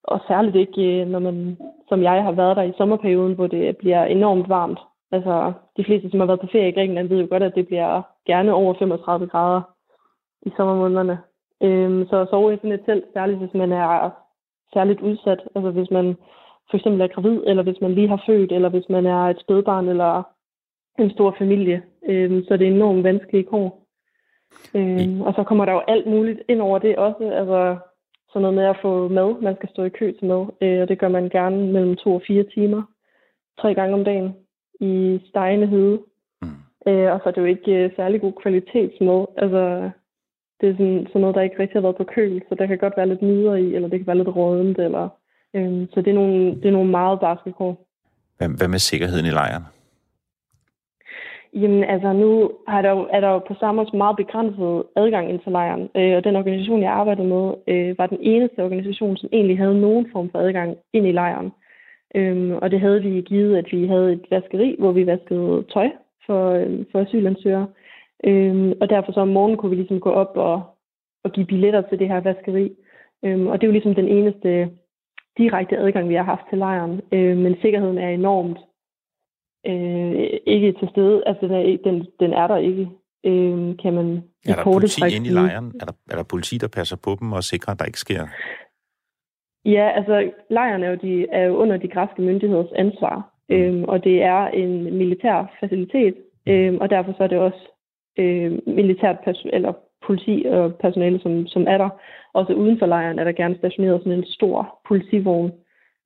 Og 0.05 0.21
særligt 0.29 0.57
ikke, 0.57 1.01
øh, 1.01 1.09
når 1.09 1.19
man, 1.19 1.57
som 1.89 2.03
jeg 2.03 2.23
har 2.23 2.33
været 2.33 2.57
der 2.57 2.63
i 2.63 2.73
sommerperioden, 2.77 3.35
hvor 3.35 3.47
det 3.47 3.77
bliver 3.77 4.05
enormt 4.05 4.49
varmt. 4.49 4.79
Altså, 5.13 5.53
de 5.77 5.85
fleste, 5.85 6.11
som 6.11 6.21
har 6.21 6.27
været 6.27 6.41
på 6.41 6.47
ferie 6.53 6.69
i 6.69 6.73
Grækenland, 6.73 7.09
ved 7.09 7.21
jo 7.21 7.27
godt, 7.31 7.43
at 7.43 7.55
det 7.55 7.67
bliver 7.67 8.03
gerne 8.27 8.55
over 8.55 8.75
35 8.75 9.27
grader 9.27 9.63
i 10.43 10.51
sommermånederne. 10.57 11.19
Øhm, 11.63 12.07
så 12.09 12.17
at 12.17 12.29
sove 12.29 12.55
i 12.55 12.57
sådan 12.57 12.73
et 12.73 12.85
telt, 12.87 13.05
særligt 13.13 13.39
hvis 13.39 13.55
man 13.55 13.73
er 13.73 14.11
særligt 14.75 15.01
udsat, 15.01 15.41
altså 15.55 15.71
hvis 15.71 15.91
man 15.91 16.17
for 16.71 16.77
eksempel 16.77 17.01
er 17.01 17.07
gravid, 17.07 17.43
eller 17.47 17.63
hvis 17.63 17.81
man 17.81 17.95
lige 17.95 18.09
har 18.09 18.23
født, 18.27 18.53
eller 18.53 18.69
hvis 18.69 18.89
man 18.89 19.07
er 19.07 19.23
et 19.23 19.41
spædbarn, 19.41 19.89
eller 19.89 20.23
en 20.99 21.11
stor 21.11 21.35
familie, 21.39 21.83
øhm, 22.09 22.45
så 22.45 22.57
det 22.57 22.69
er 22.69 22.73
enormt 22.73 23.05
vanskeligt 23.05 23.49
kår. 23.49 23.87
Øhm, 24.75 25.21
og 25.21 25.35
så 25.35 25.45
kommer 25.45 25.65
der 25.65 25.73
jo 25.73 25.83
alt 25.89 26.07
muligt 26.07 26.41
ind 26.49 26.61
over 26.61 26.79
det 26.79 26.97
også, 26.97 27.31
altså 27.41 27.77
sådan 28.29 28.43
noget 28.43 28.55
med 28.55 28.65
at 28.65 28.79
få 28.83 29.09
mad, 29.09 29.41
man 29.43 29.57
skal 29.57 29.69
stå 29.69 29.83
i 29.85 29.89
kø 29.89 30.13
til 30.13 30.29
mad, 30.29 30.47
øh, 30.61 30.83
og 30.83 30.89
det 30.89 30.99
gør 30.99 31.09
man 31.09 31.29
gerne 31.29 31.73
mellem 31.73 31.97
to 31.97 32.15
og 32.15 32.23
fire 32.27 32.45
timer, 32.55 32.83
tre 33.61 33.75
gange 33.75 33.95
om 33.95 34.05
dagen, 34.05 34.37
i 34.81 35.21
stegende 35.29 35.67
hede. 35.67 35.99
Mm. 36.43 36.49
Øh, 36.89 37.13
og 37.13 37.21
så 37.21 37.29
er 37.29 37.33
det 37.33 37.41
jo 37.41 37.47
ikke 37.47 37.73
øh, 37.73 37.91
særlig 37.97 38.21
god 38.21 38.33
kvalitetsmad, 38.33 39.27
altså 39.37 39.91
det 40.61 40.69
er 40.69 40.73
sådan, 40.73 41.07
sådan 41.07 41.21
noget, 41.21 41.37
der 41.37 41.43
ikke 41.43 41.59
rigtig 41.59 41.77
har 41.77 41.87
været 41.89 41.97
på 41.97 42.05
køl, 42.05 42.43
så 42.49 42.55
der 42.55 42.67
kan 42.67 42.79
godt 42.79 42.97
være 42.97 43.09
lidt 43.09 43.23
nyder 43.23 43.55
i, 43.55 43.75
eller 43.75 43.89
det 43.89 43.99
kan 43.99 44.07
være 44.07 44.17
lidt 44.17 44.37
rådent, 44.37 44.79
eller, 44.79 45.09
øhm, 45.55 45.89
så 45.93 46.01
det 46.01 46.11
er, 46.11 46.15
nogle, 46.15 46.55
det 46.55 46.67
er 46.67 46.77
nogle 46.79 46.91
meget 46.91 47.21
barske 47.21 47.53
kår. 47.53 47.87
Hvad, 48.39 48.49
hvad 48.59 48.69
med 48.69 48.79
sikkerheden 48.79 49.27
i 49.27 49.31
lejren? 49.31 49.65
Jamen 51.55 51.85
altså, 51.85 52.13
nu 52.13 52.51
har 52.69 52.83
der 52.83 52.91
jo, 52.91 53.09
er 53.11 53.21
der 53.21 53.29
jo 53.29 53.39
på 53.39 53.55
samme 53.61 53.77
måde 53.77 53.97
meget 53.97 54.17
begrænset 54.17 54.83
adgang 54.97 55.31
ind 55.31 55.41
til 55.41 55.53
lejren, 55.53 55.89
øh, 55.97 56.17
og 56.17 56.25
den 56.25 56.37
organisation, 56.37 56.83
jeg 56.83 56.93
arbejdede 56.93 57.29
med, 57.29 57.55
øh, 57.69 57.99
var 57.99 58.07
den 58.07 58.19
eneste 58.21 58.65
organisation, 58.65 59.17
som 59.17 59.29
egentlig 59.33 59.59
havde 59.59 59.81
nogen 59.81 60.07
form 60.13 60.31
for 60.31 60.39
adgang 60.39 60.77
ind 60.93 61.07
i 61.07 61.13
lejren. 61.13 61.53
Øhm, 62.15 62.53
og 62.63 62.71
det 62.71 62.81
havde 62.81 63.03
vi 63.03 63.21
givet, 63.21 63.57
at 63.57 63.67
vi 63.73 63.87
havde 63.87 64.13
et 64.13 64.27
vaskeri, 64.31 64.77
hvor 64.79 64.93
vi 64.93 65.07
vaskede 65.07 65.65
tøj 65.73 65.89
for, 66.27 66.51
øh, 66.51 66.85
for 66.93 67.01
asylansøgere. 67.01 67.67
Øhm, 68.25 68.73
og 68.81 68.91
derfor 68.91 69.13
så 69.13 69.21
om 69.21 69.29
morgenen 69.29 69.57
kunne 69.57 69.71
vi 69.71 69.77
ligesom 69.77 70.01
gå 70.01 70.11
op 70.11 70.33
og, 70.37 70.63
og 71.25 71.33
give 71.33 71.47
billetter 71.47 71.83
til 71.83 71.99
det 71.99 72.09
her 72.09 72.21
vaskeri. 72.21 72.77
Øhm, 73.25 73.47
og 73.47 73.55
det 73.55 73.63
er 73.63 73.69
jo 73.69 73.73
ligesom 73.73 73.95
den 73.95 74.09
eneste 74.09 74.71
direkte 75.39 75.79
adgang, 75.79 76.09
vi 76.09 76.15
har 76.15 76.23
haft 76.23 76.43
til 76.51 76.59
lejren. 76.59 77.01
Øhm, 77.13 77.39
men 77.39 77.57
sikkerheden 77.63 77.99
er 77.99 78.09
enormt 78.09 78.59
øh, 79.67 80.41
ikke 80.47 80.73
til 80.73 80.89
stede. 80.91 81.23
Altså, 81.27 81.47
den 81.47 81.55
er, 81.55 81.77
den, 81.85 82.07
den 82.21 82.33
er 82.33 82.47
der 82.47 82.57
ikke, 82.57 82.89
øhm, 83.25 83.77
kan 83.77 83.95
man 83.95 84.23
Er 84.49 84.55
der 84.55 84.65
politi 84.65 85.17
inde 85.17 85.29
i 85.29 85.33
lejren? 85.33 85.73
Er 85.81 85.85
der, 85.85 85.93
er 86.11 86.17
der 86.17 86.23
politi, 86.23 86.59
der 86.59 86.69
passer 86.69 86.97
på 87.05 87.17
dem 87.21 87.33
og 87.33 87.45
sikrer, 87.45 87.73
at 87.73 87.79
der 87.79 87.85
ikke 87.85 87.99
sker? 87.99 88.27
Ja, 89.65 89.91
altså 89.95 90.31
lejren 90.51 90.83
er 90.83 90.91
jo, 90.91 90.99
de, 91.03 91.27
er 91.29 91.45
jo 91.45 91.57
under 91.57 91.77
de 91.77 91.89
græske 91.89 92.23
myndigheders 92.23 92.73
ansvar. 92.77 93.33
Øhm, 93.49 93.85
og 93.85 94.05
det 94.05 94.23
er 94.23 94.47
en 94.47 94.97
militær 94.99 95.57
facilitet, 95.61 96.15
øhm, 96.49 96.79
og 96.81 96.91
derfor 96.91 97.13
så 97.13 97.23
er 97.23 97.27
det 97.27 97.39
også 97.39 97.76
øh, 98.19 98.59
militært 98.67 99.17
pers- 99.25 99.51
eller 99.53 99.73
politi 100.07 100.45
og 100.49 100.75
personale, 100.75 101.21
som, 101.21 101.47
som 101.47 101.65
er 101.69 101.79
der. 101.79 101.89
Også 102.35 102.53
uden 102.53 102.79
for 102.79 102.87
lejren 102.87 103.19
er 103.19 103.25
der 103.25 103.33
gerne 103.33 103.59
stationeret 103.59 104.01
sådan 104.01 104.13
en 104.13 104.25
stor 104.27 104.79
politivogn 104.89 105.53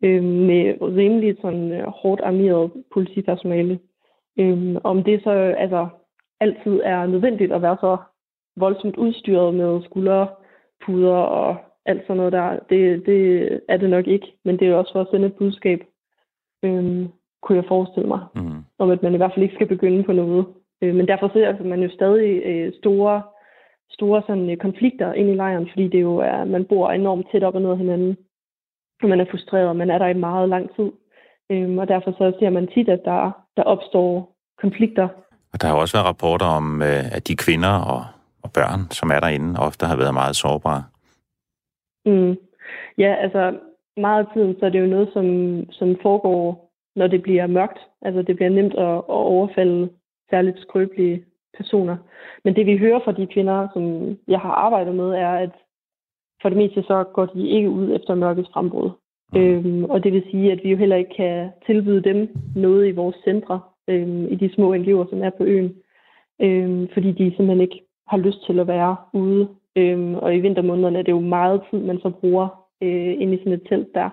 øh, 0.05 0.23
med 0.23 0.75
rimelig 0.81 1.37
sådan, 1.41 1.73
øh, 1.73 1.87
hårdt 1.87 2.21
armeret 2.21 2.71
politipersonale. 2.93 3.79
Øh, 4.39 4.77
om 4.85 5.05
det 5.05 5.23
så 5.23 5.31
altså, 5.59 5.89
altid 6.41 6.81
er 6.85 7.07
nødvendigt 7.07 7.53
at 7.53 7.63
være 7.63 7.77
så 7.81 7.97
voldsomt 8.57 8.97
udstyret 8.97 9.55
med 9.55 9.83
skulderpuder 9.83 11.17
og 11.17 11.57
alt 11.87 12.03
sådan 12.03 12.17
noget 12.17 12.33
der, 12.33 12.59
det, 12.71 13.07
det 13.07 13.61
er 13.69 13.77
det 13.77 13.91
nok 13.91 14.07
ikke. 14.07 14.27
Men 14.45 14.59
det 14.59 14.67
er 14.67 14.71
jo 14.71 14.79
også 14.79 14.93
for 14.93 15.01
at 15.01 15.07
sende 15.11 15.27
et 15.27 15.35
budskab, 15.35 15.81
øh, 16.63 17.07
kunne 17.43 17.57
jeg 17.57 17.65
forestille 17.69 18.09
mig, 18.09 18.21
mm. 18.35 18.65
om 18.79 18.91
at 18.91 19.03
man 19.03 19.15
i 19.15 19.17
hvert 19.17 19.33
fald 19.35 19.43
ikke 19.43 19.55
skal 19.55 19.67
begynde 19.67 20.03
på 20.03 20.13
noget, 20.13 20.47
Øh, 20.83 20.95
men 20.95 21.09
derfor 21.09 21.31
ser 21.33 21.65
man 21.65 21.83
jo 21.83 21.91
stadig 21.91 22.43
øh, 22.45 22.73
store, 22.79 23.23
store 23.91 24.23
sådan, 24.27 24.51
øh, 24.51 24.57
konflikter 24.57 25.13
ind 25.13 25.31
i 25.31 25.35
lejren, 25.35 25.69
fordi 25.73 25.89
det 25.89 26.01
jo 26.01 26.17
er, 26.17 26.45
man 26.45 26.65
bor 26.65 26.91
enormt 26.91 27.27
tæt 27.33 27.43
op 27.43 27.55
og 27.55 27.63
ned 27.63 27.71
af 27.71 27.79
hinanden. 27.79 28.17
Og 29.03 29.09
man 29.09 29.21
er 29.21 29.25
frustreret, 29.31 29.69
og 29.69 29.77
man 29.77 29.91
er 29.91 29.99
der 29.99 30.07
i 30.07 30.15
meget 30.15 30.49
lang 30.49 30.77
tid. 30.77 30.91
Øhm, 31.51 31.79
og 31.79 31.89
derfor 31.89 32.11
så 32.11 32.33
ser 32.39 32.51
man 32.51 32.67
tit, 32.67 32.89
at 32.89 33.01
der, 33.05 33.31
der 33.57 33.63
opstår 33.63 34.37
konflikter. 34.61 35.09
Og 35.53 35.63
der 35.63 35.69
har 35.69 35.77
også 35.77 35.97
været 35.97 36.07
rapporter 36.07 36.47
om, 36.47 36.83
at 37.17 37.29
de 37.29 37.37
kvinder 37.37 37.75
og, 37.93 38.05
og 38.43 38.51
børn, 38.53 38.81
som 38.91 39.11
er 39.11 39.21
derinde, 39.21 39.61
ofte 39.61 39.87
har 39.87 39.97
været 39.97 40.15
meget 40.15 40.37
sårbare. 40.37 40.83
Mm. 42.07 42.37
Ja, 42.99 43.15
altså 43.15 43.59
meget 43.97 44.27
af 44.27 44.33
tiden, 44.35 44.57
så 44.59 44.67
er 44.67 44.71
det 44.71 44.81
jo 44.81 44.87
noget, 44.87 45.09
som, 45.13 45.27
som 45.71 45.97
foregår, 46.03 46.71
når 46.97 47.07
det 47.07 47.23
bliver 47.23 47.47
mørkt. 47.47 47.79
Altså 48.03 48.23
det 48.23 48.37
bliver 48.37 48.51
nemt 48.51 48.75
at, 48.75 48.95
at 48.97 49.21
overfalde 49.35 49.91
særligt 50.31 50.61
skrøbelige 50.61 51.25
personer. 51.57 51.97
Men 52.45 52.57
det 52.57 52.67
vi 52.67 52.77
hører 52.77 53.01
fra 53.05 53.13
de 53.13 53.27
kvinder, 53.27 53.69
som 53.73 54.17
jeg 54.29 54.41
har 54.41 54.51
arbejdet 54.51 54.95
med, 54.95 55.11
er, 55.11 55.31
at 55.31 55.51
for 56.43 56.49
det 56.49 56.59
meste 56.59 56.83
så 56.83 57.05
går 57.15 57.27
de 57.27 57.49
ikke 57.49 57.71
ud 57.71 57.97
efter 57.97 58.15
mørkets 58.15 58.51
frembrud. 58.53 58.91
Mm. 59.33 59.41
Øhm, 59.41 59.85
og 59.85 60.05
det 60.05 60.13
vil 60.13 60.25
sige, 60.31 60.53
at 60.53 60.61
vi 60.65 60.71
jo 60.71 60.77
heller 60.77 60.97
ikke 60.97 61.15
kan 61.17 61.51
tilbyde 61.67 62.03
dem 62.03 62.29
noget 62.57 62.89
i 62.89 62.91
vores 62.91 63.17
centre, 63.25 63.61
øhm, 63.89 64.27
i 64.27 64.35
de 64.35 64.55
små 64.55 64.75
NGO'er, 64.75 65.11
som 65.11 65.23
er 65.23 65.31
på 65.31 65.45
øen, 65.45 65.75
øhm, 66.41 66.89
fordi 66.93 67.13
de 67.13 67.25
simpelthen 67.25 67.61
ikke 67.61 67.81
har 68.09 68.19
lyst 68.19 68.47
til 68.47 68.61
at 68.61 68.67
være 68.67 68.97
ude. 69.13 69.49
Øhm, 69.77 70.15
og 70.15 70.37
i 70.37 70.41
vintermånederne 70.41 70.99
er 70.99 71.03
det 71.03 71.13
jo 71.13 71.21
meget 71.21 71.63
tid, 71.71 71.79
man 71.79 71.99
så 71.99 72.11
bruger 72.11 72.49
øh, 72.83 73.15
ind 73.23 73.35
i 73.35 73.39
sådan 73.39 73.53
et 73.53 73.67
telt 73.69 73.95
der. 73.95 74.11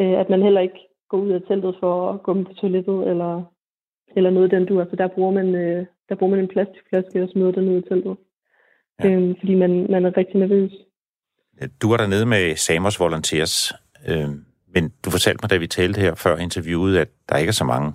Øh, 0.00 0.20
at 0.20 0.30
man 0.30 0.42
heller 0.42 0.60
ikke 0.60 0.80
går 1.08 1.18
ud 1.18 1.30
af 1.30 1.42
teltet 1.42 1.76
for 1.80 2.10
at 2.10 2.22
gå 2.22 2.34
på 2.34 2.52
toilettet, 2.54 3.08
eller 3.08 3.42
eller 4.16 4.30
noget 4.30 4.50
den 4.50 4.66
du. 4.66 4.80
Altså 4.80 4.96
der 4.96 5.08
bruger 5.08 5.32
man, 5.32 5.54
øh, 5.54 5.86
der 6.08 6.14
bruger 6.14 6.30
man 6.30 6.40
en 6.40 6.48
plastikflaske 6.48 7.22
og 7.22 7.28
smider 7.28 7.52
den 7.52 7.68
ud 7.68 7.78
i 7.78 7.88
teltet. 7.88 8.16
Ja. 9.04 9.08
Øhm, 9.08 9.34
fordi 9.38 9.54
man, 9.54 9.86
man 9.90 10.04
er 10.04 10.16
rigtig 10.16 10.36
nervøs. 10.40 10.72
Du 11.82 11.90
var 11.90 11.96
dernede 11.96 12.26
med 12.26 12.56
Samos 12.56 13.00
Volunteers, 13.00 13.72
øh, 14.08 14.28
men 14.74 14.92
du 15.04 15.10
fortalte 15.10 15.40
mig, 15.42 15.50
da 15.50 15.56
vi 15.56 15.66
talte 15.66 16.00
her 16.00 16.14
før 16.14 16.36
interviewet, 16.36 16.98
at 16.98 17.08
der 17.28 17.36
ikke 17.36 17.48
er 17.50 17.60
så 17.62 17.64
mange 17.64 17.92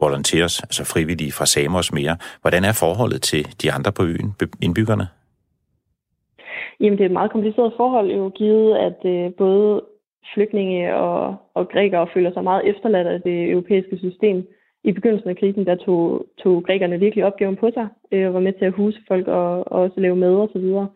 volunteers, 0.00 0.60
altså 0.60 0.84
frivillige 0.84 1.32
fra 1.32 1.46
Samos 1.46 1.92
mere. 1.92 2.16
Hvordan 2.40 2.64
er 2.64 2.72
forholdet 2.72 3.22
til 3.22 3.42
de 3.62 3.72
andre 3.72 3.92
på 3.92 4.02
øen, 4.02 4.30
indbyggerne? 4.62 5.06
Jamen, 6.80 6.98
det 6.98 7.04
er 7.04 7.08
et 7.08 7.18
meget 7.20 7.32
kompliceret 7.32 7.72
forhold, 7.76 8.10
jo 8.10 8.28
givet, 8.28 8.76
at 8.76 8.98
øh, 9.04 9.34
både 9.34 9.82
flygtninge 10.34 10.94
og, 10.94 11.36
og 11.54 11.68
grækere 11.68 12.08
føler 12.14 12.32
sig 12.32 12.44
meget 12.44 12.68
efterladt 12.70 13.06
af 13.06 13.20
det 13.22 13.50
europæiske 13.50 13.98
system. 13.98 14.46
I 14.88 14.92
begyndelsen 14.92 15.30
af 15.30 15.36
krisen, 15.36 15.66
der 15.66 15.76
tog, 15.76 16.26
tog 16.42 16.64
grækerne 16.64 16.98
virkelig 16.98 17.24
opgaven 17.24 17.56
på 17.56 17.70
sig, 17.74 17.88
øh, 18.12 18.26
og 18.28 18.34
var 18.34 18.40
med 18.40 18.52
til 18.52 18.64
at 18.64 18.76
huse 18.78 18.98
folk 19.08 19.26
og, 19.28 19.72
og 19.72 19.82
også 19.84 20.00
lave 20.00 20.16
mad 20.16 20.34
og 20.34 20.50
så 20.52 20.58
videre. 20.58 20.88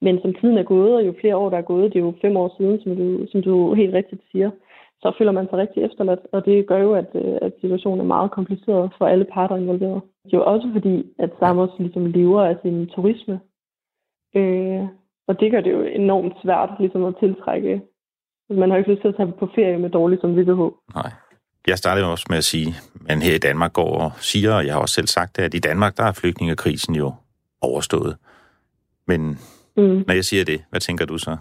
Men 0.00 0.20
som 0.22 0.34
tiden 0.34 0.58
er 0.58 0.62
gået, 0.62 0.94
og 0.96 1.06
jo 1.06 1.14
flere 1.20 1.36
år 1.36 1.50
der 1.50 1.58
er 1.58 1.70
gået, 1.72 1.92
det 1.92 1.98
er 1.98 2.04
jo 2.04 2.14
fem 2.20 2.36
år 2.36 2.54
siden, 2.56 2.80
som 2.82 2.96
du, 2.96 3.26
som 3.32 3.42
du 3.42 3.74
helt 3.74 3.94
rigtigt 3.94 4.22
siger, 4.32 4.50
så 5.02 5.12
føler 5.18 5.32
man 5.32 5.46
sig 5.46 5.58
rigtig 5.58 5.82
efterladt, 5.82 6.20
og 6.32 6.44
det 6.44 6.66
gør 6.66 6.78
jo, 6.78 6.92
at, 6.94 7.10
øh, 7.14 7.38
at 7.42 7.52
situationen 7.60 8.00
er 8.00 8.14
meget 8.14 8.30
kompliceret 8.30 8.90
for 8.98 9.06
alle 9.06 9.26
parter 9.34 9.56
involveret. 9.56 10.00
Det 10.24 10.32
er 10.34 10.38
jo 10.38 10.44
også 10.44 10.68
fordi, 10.72 11.06
at 11.18 11.30
Samos 11.38 11.70
ligesom 11.78 12.06
lever 12.06 12.42
af 12.42 12.56
sin 12.62 12.86
turisme, 12.86 13.40
øh, 14.36 14.84
og 15.28 15.40
det 15.40 15.50
gør 15.50 15.60
det 15.60 15.72
jo 15.72 15.82
enormt 15.82 16.34
svært 16.42 16.70
ligesom 16.80 17.04
at 17.04 17.14
tiltrække. 17.20 17.82
Man 18.50 18.70
har 18.70 18.76
ikke 18.76 18.90
lyst 18.90 19.02
til 19.02 19.08
at 19.08 19.16
tage 19.16 19.32
på 19.32 19.48
ferie 19.54 19.78
med 19.78 19.90
dårlig 19.90 20.18
samvittighed. 20.20 20.70
Nej. 20.94 21.10
Jeg 21.66 21.78
startede 21.78 22.10
også 22.10 22.26
med 22.30 22.38
at 22.38 22.44
sige, 22.44 22.68
at 23.08 23.22
her 23.22 23.34
i 23.34 23.38
Danmark 23.38 23.72
går 23.72 23.98
og 24.04 24.10
siger, 24.16 24.54
og 24.54 24.66
jeg 24.66 24.74
har 24.74 24.80
også 24.80 24.94
selv 24.94 25.06
sagt 25.06 25.36
det, 25.36 25.42
at 25.42 25.54
i 25.54 25.58
Danmark, 25.58 25.96
der 25.96 26.04
er 26.04 26.12
flygtningekrisen 26.12 26.94
jo 26.94 27.12
overstået. 27.60 28.16
Men 29.06 29.20
mm. 29.76 30.04
når 30.06 30.14
jeg 30.14 30.24
siger 30.24 30.44
det, 30.44 30.60
hvad 30.70 30.80
tænker 30.80 31.06
du 31.06 31.18
så? 31.18 31.36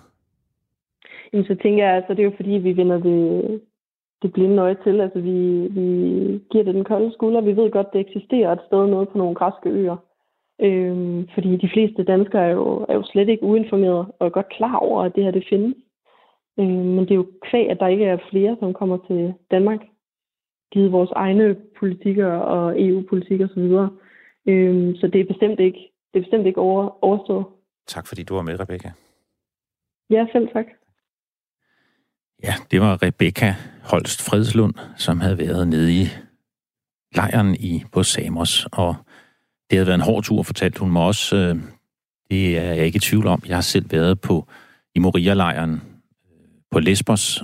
Jamen, 1.34 1.46
så 1.46 1.56
tænker 1.64 1.86
jeg, 1.86 1.96
altså, 1.96 2.14
det 2.14 2.20
er 2.20 2.24
jo 2.32 2.34
fordi, 2.36 2.50
vi 2.50 2.72
vinder 2.72 3.00
det, 3.00 3.62
det 4.22 4.34
blinde 4.34 4.62
øje 4.62 4.78
til. 4.84 5.02
Altså, 5.02 5.20
vi, 5.20 5.68
vi 5.78 5.88
giver 6.52 6.64
det 6.64 6.76
den 6.76 6.84
kolde 6.84 7.14
skulder. 7.14 7.42
Vi 7.42 7.56
ved 7.56 7.72
godt, 7.72 7.94
det 7.94 8.02
eksisterer 8.02 8.52
et 8.52 8.66
sted 8.68 8.88
noget 8.88 9.10
på 9.10 9.18
nogle 9.18 9.36
græske 9.36 9.70
øer. 9.70 9.98
Øhm, 10.62 11.28
fordi 11.34 11.58
de 11.58 11.70
fleste 11.74 12.04
danskere 12.04 12.46
er 12.46 12.52
jo, 12.52 12.86
er 12.90 12.94
jo 12.94 13.04
slet 13.04 13.30
ikke 13.30 13.44
uinformerede 13.44 14.06
og 14.20 14.26
er 14.26 14.30
godt 14.30 14.50
klar 14.58 14.76
over, 14.76 15.04
at 15.04 15.16
det 15.16 15.24
her 15.24 15.32
det 15.32 15.46
findes. 15.50 15.76
Øhm, 16.60 16.90
men 16.96 17.00
det 17.00 17.12
er 17.12 17.16
jo 17.16 17.28
kvæg, 17.50 17.70
at 17.70 17.80
der 17.80 17.88
ikke 17.88 18.06
er 18.06 18.18
flere, 18.30 18.56
som 18.60 18.74
kommer 18.74 18.98
til 19.08 19.34
Danmark, 19.52 19.80
givet 20.74 20.92
vores 20.92 21.12
egne 21.12 21.56
politikker 21.80 22.28
og 22.28 22.82
EU-politik 22.82 23.42
osv. 23.42 23.70
Så, 23.70 23.90
øhm, 24.48 24.96
så 24.96 25.08
det 25.08 25.22
er 25.22 25.26
bestemt 25.26 25.60
ikke, 25.60 25.80
det 26.14 26.20
er 26.20 26.24
bestemt 26.24 26.48
ikke 26.48 26.62
over, 26.62 27.04
overstået. 27.04 27.46
Tak 27.88 28.08
fordi 28.08 28.24
du 28.24 28.36
var 28.36 28.42
med, 28.42 28.60
Rebecca. 28.60 28.92
Ja, 30.10 30.26
selv 30.32 30.48
tak. 30.54 30.66
Ja, 32.44 32.54
det 32.72 32.82
var 32.82 33.04
Rebecca 33.04 33.56
Holst 33.84 34.30
Fredslund, 34.30 34.74
som 34.96 35.20
havde 35.20 35.38
været 35.38 35.68
nede 35.68 35.94
i 35.94 36.06
lejren 37.16 37.56
i 37.56 37.84
på 37.94 38.04
Samos, 38.04 38.68
og 38.72 38.96
det 39.70 39.78
havde 39.78 39.88
været 39.88 39.96
en 39.96 40.02
hård 40.02 40.24
tur, 40.24 40.44
fortalte 40.44 40.80
hun 40.80 40.92
mig 40.92 41.02
også. 41.02 41.36
Øh, 41.36 41.56
det 42.32 42.58
er 42.58 42.74
jeg 42.74 42.86
ikke 42.86 42.98
i 42.98 43.00
tvivl 43.00 43.28
om. 43.28 43.44
Jeg 43.48 43.58
har 43.58 43.62
selv 43.62 43.92
været 43.92 44.22
på 44.22 44.48
i 44.96 45.00
Moria-lejren 45.00 45.72
øh, 45.72 45.80
på 46.72 46.80
Lesbos, 46.80 47.44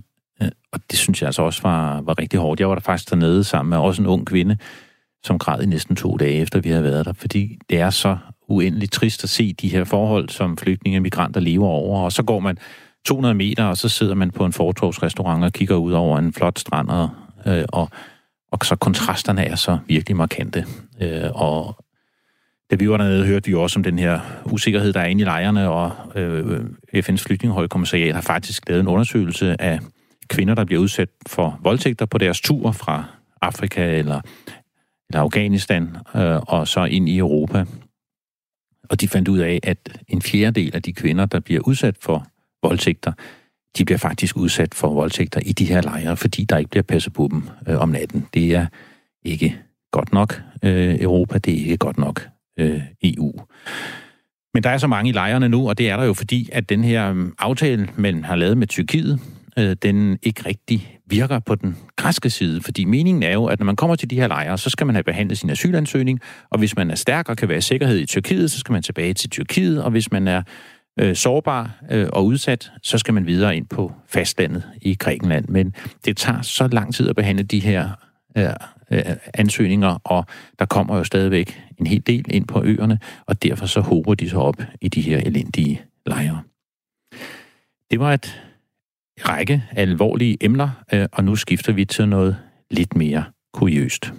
og 0.72 0.80
det 0.92 1.00
synes 1.00 1.22
jeg 1.22 1.28
altså 1.28 1.42
også 1.42 1.62
var, 1.62 2.02
var 2.02 2.20
rigtig 2.20 2.40
hårdt. 2.40 2.60
Jeg 2.60 2.70
var 2.70 2.76
der 2.76 2.82
faktisk 2.82 3.10
dernede 3.10 3.44
sammen 3.44 3.70
med 3.70 3.78
også 3.78 4.02
en 4.02 4.08
ung 4.08 4.28
kvinde, 4.28 4.58
som 5.24 5.40
græd 5.40 5.62
i 5.62 5.66
næsten 5.66 5.96
to 5.96 6.18
dage 6.18 6.34
efter, 6.34 6.60
vi 6.60 6.70
havde 6.70 6.84
været 6.84 7.06
der, 7.06 7.14
fordi 7.14 7.58
det 7.70 7.80
er 7.80 7.90
så 7.90 8.18
uendeligt 8.48 8.92
trist 8.92 9.24
at 9.24 9.30
se 9.30 9.54
de 9.54 9.68
her 9.68 9.84
forhold, 9.84 10.30
som 10.30 10.58
flygtninge 10.58 10.98
og 10.98 11.02
migranter 11.02 11.42
lever 11.42 11.68
over, 11.68 12.02
og 12.02 12.12
så 12.12 12.24
går 12.24 12.40
man 12.40 12.58
200 13.06 13.36
meter, 13.36 13.64
og 13.64 13.78
så 13.78 13.90
sidder 13.90 14.16
man 14.16 14.32
på 14.32 14.46
en 14.46 14.54
fortorvsrestaurant 14.54 15.44
og 15.44 15.54
kigger 15.54 15.76
ud 15.76 15.92
over 15.92 16.18
en 16.18 16.34
flot 16.34 16.60
strand, 16.60 16.90
og, 16.90 17.10
øh, 17.46 17.66
og, 17.70 17.90
og 18.52 18.60
så 18.64 18.76
kontrasterne 18.76 19.46
er 19.46 19.56
så 19.56 19.78
virkelig 19.88 20.18
markante. 20.18 20.66
Øh, 21.02 21.30
og 21.34 21.84
da 22.72 22.76
vi 22.76 22.90
var 22.90 22.98
dernede, 22.98 23.26
hørte 23.26 23.48
vi 23.48 23.54
også 23.56 23.80
om 23.80 23.84
den 23.84 24.00
her 24.00 24.20
usikkerhed, 24.46 24.94
der 24.94 25.00
er 25.00 25.06
inde 25.06 25.22
i 25.22 25.26
lejrene, 25.26 25.70
og 25.70 25.92
øh, 26.16 26.48
øh 26.48 26.60
FN's 26.96 27.24
flygtningehøjkommissariat 27.24 28.16
har 28.16 28.22
faktisk 28.22 28.70
lavet 28.70 28.82
en 28.82 28.88
undersøgelse 28.88 29.62
af 29.62 29.80
kvinder, 30.28 30.56
der 30.56 30.66
bliver 30.66 30.82
udsat 30.82 31.10
for 31.28 31.60
voldtægter 31.64 32.06
på 32.06 32.18
deres 32.18 32.42
tur 32.42 32.72
fra 32.72 33.06
Afrika 33.42 33.98
eller, 33.98 34.22
eller 35.10 35.22
Afghanistan, 35.22 35.98
øh, 36.16 36.40
og 36.42 36.68
så 36.68 36.86
ind 36.86 37.10
i 37.10 37.18
Europa. 37.18 37.66
Og 38.90 39.02
de 39.02 39.08
fandt 39.08 39.28
ud 39.28 39.40
af, 39.40 39.60
at 39.64 40.02
en 40.08 40.22
fjerdedel 40.22 40.76
af 40.76 40.82
de 40.82 40.94
kvinder, 40.94 41.26
der 41.26 41.40
bliver 41.40 41.62
udsat 41.68 41.96
for 42.02 42.28
voldtægter, 42.64 43.12
de 43.78 43.86
bliver 43.86 43.98
faktisk 43.98 44.38
udsat 44.38 44.74
for 44.74 44.94
voldtægter 44.94 45.42
i 45.46 45.52
de 45.52 45.66
her 45.66 45.82
lejre, 45.82 46.18
fordi 46.18 46.44
der 46.44 46.58
ikke 46.58 46.70
bliver 46.70 46.84
passet 46.84 47.14
på 47.14 47.30
dem 47.32 47.44
øh, 47.68 47.80
om 47.80 47.90
natten. 47.90 48.28
Det 48.34 48.56
er 48.56 48.66
ikke 49.26 49.58
godt 49.92 50.14
nok 50.14 50.42
øh, 50.64 51.02
Europa, 51.02 51.38
det 51.38 51.54
er 51.54 51.58
ikke 51.58 51.78
godt 51.78 51.98
nok 51.98 52.28
øh, 52.60 52.82
EU. 53.04 53.34
Men 54.54 54.64
der 54.64 54.70
er 54.70 54.78
så 54.78 54.88
mange 54.88 55.10
i 55.10 55.12
lejrene 55.12 55.50
nu, 55.50 55.70
og 55.70 55.78
det 55.78 55.90
er 55.90 55.98
der 55.98 56.04
jo 56.04 56.14
fordi, 56.14 56.50
at 56.52 56.70
den 56.70 56.84
her 56.84 57.14
øh, 57.14 57.28
aftale, 57.40 57.90
man 57.96 58.24
har 58.24 58.36
lavet 58.36 58.58
med 58.58 58.68
Tyrkiet, 58.68 59.20
øh, 59.58 59.76
den 59.82 60.20
ikke 60.24 60.46
rigtig 60.46 61.00
virker 61.06 61.40
på 61.40 61.56
den 61.56 61.78
græske 61.96 62.30
side. 62.30 62.62
Fordi 62.62 62.86
meningen 62.86 63.24
er 63.24 63.34
jo, 63.34 63.46
at 63.46 63.60
når 63.60 63.66
man 63.66 63.76
kommer 63.76 63.96
til 63.96 64.10
de 64.10 64.16
her 64.16 64.28
lejre, 64.28 64.58
så 64.58 64.70
skal 64.70 64.88
man 64.88 64.96
have 64.96 65.04
behandlet 65.04 65.38
sin 65.38 65.50
asylansøgning, 65.50 66.20
og 66.50 66.60
hvis 66.60 66.76
man 66.76 66.92
er 66.92 66.96
stærk 66.96 67.30
og 67.30 67.38
kan 67.38 67.50
være 67.50 67.58
i 67.58 67.62
sikkerhed 67.62 68.00
i 68.00 68.06
Tyrkiet, 68.06 68.52
så 68.52 68.60
skal 68.60 68.74
man 68.74 68.84
tilbage 68.84 69.14
til 69.14 69.30
Tyrkiet, 69.30 69.84
og 69.84 69.92
hvis 69.92 70.12
man 70.12 70.28
er 70.28 70.42
øh, 71.00 71.16
sårbar 71.16 71.84
øh, 71.92 72.08
og 72.14 72.26
udsat, 72.26 72.72
så 72.84 72.98
skal 72.98 73.14
man 73.14 73.28
videre 73.28 73.58
ind 73.58 73.66
på 73.68 73.94
fastlandet 74.08 74.64
i 74.82 74.96
Grækenland. 74.96 75.48
Men 75.48 75.76
det 76.06 76.18
tager 76.18 76.42
så 76.42 76.68
lang 76.68 76.94
tid 76.94 77.10
at 77.10 77.16
behandle 77.16 77.44
de 77.44 77.60
her 77.60 77.90
øh, 78.38 78.50
øh, 78.92 79.02
ansøgninger, 79.34 80.00
og 80.04 80.26
der 80.60 80.66
kommer 80.66 80.98
jo 80.98 81.04
stadigvæk 81.04 81.62
en 81.80 81.88
hel 81.88 82.08
del 82.08 82.26
ind 82.30 82.48
på 82.48 82.64
øerne, 82.64 83.00
og 83.26 83.44
derfor 83.44 83.66
så 83.66 83.82
håber 83.82 84.14
de 84.14 84.30
sig 84.30 84.40
op 84.40 84.62
i 84.82 84.88
de 84.88 85.02
her 85.02 85.18
elendige 85.18 85.82
lejre. 86.06 86.42
Det 87.92 88.00
var 88.00 88.14
et 88.14 88.42
række 89.20 89.64
alvorlige 89.72 90.38
emner, 90.42 90.70
øh, 90.94 91.06
og 91.12 91.24
nu 91.24 91.36
skifter 91.36 91.74
vi 91.74 91.86
til 91.86 92.08
noget 92.08 92.38
lidt 92.72 92.96
mere 92.96 93.24
kuriøst. 93.54 94.14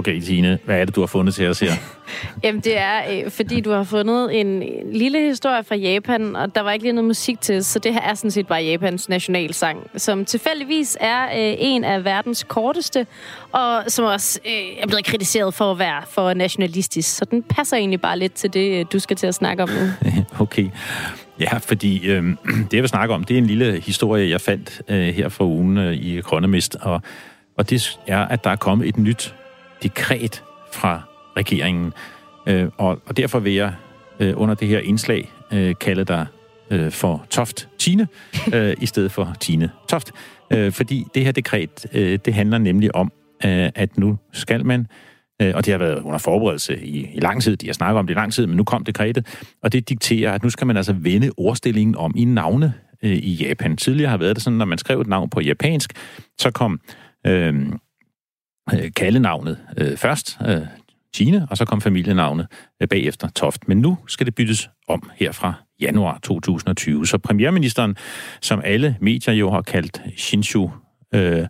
Okay, 0.00 0.20
Tine, 0.20 0.58
hvad 0.64 0.80
er 0.80 0.84
det, 0.84 0.96
du 0.96 1.00
har 1.00 1.06
fundet 1.06 1.34
til 1.34 1.48
os 1.48 1.60
her? 1.60 1.72
Jamen, 2.44 2.60
det 2.60 2.78
er, 2.78 3.00
øh, 3.10 3.30
fordi 3.30 3.60
du 3.60 3.70
har 3.70 3.84
fundet 3.84 4.40
en 4.40 4.62
lille 4.92 5.20
historie 5.20 5.64
fra 5.64 5.74
Japan, 5.74 6.36
og 6.36 6.54
der 6.54 6.60
var 6.60 6.72
ikke 6.72 6.84
lige 6.84 6.92
noget 6.92 7.06
musik 7.06 7.40
til, 7.40 7.64
så 7.64 7.78
det 7.78 7.92
her 7.92 8.00
er 8.00 8.14
sådan 8.14 8.30
set 8.30 8.46
bare 8.46 8.62
Japans 8.62 9.08
nationalsang, 9.08 9.90
som 9.96 10.24
tilfældigvis 10.24 10.96
er 11.00 11.24
øh, 11.24 11.54
en 11.58 11.84
af 11.84 12.04
verdens 12.04 12.46
korteste, 12.48 13.06
og 13.52 13.82
som 13.88 14.04
også 14.04 14.40
øh, 14.46 14.82
er 14.82 14.86
blevet 14.86 15.04
kritiseret 15.04 15.54
for 15.54 15.70
at 15.70 15.78
være 15.78 16.02
for 16.10 16.34
nationalistisk. 16.34 17.16
Så 17.16 17.24
den 17.24 17.42
passer 17.42 17.76
egentlig 17.76 18.00
bare 18.00 18.18
lidt 18.18 18.32
til 18.32 18.52
det, 18.52 18.80
øh, 18.80 18.86
du 18.92 18.98
skal 18.98 19.16
til 19.16 19.26
at 19.26 19.34
snakke 19.34 19.62
om 19.62 19.68
nu. 19.68 20.10
okay. 20.44 20.68
Ja, 21.40 21.58
fordi 21.58 22.06
øh, 22.08 22.24
det, 22.70 22.74
jeg 22.74 22.82
vil 22.82 22.88
snakke 22.88 23.14
om, 23.14 23.24
det 23.24 23.34
er 23.34 23.38
en 23.38 23.46
lille 23.46 23.80
historie, 23.80 24.30
jeg 24.30 24.40
fandt 24.40 24.82
øh, 24.88 25.08
her 25.14 25.28
fra 25.28 25.44
ugen 25.44 25.78
øh, 25.78 25.94
i 25.94 26.20
Grønnemist, 26.20 26.76
og, 26.80 27.02
og 27.56 27.70
det 27.70 27.98
er, 28.06 28.18
at 28.18 28.44
der 28.44 28.50
er 28.50 28.56
kommet 28.56 28.88
et 28.88 28.98
nyt 28.98 29.34
dekret 29.82 30.44
fra 30.72 31.02
regeringen. 31.36 31.92
Øh, 32.46 32.68
og, 32.78 32.98
og 33.06 33.16
derfor 33.16 33.38
vil 33.38 33.54
jeg 33.54 33.74
øh, 34.20 34.34
under 34.36 34.54
det 34.54 34.68
her 34.68 34.78
indslag 34.78 35.32
øh, 35.52 35.74
kalde 35.80 36.04
dig 36.04 36.26
øh, 36.70 36.90
for 36.90 37.26
Toft 37.30 37.68
Tine, 37.78 38.08
øh, 38.54 38.76
i 38.80 38.86
stedet 38.86 39.12
for 39.12 39.36
Tine 39.40 39.70
Toft. 39.88 40.12
Øh, 40.50 40.72
fordi 40.72 41.06
det 41.14 41.24
her 41.24 41.32
dekret, 41.32 41.86
øh, 41.92 42.18
det 42.24 42.34
handler 42.34 42.58
nemlig 42.58 42.94
om, 42.94 43.12
øh, 43.44 43.70
at 43.74 43.98
nu 43.98 44.18
skal 44.32 44.66
man 44.66 44.86
øh, 45.42 45.52
og 45.54 45.64
det 45.66 45.72
har 45.72 45.78
været 45.78 46.02
under 46.02 46.18
forberedelse 46.18 46.84
i, 46.84 47.10
i 47.14 47.20
lang 47.20 47.42
tid, 47.42 47.56
de 47.56 47.66
har 47.66 47.72
snakket 47.72 47.98
om 47.98 48.06
det 48.06 48.14
i 48.14 48.18
lang 48.18 48.32
tid, 48.32 48.46
men 48.46 48.56
nu 48.56 48.64
kom 48.64 48.84
dekretet, 48.84 49.26
og 49.62 49.72
det 49.72 49.88
dikterer, 49.88 50.32
at 50.32 50.42
nu 50.42 50.50
skal 50.50 50.66
man 50.66 50.76
altså 50.76 50.92
vende 50.92 51.30
ordstillingen 51.36 51.96
om 51.96 52.14
i 52.16 52.24
navne 52.24 52.74
øh, 53.02 53.16
i 53.16 53.34
Japan. 53.34 53.76
Tidligere 53.76 54.10
har 54.10 54.18
været 54.18 54.36
det 54.36 54.44
sådan, 54.44 54.56
når 54.56 54.64
man 54.64 54.78
skrev 54.78 55.00
et 55.00 55.06
navn 55.06 55.30
på 55.30 55.40
japansk, 55.40 55.92
så 56.38 56.50
kom 56.50 56.80
øh, 57.26 57.54
øh, 58.74 58.90
kaldenavnet 58.96 59.58
øh, 59.76 59.96
først, 59.96 60.38
øh, 60.46 60.66
Tine, 61.14 61.46
og 61.50 61.56
så 61.56 61.64
kom 61.64 61.80
familienavnet 61.80 62.46
øh, 62.82 62.88
bagefter 62.88 63.28
Toft. 63.28 63.68
Men 63.68 63.78
nu 63.78 63.98
skal 64.08 64.26
det 64.26 64.34
byttes 64.34 64.70
om 64.88 65.10
her 65.16 65.32
fra 65.32 65.54
januar 65.80 66.18
2020. 66.22 67.06
Så 67.06 67.18
premierministeren, 67.18 67.96
som 68.40 68.60
alle 68.64 68.96
medier 69.00 69.34
jo 69.34 69.50
har 69.50 69.62
kaldt 69.62 70.02
Shinshu 70.16 70.70
øh, 71.14 71.46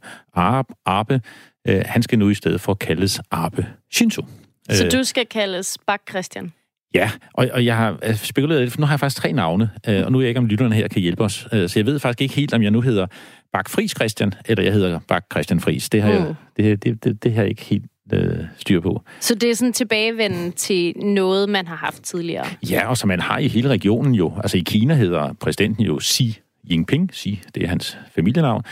Abe, 0.87 1.21
øh, 1.69 1.83
han 1.87 2.03
skal 2.03 2.19
nu 2.19 2.29
i 2.29 2.35
stedet 2.35 2.61
for 2.61 2.75
kaldes 2.75 3.21
Abe 3.31 3.67
Shinsu. 3.93 4.23
Så 4.71 4.85
øh, 4.85 4.93
du 4.93 5.05
skal 5.05 5.27
kaldes 5.27 5.79
Bak 5.87 6.01
Christian? 6.11 6.53
Ja, 6.95 7.11
og, 7.35 7.49
og 7.53 7.65
jeg 7.65 7.77
har 7.77 7.99
øh, 8.03 8.17
spekuleret 8.17 8.61
lidt, 8.61 8.73
for 8.73 8.81
nu 8.81 8.87
har 8.87 8.93
jeg 8.93 9.01
faktisk 9.01 9.23
tre 9.23 9.33
navne, 9.33 9.71
øh, 9.89 10.05
og 10.05 10.13
nu 10.13 10.19
er 10.19 10.23
jeg 10.23 10.29
ikke, 10.29 10.39
om 10.39 10.47
lytterne 10.47 10.75
her 10.75 10.89
kan 10.89 11.03
hjælpe 11.03 11.25
os. 11.25 11.49
Øh, 11.53 11.69
så 11.69 11.79
jeg 11.79 11.87
ved 11.87 11.99
faktisk 11.99 12.21
ikke 12.21 12.35
helt, 12.35 12.55
om 12.55 12.63
jeg 12.63 12.71
nu 12.71 12.81
hedder 12.81 13.07
Bak 13.53 13.69
Friis 13.69 13.91
Christian, 13.91 14.33
eller 14.47 14.65
jeg 14.65 14.73
hedder 14.73 15.01
Bak 15.09 15.25
Christian 15.33 15.61
Friis. 15.61 15.89
Det 15.91 16.03
har, 16.03 16.19
mm. 16.19 16.25
jeg, 16.25 16.35
det, 16.57 16.85
det, 16.85 17.05
det, 17.05 17.25
det 17.25 17.33
har 17.35 17.43
jeg 17.43 17.51
ikke 17.51 17.65
helt 17.65 17.85
øh, 18.13 18.45
styr 18.59 18.81
på. 18.81 19.03
Så 19.21 19.35
det 19.35 19.51
er 19.51 19.55
sådan 19.55 19.73
tilbagevenden 19.73 20.53
til 20.53 20.95
noget, 20.97 21.49
man 21.49 21.67
har 21.67 21.77
haft 21.77 22.03
tidligere? 22.03 22.47
Ja, 22.71 22.89
og 22.89 22.97
som 22.97 23.09
man 23.09 23.21
har 23.21 23.39
i 23.39 23.49
hele 23.49 23.69
regionen 23.69 24.15
jo. 24.15 24.33
Altså 24.37 24.57
i 24.57 24.61
Kina 24.61 24.95
hedder 24.95 25.33
præsidenten 25.33 25.85
jo 25.85 26.01
Xi 26.01 26.41
Jinping, 26.71 27.11
Xi, 27.15 27.43
det 27.55 27.63
er 27.63 27.69
hans 27.69 27.99
familienavn. 28.15 28.63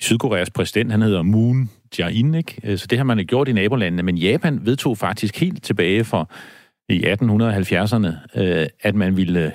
Sydkoreas 0.00 0.50
præsident, 0.50 0.90
han 0.90 1.02
hedder 1.02 1.22
Moon 1.22 1.70
Jae-in, 1.98 2.34
ikke? 2.34 2.78
Så 2.78 2.86
det 2.86 2.98
har 2.98 3.04
man 3.04 3.26
gjort 3.26 3.48
i 3.48 3.52
nabolandene, 3.52 4.02
men 4.02 4.18
Japan 4.18 4.60
vedtog 4.62 4.98
faktisk 4.98 5.40
helt 5.40 5.62
tilbage 5.62 6.04
for 6.04 6.30
i 6.88 7.04
1870'erne, 7.04 8.40
øh, 8.40 8.66
at 8.82 8.94
man 8.94 9.16
ville 9.16 9.52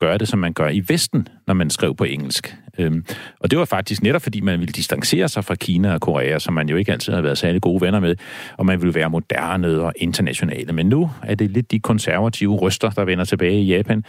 gøre 0.00 0.18
det, 0.18 0.28
som 0.28 0.38
man 0.38 0.52
gør 0.52 0.68
i 0.68 0.82
Vesten, 0.88 1.28
når 1.46 1.54
man 1.54 1.70
skrev 1.70 1.96
på 1.96 2.04
engelsk. 2.04 2.56
Øhm, 2.78 3.04
og 3.40 3.50
det 3.50 3.58
var 3.58 3.64
faktisk 3.64 4.02
netop, 4.02 4.22
fordi 4.22 4.40
man 4.40 4.60
ville 4.60 4.72
distancere 4.72 5.28
sig 5.28 5.44
fra 5.44 5.54
Kina 5.54 5.94
og 5.94 6.00
Korea, 6.00 6.38
som 6.38 6.54
man 6.54 6.68
jo 6.68 6.76
ikke 6.76 6.92
altid 6.92 7.12
har 7.12 7.20
været 7.20 7.38
særlig 7.38 7.62
gode 7.62 7.80
venner 7.80 8.00
med, 8.00 8.16
og 8.56 8.66
man 8.66 8.80
ville 8.80 8.94
være 8.94 9.10
moderne 9.10 9.68
og 9.68 9.92
internationale. 9.96 10.72
Men 10.72 10.88
nu 10.88 11.10
er 11.22 11.34
det 11.34 11.50
lidt 11.50 11.70
de 11.70 11.80
konservative 11.80 12.56
røster, 12.56 12.90
der 12.90 13.04
vender 13.04 13.24
tilbage 13.24 13.60
i 13.60 13.66
Japan, 13.66 14.04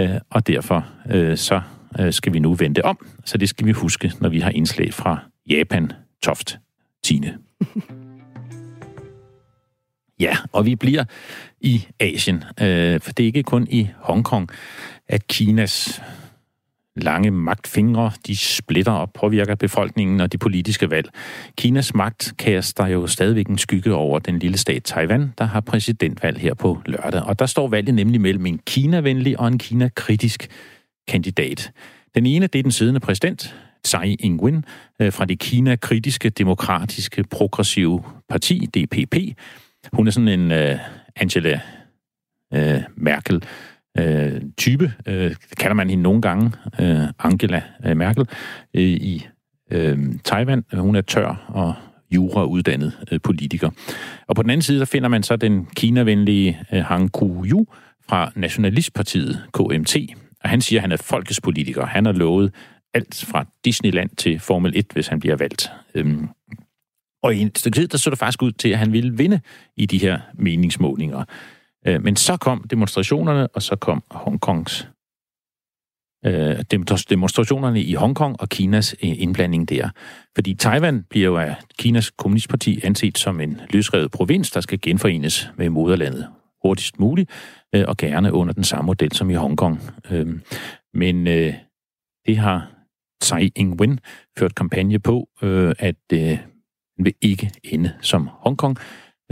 øh, 0.00 0.10
og 0.30 0.46
derfor 0.46 0.86
øh, 1.10 1.36
så 1.36 1.60
øh, 2.00 2.12
skal 2.12 2.32
vi 2.32 2.38
nu 2.38 2.54
vente 2.54 2.84
om. 2.84 3.06
Så 3.24 3.38
det 3.38 3.48
skal 3.48 3.66
vi 3.66 3.72
huske, 3.72 4.12
når 4.20 4.28
vi 4.28 4.40
har 4.40 4.50
indslag 4.50 4.94
fra 4.94 5.18
Japan, 5.50 5.92
Toft, 6.22 6.58
Tine. 7.04 7.38
Ja, 10.20 10.36
og 10.52 10.66
vi 10.66 10.76
bliver 10.76 11.04
i 11.60 11.86
Asien, 12.00 12.44
øh, 12.60 13.00
for 13.00 13.12
det 13.12 13.22
er 13.22 13.26
ikke 13.26 13.42
kun 13.42 13.66
i 13.70 13.88
Hongkong, 13.96 14.48
at 15.08 15.26
Kinas 15.26 16.02
lange 16.96 17.30
magtfingre, 17.30 18.12
de 18.26 18.36
splitter 18.36 18.92
og 18.92 19.12
påvirker 19.12 19.54
befolkningen 19.54 20.20
og 20.20 20.32
de 20.32 20.38
politiske 20.38 20.90
valg. 20.90 21.08
Kinas 21.58 21.94
magt 21.94 22.34
kaster 22.38 22.86
jo 22.86 23.06
stadigvæk 23.06 23.46
en 23.46 23.58
skygge 23.58 23.94
over 23.94 24.18
den 24.18 24.38
lille 24.38 24.58
stat 24.58 24.82
Taiwan, 24.82 25.32
der 25.38 25.44
har 25.44 25.60
præsidentvalg 25.60 26.38
her 26.38 26.54
på 26.54 26.82
lørdag. 26.86 27.22
Og 27.22 27.38
der 27.38 27.46
står 27.46 27.68
valget 27.68 27.94
nemlig 27.94 28.20
mellem 28.20 28.46
en 28.46 28.60
Kina-venlig 28.66 29.40
og 29.40 29.48
en 29.48 29.58
Kina-kritisk 29.58 30.48
kandidat. 31.08 31.72
Den 32.14 32.26
ene, 32.26 32.46
det 32.46 32.58
er 32.58 32.62
den 32.62 32.72
siddende 32.72 33.00
præsident, 33.00 33.54
Tsai 33.84 34.16
Ing-wen, 34.22 34.62
øh, 35.00 35.12
fra 35.12 35.24
det 35.24 35.38
Kina-kritiske, 35.38 36.30
demokratiske, 36.30 37.24
progressive 37.30 38.02
parti, 38.28 38.66
DPP. 38.66 39.16
Hun 39.92 40.06
er 40.06 40.10
sådan 40.10 40.28
en 40.28 40.50
uh, 40.50 40.78
Angela 41.16 41.60
uh, 42.56 42.82
Merkel 42.96 43.42
øh, 43.98 44.42
type, 44.56 44.92
øh, 45.06 45.34
kalder 45.58 45.74
man 45.74 45.90
hende 45.90 46.02
nogle 46.02 46.22
gange, 46.22 46.52
øh, 46.80 47.08
Angela 47.18 47.62
øh, 47.86 47.96
Merkel, 47.96 48.28
øh, 48.74 48.82
i 48.82 49.26
øh, 49.70 49.98
Taiwan. 50.24 50.64
Hun 50.72 50.96
er 50.96 51.00
tør 51.00 51.46
og 51.48 51.74
jurauddannet 52.10 52.98
øh, 53.12 53.20
politiker. 53.22 53.70
Og 54.26 54.36
på 54.36 54.42
den 54.42 54.50
anden 54.50 54.62
side, 54.62 54.78
der 54.78 54.84
finder 54.84 55.08
man 55.08 55.22
så 55.22 55.36
den 55.36 55.66
kinavenlige 55.76 56.58
øh, 56.72 56.84
Han 56.84 57.08
Kuo-yu 57.08 57.66
fra 58.08 58.32
Nationalistpartiet, 58.34 59.42
KMT. 59.54 59.96
Og 60.44 60.50
han 60.50 60.60
siger, 60.60 60.80
at 60.80 60.82
han 60.82 60.92
er 60.92 60.96
folkets 60.96 61.40
politiker. 61.40 61.86
Han 61.86 62.04
har 62.04 62.12
lovet 62.12 62.54
alt 62.94 63.24
fra 63.28 63.46
Disneyland 63.64 64.10
til 64.16 64.40
Formel 64.40 64.72
1, 64.76 64.86
hvis 64.92 65.08
han 65.08 65.20
bliver 65.20 65.36
valgt. 65.36 65.70
Øhm, 65.94 66.28
og 67.22 67.34
i 67.34 67.38
en 67.38 67.54
stykke 67.54 67.76
tid, 67.76 67.88
der 67.88 67.98
så 67.98 68.10
det 68.10 68.18
faktisk 68.18 68.42
ud 68.42 68.52
til, 68.52 68.68
at 68.68 68.78
han 68.78 68.92
ville 68.92 69.16
vinde 69.16 69.40
i 69.76 69.86
de 69.86 69.98
her 69.98 70.18
meningsmålinger. 70.34 71.24
Øh, 71.88 72.02
men 72.02 72.16
så 72.16 72.36
kom 72.36 72.64
demonstrationerne, 72.70 73.48
og 73.48 73.62
så 73.62 73.76
kom 73.76 74.02
Hongkongs 74.10 74.88
øh, 76.26 76.64
demonstrationerne 77.10 77.82
i 77.82 77.94
Hongkong 77.94 78.40
og 78.40 78.48
Kinas 78.48 78.96
øh, 79.02 79.22
indblanding 79.22 79.68
der. 79.68 79.88
Fordi 80.34 80.54
Taiwan 80.54 81.02
bliver 81.10 81.26
jo 81.26 81.36
af 81.36 81.54
Kinas 81.78 82.10
kommunistparti 82.10 82.80
anset 82.84 83.18
som 83.18 83.40
en 83.40 83.60
løsrevet 83.70 84.10
provins, 84.10 84.50
der 84.50 84.60
skal 84.60 84.80
genforenes 84.80 85.50
med 85.56 85.70
moderlandet 85.70 86.28
hurtigst 86.62 86.98
muligt, 86.98 87.30
øh, 87.74 87.84
og 87.88 87.96
gerne 87.96 88.32
under 88.32 88.54
den 88.54 88.64
samme 88.64 88.86
model 88.86 89.12
som 89.12 89.30
i 89.30 89.34
Hongkong. 89.34 89.80
Øh, 90.10 90.26
men 90.94 91.26
det 92.26 92.36
har 92.36 92.70
Tsai 93.22 93.50
Ing-wen 93.58 93.98
ført 94.38 94.54
kampagne 94.54 94.98
på, 94.98 95.28
at 95.78 95.96
den 96.10 96.38
vil 96.98 97.14
ikke 97.22 97.50
ende 97.64 97.92
som 98.00 98.28
Hongkong 98.32 98.78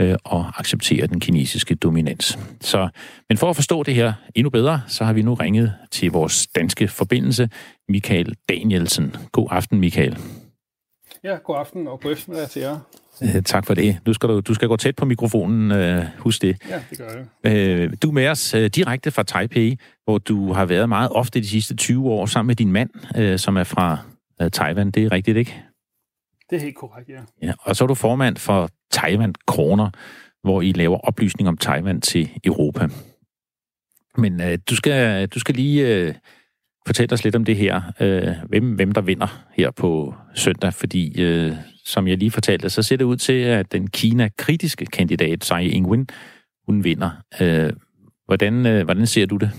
øh, 0.01 0.15
og 0.23 0.59
acceptere 0.59 1.07
den 1.07 1.19
kinesiske 1.19 1.75
dominans. 1.75 2.39
Så, 2.61 2.89
men 3.29 3.37
for 3.37 3.49
at 3.49 3.55
forstå 3.55 3.83
det 3.83 3.95
her 3.95 4.13
endnu 4.35 4.49
bedre, 4.49 4.81
så 4.87 5.03
har 5.03 5.13
vi 5.13 5.21
nu 5.21 5.33
ringet 5.33 5.73
til 5.91 6.11
vores 6.11 6.47
danske 6.47 6.87
forbindelse, 6.87 7.49
Michael 7.89 8.35
Danielsen. 8.49 9.15
God 9.31 9.47
aften, 9.51 9.79
Michael. 9.79 10.17
Ja, 11.23 11.35
god 11.35 11.55
aften 11.59 11.87
og 11.87 11.99
god 11.99 12.11
eftermiddag 12.11 12.49
til 12.49 12.61
jer. 12.61 12.79
Øh, 13.21 13.43
tak 13.43 13.65
for 13.65 13.73
det. 13.73 13.97
Nu 14.05 14.13
skal 14.13 14.29
du, 14.29 14.39
du 14.39 14.53
skal 14.53 14.67
gå 14.67 14.77
tæt 14.77 14.95
på 14.95 15.05
mikrofonen, 15.05 15.71
øh, 15.71 16.05
husk 16.17 16.41
det. 16.41 16.57
Ja, 16.69 16.81
det 16.89 16.97
gør 16.97 17.09
jeg. 17.43 17.57
Øh, 17.57 17.93
du 18.01 18.09
er 18.09 18.13
med 18.13 18.27
os 18.27 18.53
øh, 18.53 18.69
direkte 18.69 19.11
fra 19.11 19.23
Taipei, 19.23 19.77
hvor 20.03 20.17
du 20.17 20.53
har 20.53 20.65
været 20.65 20.89
meget 20.89 21.09
ofte 21.11 21.39
de 21.39 21.47
sidste 21.47 21.75
20 21.75 22.09
år 22.09 22.25
sammen 22.25 22.47
med 22.47 22.55
din 22.55 22.71
mand, 22.71 22.89
øh, 23.17 23.39
som 23.39 23.57
er 23.57 23.63
fra 23.63 23.97
øh, 24.41 24.51
Taiwan. 24.51 24.91
Det 24.91 25.03
er 25.03 25.11
rigtigt, 25.11 25.37
ikke? 25.37 25.63
Det 26.49 26.55
er 26.55 26.61
helt 26.61 26.75
korrekt, 26.75 27.09
ja. 27.09 27.47
ja. 27.47 27.53
Og 27.59 27.75
så 27.75 27.83
er 27.83 27.87
du 27.87 27.95
formand 27.95 28.37
for 28.37 28.69
Taiwan 28.95 29.35
Kroner, 29.47 29.89
hvor 30.43 30.61
I 30.61 30.71
laver 30.71 30.97
oplysning 30.97 31.49
om 31.49 31.57
Taiwan 31.57 32.01
til 32.01 32.29
Europa. 32.43 32.87
Men 34.17 34.41
øh, 34.41 34.57
du, 34.69 34.75
skal, 34.75 35.27
du 35.27 35.39
skal 35.39 35.55
lige 35.55 35.87
øh, 35.87 36.13
fortælle 36.85 37.13
os 37.13 37.23
lidt 37.23 37.35
om 37.35 37.45
det 37.45 37.55
her. 37.55 37.81
Øh, 37.99 38.27
hvem, 38.49 38.75
hvem 38.75 38.91
der 38.91 39.01
vinder 39.01 39.45
her 39.53 39.71
på 39.71 40.15
søndag, 40.35 40.73
fordi 40.73 41.21
øh, 41.21 41.53
som 41.85 42.07
jeg 42.07 42.17
lige 42.17 42.31
fortalte, 42.31 42.69
så 42.69 42.81
ser 42.81 42.97
det 42.97 43.05
ud 43.05 43.17
til, 43.17 43.33
at 43.33 43.71
den 43.71 43.87
Kina-kritiske 43.87 44.85
kandidat, 44.85 45.39
Tsai 45.39 45.69
Ing-wen, 45.69 46.05
hun 46.65 46.83
vinder. 46.83 47.09
Øh, 47.41 47.73
hvordan, 48.25 48.65
øh, 48.65 48.83
hvordan 48.85 49.07
ser 49.07 49.25
du 49.25 49.37
det? 49.37 49.51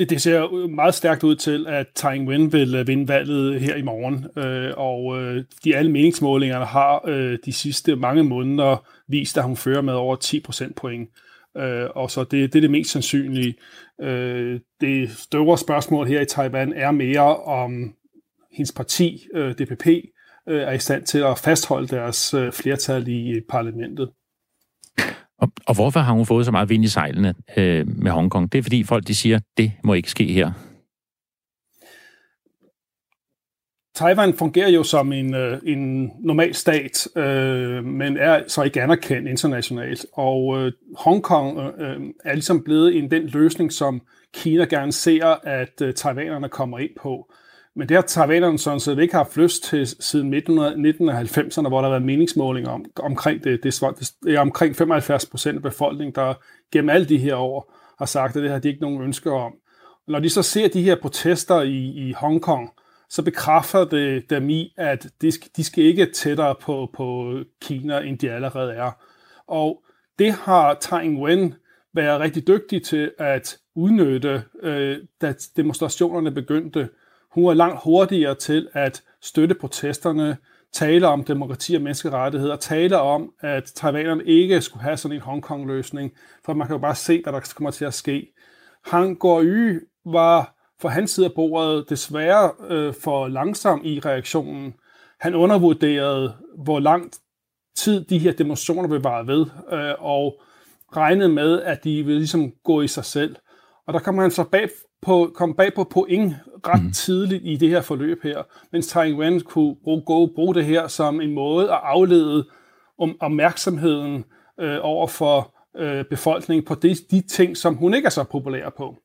Det, 0.00 0.10
det 0.10 0.22
ser 0.22 0.66
meget 0.66 0.94
stærkt 0.94 1.22
ud 1.22 1.36
til, 1.36 1.66
at 1.68 1.86
Tsai 1.94 2.16
Ing-wen 2.16 2.52
vil 2.52 2.74
øh, 2.74 2.86
vinde 2.86 3.08
valget 3.08 3.60
her 3.60 3.76
i 3.76 3.82
morgen. 3.82 4.26
Øh, 4.44 4.72
og 4.76 5.22
øh, 5.22 5.44
de 5.64 5.76
alle 5.76 5.90
meningsmålingerne 5.90 6.64
har 6.64 7.08
øh, 7.08 7.38
de 7.44 7.52
sidste 7.52 7.96
mange 7.96 8.22
måneder 8.22 8.86
vist, 9.08 9.38
at 9.38 9.44
hun 9.44 9.56
fører 9.56 9.82
med 9.82 9.94
over 9.94 10.16
10 10.16 10.40
procentpoint. 10.40 11.10
Øh, 11.56 11.86
og 11.94 12.10
så 12.10 12.24
det, 12.24 12.52
det 12.52 12.58
er 12.58 12.60
det 12.60 12.70
mest 12.70 12.90
sandsynlige. 12.90 13.54
Øh, 14.00 14.60
det 14.80 15.10
større 15.10 15.58
spørgsmål 15.58 16.06
her 16.06 16.20
i 16.20 16.26
Taiwan 16.26 16.72
er 16.72 16.90
mere 16.90 17.36
om 17.36 17.94
hendes 18.52 18.72
parti, 18.72 19.26
øh, 19.34 19.52
DPP, 19.52 19.86
øh, 20.48 20.62
er 20.62 20.72
i 20.72 20.78
stand 20.78 21.06
til 21.06 21.18
at 21.18 21.38
fastholde 21.38 21.88
deres 21.88 22.34
øh, 22.34 22.52
flertal 22.52 23.08
i 23.08 23.30
øh, 23.30 23.42
parlamentet. 23.48 24.10
Og, 25.40 25.52
og 25.66 25.74
hvorfor 25.74 26.00
har 26.00 26.12
hun 26.12 26.26
fået 26.26 26.46
så 26.46 26.52
meget 26.52 26.68
vind 26.68 26.84
i 26.84 26.88
sejlene 26.88 27.34
øh, 27.56 27.86
med 27.88 28.10
Hongkong? 28.10 28.52
Det 28.52 28.58
er 28.58 28.62
fordi 28.62 28.84
folk 28.84 29.06
de 29.06 29.14
siger, 29.14 29.38
det 29.56 29.72
må 29.84 29.94
ikke 29.94 30.10
ske 30.10 30.24
her. 30.24 30.52
Taiwan 33.94 34.34
fungerer 34.34 34.68
jo 34.68 34.82
som 34.82 35.12
en, 35.12 35.34
øh, 35.34 35.58
en 35.66 36.12
normal 36.20 36.54
stat, 36.54 37.08
øh, 37.16 37.84
men 37.84 38.16
er 38.16 38.42
så 38.48 38.62
ikke 38.62 38.82
anerkendt 38.82 39.28
internationalt. 39.28 40.06
Og 40.12 40.58
øh, 40.58 40.72
Hongkong 40.98 41.58
øh, 41.58 41.90
øh, 41.90 42.00
er 42.24 42.32
ligesom 42.32 42.64
blevet 42.64 42.98
en 42.98 43.10
den 43.10 43.26
løsning, 43.26 43.72
som 43.72 44.00
Kina 44.34 44.64
gerne 44.64 44.92
ser, 44.92 45.26
at 45.46 45.82
øh, 45.82 45.94
taiwanerne 45.94 46.48
kommer 46.48 46.78
ind 46.78 46.90
på. 47.00 47.32
Men 47.76 47.88
det 47.88 47.94
har 47.94 48.02
taiwanerne 48.02 48.58
sådan 48.58 48.80
set 48.80 48.98
ikke 48.98 49.14
haft 49.14 49.36
lyst 49.36 49.64
til 49.64 49.86
siden 49.86 50.34
1990'erne, 50.34 51.68
hvor 51.68 51.78
der 51.78 51.82
har 51.82 51.90
været 51.90 52.02
meningsmålinger 52.02 52.70
om, 52.70 52.84
omkring 52.96 53.44
det. 53.44 53.62
Det, 53.62 53.80
det 54.24 54.34
er 54.34 54.40
omkring 54.40 54.76
75 54.76 55.26
procent 55.26 55.56
af 55.56 55.62
befolkningen, 55.62 56.14
der 56.14 56.34
gennem 56.72 56.90
alle 56.90 57.08
de 57.08 57.18
her 57.18 57.36
år 57.36 57.74
har 57.98 58.06
sagt, 58.06 58.36
at 58.36 58.42
det 58.42 58.50
har 58.50 58.58
de 58.58 58.68
ikke 58.68 58.80
nogen 58.80 59.02
ønsker 59.02 59.32
om. 59.32 59.52
Når 60.08 60.20
de 60.20 60.30
så 60.30 60.42
ser 60.42 60.68
de 60.68 60.82
her 60.82 60.96
protester 61.02 61.60
i, 61.60 62.08
i 62.08 62.12
Hongkong, 62.12 62.70
så 63.08 63.22
bekræfter 63.22 63.84
det 63.84 64.30
dem 64.30 64.50
i, 64.50 64.72
at 64.76 65.06
de, 65.22 65.32
de 65.56 65.64
skal 65.64 65.84
ikke 65.84 66.06
tættere 66.06 66.54
på, 66.60 66.90
på 66.94 67.38
Kina, 67.62 67.98
end 67.98 68.18
de 68.18 68.30
allerede 68.30 68.72
er. 68.72 68.90
Og 69.46 69.82
det 70.18 70.32
har 70.32 70.74
Tsai 70.74 71.06
Ing-wen 71.06 71.54
været 71.94 72.20
rigtig 72.20 72.46
dygtig 72.46 72.82
til 72.82 73.12
at 73.18 73.58
udnytte, 73.74 74.42
øh, 74.62 74.98
da 75.20 75.34
demonstrationerne 75.56 76.30
begyndte. 76.30 76.88
Hun 77.34 77.46
var 77.46 77.54
langt 77.54 77.80
hurtigere 77.84 78.34
til 78.34 78.68
at 78.72 79.02
støtte 79.22 79.54
protesterne, 79.54 80.36
tale 80.72 81.08
om 81.08 81.24
demokrati 81.24 81.74
og 81.74 81.82
menneskerettigheder, 81.82 82.56
tale 82.56 83.00
om, 83.00 83.32
at 83.40 83.64
taiwanerne 83.74 84.24
ikke 84.24 84.60
skulle 84.60 84.82
have 84.82 84.96
sådan 84.96 85.16
en 85.16 85.22
Hongkong-løsning, 85.22 86.12
for 86.44 86.54
man 86.54 86.66
kan 86.66 86.74
jo 86.74 86.80
bare 86.80 86.94
se, 86.94 87.22
hvad 87.22 87.32
der 87.32 87.52
kommer 87.56 87.70
til 87.70 87.84
at 87.84 87.94
ske. 87.94 88.32
Han 88.84 89.14
går 89.14 89.42
y 89.44 89.80
var 90.04 90.54
for 90.80 90.88
hans 90.88 91.10
side 91.10 91.26
af 91.26 91.32
bordet 91.34 91.90
desværre 91.90 92.50
øh, 92.68 92.94
for 93.02 93.28
langsom 93.28 93.80
i 93.84 94.00
reaktionen. 94.00 94.74
Han 95.20 95.34
undervurderede, 95.34 96.34
hvor 96.58 96.80
lang 96.80 97.12
tid 97.76 98.04
de 98.04 98.18
her 98.18 98.32
demonstrationer 98.32 98.88
vil 98.88 99.00
vare 99.00 99.26
ved, 99.26 99.46
øh, 99.72 99.94
og 99.98 100.40
regnede 100.96 101.28
med, 101.28 101.62
at 101.62 101.84
de 101.84 102.02
ville 102.02 102.18
ligesom 102.18 102.52
gå 102.64 102.82
i 102.82 102.88
sig 102.88 103.04
selv. 103.04 103.36
Og 103.90 103.94
der 103.94 104.00
kommer 104.00 104.22
han 104.22 104.30
så 104.30 104.44
bag 104.44 104.68
på, 105.02 105.30
kom 105.34 105.54
bag 105.54 105.74
på 105.74 105.84
point 105.84 106.34
ret 106.66 106.82
mm. 106.84 106.92
tidligt 106.92 107.42
i 107.44 107.56
det 107.56 107.68
her 107.68 107.80
forløb 107.80 108.22
her, 108.22 108.42
mens 108.72 108.86
Taiwan 108.86 109.40
kunne 109.40 109.76
bruge, 109.84 110.02
gå, 110.06 110.26
bruge 110.34 110.54
det 110.54 110.64
her 110.64 110.88
som 110.88 111.20
en 111.20 111.34
måde 111.34 111.70
at 111.72 111.80
aflede 111.82 112.48
om 112.98 113.16
opmærksomheden 113.20 114.24
øh, 114.60 114.78
over 114.82 115.06
for 115.06 115.54
øh, 115.76 116.04
befolkningen 116.04 116.64
på 116.64 116.74
de, 116.74 116.96
de 117.10 117.20
ting, 117.20 117.56
som 117.56 117.74
hun 117.74 117.94
ikke 117.94 118.06
er 118.06 118.10
så 118.10 118.24
populær 118.24 118.68
på. 118.76 118.96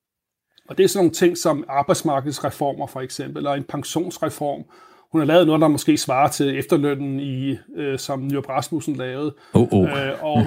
Og 0.69 0.77
det 0.77 0.83
er 0.83 0.88
sådan 0.88 0.99
nogle 0.99 1.13
ting 1.13 1.38
som 1.38 1.63
arbejdsmarkedsreformer 1.67 2.88
for 2.88 3.01
eksempel, 3.01 3.38
eller 3.38 3.53
en 3.53 3.63
pensionsreform. 3.63 4.63
Hun 5.11 5.21
har 5.21 5.25
lavet 5.25 5.47
noget, 5.47 5.61
der 5.61 5.67
måske 5.67 5.97
svarer 5.97 6.27
til 6.27 6.59
efterlønnen, 6.59 7.19
i, 7.19 7.57
øh, 7.75 7.99
som 7.99 8.27
Nyrup 8.27 8.49
Rasmussen 8.49 8.95
lavede. 8.95 9.36
Oh, 9.53 9.67
oh. 9.71 9.83
Øh, 9.83 10.23
og, 10.23 10.45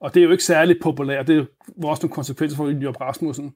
og 0.00 0.14
det 0.14 0.20
er 0.20 0.24
jo 0.24 0.30
ikke 0.30 0.44
særlig 0.44 0.76
populært. 0.82 1.26
Det 1.26 1.46
var 1.76 1.88
også 1.88 2.02
nogle 2.02 2.14
konsekvenser 2.14 2.56
for 2.56 2.70
Nyrup 2.70 3.00
Rasmussen. 3.00 3.54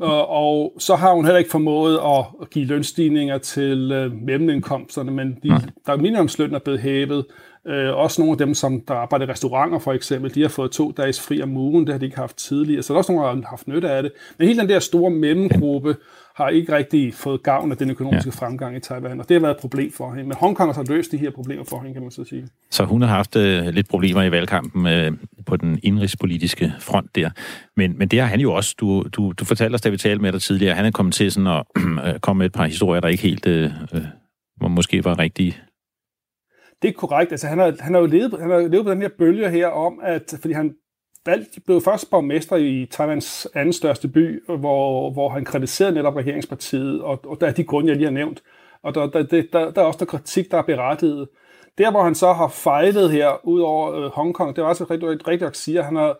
Og, 0.00 0.28
og 0.28 0.74
så 0.78 0.96
har 0.96 1.12
hun 1.12 1.24
heller 1.24 1.38
ikke 1.38 1.50
formået 1.50 2.00
at 2.40 2.50
give 2.50 2.64
lønstigninger 2.64 3.38
til 3.38 3.92
øh, 3.92 4.12
mellemindkomsterne, 4.12 5.10
men 5.10 5.38
de, 5.42 5.48
der 5.86 5.92
er 5.92 5.96
minimumsløn 5.96 6.54
er 6.54 6.58
blevet 6.58 6.80
hævet. 6.80 7.24
Øh, 7.66 7.96
også 7.96 8.20
nogle 8.20 8.32
af 8.32 8.38
dem, 8.38 8.54
som 8.54 8.80
der 8.80 8.94
arbejder 8.94 9.26
i 9.26 9.30
restauranter 9.30 9.78
for 9.78 9.92
eksempel, 9.92 10.34
de 10.34 10.42
har 10.42 10.48
fået 10.48 10.70
to 10.70 10.90
dages 10.90 11.20
fri 11.20 11.42
om 11.42 11.56
ugen, 11.56 11.86
det 11.86 11.94
har 11.94 11.98
de 11.98 12.04
ikke 12.04 12.16
haft 12.16 12.36
tidligere, 12.36 12.82
så 12.82 12.92
der 12.92 12.96
er 12.96 12.98
også 12.98 13.12
nogle, 13.12 13.28
der 13.28 13.34
har 13.34 13.50
haft 13.50 13.68
nytte 13.68 13.90
af 13.90 14.02
det. 14.02 14.12
Men 14.38 14.48
hele 14.48 14.60
den 14.60 14.68
der 14.68 14.78
store 14.78 15.10
mellemgruppe 15.10 15.96
har 16.38 16.48
ikke 16.48 16.76
rigtig 16.76 17.14
fået 17.14 17.42
gavn 17.42 17.70
af 17.70 17.76
den 17.76 17.90
økonomiske 17.90 18.32
ja. 18.34 18.46
fremgang 18.46 18.76
i 18.76 18.80
Taiwan, 18.80 19.20
og 19.20 19.28
det 19.28 19.34
har 19.34 19.40
været 19.40 19.54
et 19.54 19.60
problem 19.60 19.92
for 19.92 20.10
hende. 20.10 20.24
Men 20.24 20.36
Hongkong 20.40 20.74
har 20.74 20.84
løst 20.88 21.12
de 21.12 21.16
her 21.16 21.30
problemer 21.30 21.64
for 21.64 21.78
hende, 21.78 21.92
kan 21.92 22.02
man 22.02 22.10
så 22.10 22.24
sige. 22.24 22.48
Så 22.70 22.84
hun 22.84 23.02
har 23.02 23.08
haft 23.08 23.36
øh, 23.36 23.66
lidt 23.66 23.88
problemer 23.88 24.22
i 24.22 24.30
valgkampen 24.30 24.86
øh, 24.86 25.12
på 25.46 25.56
den 25.56 25.80
indrigspolitiske 25.82 26.72
front 26.80 27.16
der. 27.16 27.30
Men, 27.76 27.98
men 27.98 28.08
det 28.08 28.20
har 28.20 28.26
han 28.26 28.40
jo 28.40 28.52
også. 28.52 28.74
Du, 28.80 29.02
du, 29.02 29.32
du 29.32 29.44
fortalte 29.44 29.74
os, 29.74 29.80
da 29.80 29.88
vi 29.88 29.96
talte 29.96 30.22
med 30.22 30.32
dig 30.32 30.42
tidligere, 30.42 30.74
han 30.74 30.84
er 30.84 30.90
kommet 30.90 31.14
til 31.14 31.32
sådan 31.32 31.46
at 31.46 31.62
øh, 32.06 32.20
komme 32.20 32.38
med 32.38 32.46
et 32.46 32.52
par 32.52 32.66
historier, 32.66 33.00
der 33.00 33.08
ikke 33.08 33.22
helt 33.22 33.46
øh, 33.46 33.70
øh, 33.94 34.70
måske 34.70 35.04
var 35.04 35.18
rigtige 35.18 35.56
det 36.82 36.88
er 36.88 36.92
korrekt. 36.92 37.32
Altså, 37.32 37.46
han 37.46 37.58
har, 37.58 37.76
han 37.80 37.94
har 37.94 38.00
jo 38.00 38.06
levet, 38.06 38.40
han 38.40 38.50
har 38.50 38.58
levet 38.58 38.84
på 38.86 38.90
den 38.90 39.02
her 39.02 39.08
bølge 39.18 39.50
her 39.50 39.66
om, 39.66 40.00
at 40.02 40.34
fordi 40.40 40.52
han 40.52 40.74
valgt, 41.26 41.58
blev 41.66 41.80
først 41.80 42.10
borgmester 42.10 42.56
i 42.56 42.86
Taiwans 42.90 43.48
anden 43.54 43.72
største 43.72 44.08
by, 44.08 44.44
hvor, 44.46 45.10
hvor 45.10 45.28
han 45.28 45.44
kritiserede 45.44 45.94
netop 45.94 46.16
regeringspartiet, 46.16 47.02
og, 47.02 47.20
og 47.26 47.40
der 47.40 47.46
er 47.46 47.52
de 47.52 47.64
grunde, 47.64 47.88
jeg 47.88 47.96
lige 47.96 48.06
har 48.06 48.12
nævnt. 48.12 48.42
Og 48.82 48.94
der, 48.94 49.06
der, 49.06 49.22
der, 49.22 49.42
der, 49.52 49.70
der 49.70 49.82
er 49.82 49.86
også 49.86 49.98
der 49.98 50.04
kritik, 50.04 50.50
der 50.50 50.58
er 50.58 50.62
berettiget. 50.62 51.28
Der, 51.78 51.90
hvor 51.90 52.02
han 52.02 52.14
så 52.14 52.32
har 52.32 52.48
fejlet 52.48 53.10
her, 53.10 53.46
ud 53.46 53.60
over 53.60 53.92
øh, 53.92 54.10
Hongkong, 54.10 54.56
det 54.56 54.64
var 54.64 54.70
også 54.70 54.84
rigtig, 54.84 55.08
rigtig, 55.08 55.28
rigtig 55.28 55.48
at 55.48 55.56
sige, 55.56 55.78
at 55.78 55.84
han 55.84 55.96
har, 55.96 56.16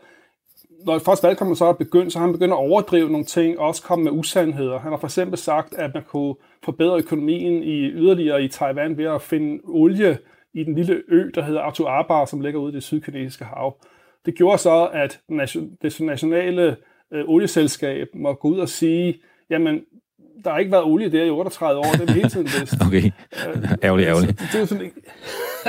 når 0.87 0.99
først 0.99 1.23
valgkampen 1.23 1.57
så 1.57 1.65
er 1.65 1.73
begyndt, 1.73 2.13
så 2.13 2.19
har 2.19 2.27
han 2.27 2.33
begyndt 2.33 2.53
at 2.53 2.59
overdrive 2.59 3.11
nogle 3.11 3.25
ting, 3.25 3.59
og 3.59 3.67
også 3.67 3.83
komme 3.83 4.05
med 4.05 4.13
usandheder. 4.13 4.79
Han 4.79 4.93
har 4.93 4.99
for 4.99 5.07
eksempel 5.07 5.39
sagt, 5.39 5.75
at 5.75 5.91
man 5.95 6.03
kunne 6.09 6.35
forbedre 6.65 6.99
økonomien 6.99 7.63
i 7.63 7.91
yderligere 7.91 8.43
i 8.43 8.49
Taiwan 8.49 8.99
ved 8.99 9.05
at 9.05 9.23
finde 9.23 9.61
olie 9.65 10.19
i 10.55 10.65
den 10.65 10.75
lille 10.75 11.03
ø, 11.09 11.31
der 11.35 11.43
hedder 11.43 11.63
Atuabar, 11.63 12.25
som 12.25 12.41
ligger 12.41 12.61
ude 12.61 12.73
i 12.73 12.75
det 12.75 12.83
sydkinesiske 12.83 13.45
hav. 13.45 13.77
Det 14.29 14.37
gjorde 14.37 14.59
så, 14.59 14.89
at 14.93 15.21
det 15.83 16.01
nationale 16.01 16.77
øh, 17.13 17.25
olieselskab 17.27 18.07
må 18.15 18.33
gå 18.33 18.49
ud 18.49 18.59
og 18.59 18.69
sige, 18.69 19.21
jamen, 19.51 19.81
der 20.45 20.51
har 20.51 20.59
ikke 20.59 20.73
været 20.73 20.85
olie 20.85 21.13
der 21.13 21.25
i 21.25 21.31
38 21.31 21.79
år, 21.79 21.85
det 21.93 22.11
er 22.11 22.13
hele 22.13 22.29
tiden 22.29 22.47
vidst. 22.47 22.75
Okay, 22.87 23.11
ærgerligt, 23.85 24.09
ærgerligt. 24.09 24.41
Det, 24.41 24.49
det, 24.53 24.61
var 24.61 24.67
sådan, 24.67 24.93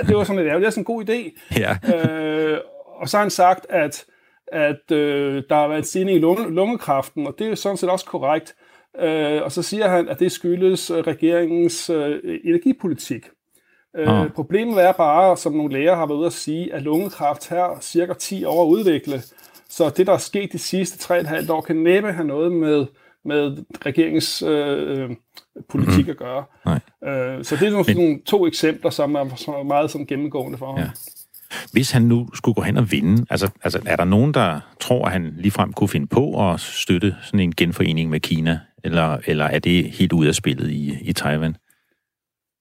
det 0.08 0.18
var 0.18 0.24
sådan 0.24 0.36
lidt 0.36 0.48
ærgerligt, 0.48 0.62
det 0.62 0.68
er 0.68 0.70
sådan 0.70 0.82
en 0.82 0.86
god 0.86 1.10
idé. 1.10 1.40
Ja. 1.60 1.96
Øh, 1.96 2.60
og 2.96 3.10
så 3.10 3.18
har 3.18 3.24
han 3.24 3.30
sagt, 3.30 3.66
at, 3.70 4.06
at 4.48 4.92
øh, 4.92 5.44
der 5.50 5.56
har 5.56 5.68
været 5.68 5.80
en 5.80 5.86
stigning 5.86 6.18
i 6.18 6.22
lunge, 6.22 6.54
lungekræften, 6.54 7.28
og 7.28 7.36
det 7.38 7.46
er 7.46 7.50
jo 7.50 7.56
sådan 7.56 7.78
set 7.78 7.90
også 7.90 8.06
korrekt. 8.06 8.56
Øh, 9.00 9.42
og 9.44 9.52
så 9.52 9.64
siger 9.64 9.88
han, 9.88 10.10
at 10.10 10.20
det 10.20 10.32
skyldes 10.32 10.92
øh, 10.92 10.98
regeringens 10.98 11.90
øh, 11.90 12.40
energipolitik. 12.44 13.26
Øh. 13.98 14.30
Problemet 14.36 14.84
er 14.84 14.92
bare, 14.92 15.38
som 15.38 15.54
nogle 15.54 15.74
læger 15.74 15.96
har 15.96 16.06
været 16.06 16.18
ude 16.18 16.26
at 16.26 16.34
sige, 16.34 16.74
at 16.74 16.82
lungekræft 16.82 17.50
her 17.50 17.78
cirka 17.82 18.14
10 18.14 18.44
år 18.46 18.64
at 18.64 18.68
udvikle. 18.68 19.22
Så 19.70 19.90
det, 19.90 20.08
der 20.08 20.14
er 20.14 20.18
sket 20.18 20.54
de 20.54 20.60
sidste 20.60 21.14
3,5 21.14 21.52
år, 21.52 21.62
kan 21.62 21.76
næppe 21.76 22.12
have 22.12 22.28
noget 22.28 22.52
med, 22.52 22.86
med 23.26 23.58
regeringens 23.86 24.42
øh, 24.42 25.10
politik 25.70 26.06
mm. 26.06 26.12
at 26.12 26.18
gøre. 26.18 26.44
Nej. 26.66 26.80
Øh, 27.04 27.44
så 27.44 27.56
det 27.56 27.68
er 27.68 27.72
nogle, 27.72 27.86
Men... 27.88 27.98
nogle 27.98 28.20
to 28.26 28.48
eksempler, 28.48 28.92
som 28.92 29.16
er, 29.16 29.36
som 29.36 29.54
er 29.54 29.64
meget 29.64 29.92
sådan 29.92 30.08
gennemgående 30.08 30.58
for 30.58 30.66
ham. 30.66 30.80
Ja. 30.80 30.90
Hvis 31.72 31.92
han 31.92 32.02
nu 32.02 32.30
skulle 32.34 32.56
gå 32.56 32.62
hen 32.62 32.78
og 32.78 32.92
vinde, 32.92 33.26
altså, 33.30 33.50
altså 33.64 33.80
er 33.86 33.96
der 33.96 34.06
nogen, 34.06 34.34
der 34.34 34.60
tror, 34.80 35.06
at 35.06 35.12
han 35.12 35.34
ligefrem 35.38 35.74
kunne 35.74 35.88
finde 35.88 36.08
på 36.08 36.52
at 36.52 36.60
støtte 36.60 37.16
sådan 37.22 37.40
en 37.40 37.56
genforening 37.56 38.10
med 38.10 38.20
Kina, 38.20 38.60
eller, 38.84 39.18
eller 39.26 39.46
er 39.46 39.60
det 39.60 39.92
helt 39.92 40.14
ud 40.14 40.26
af 40.26 40.36
spillet 40.36 40.70
i, 40.70 40.98
i 41.02 41.14
Taiwan? 41.14 41.56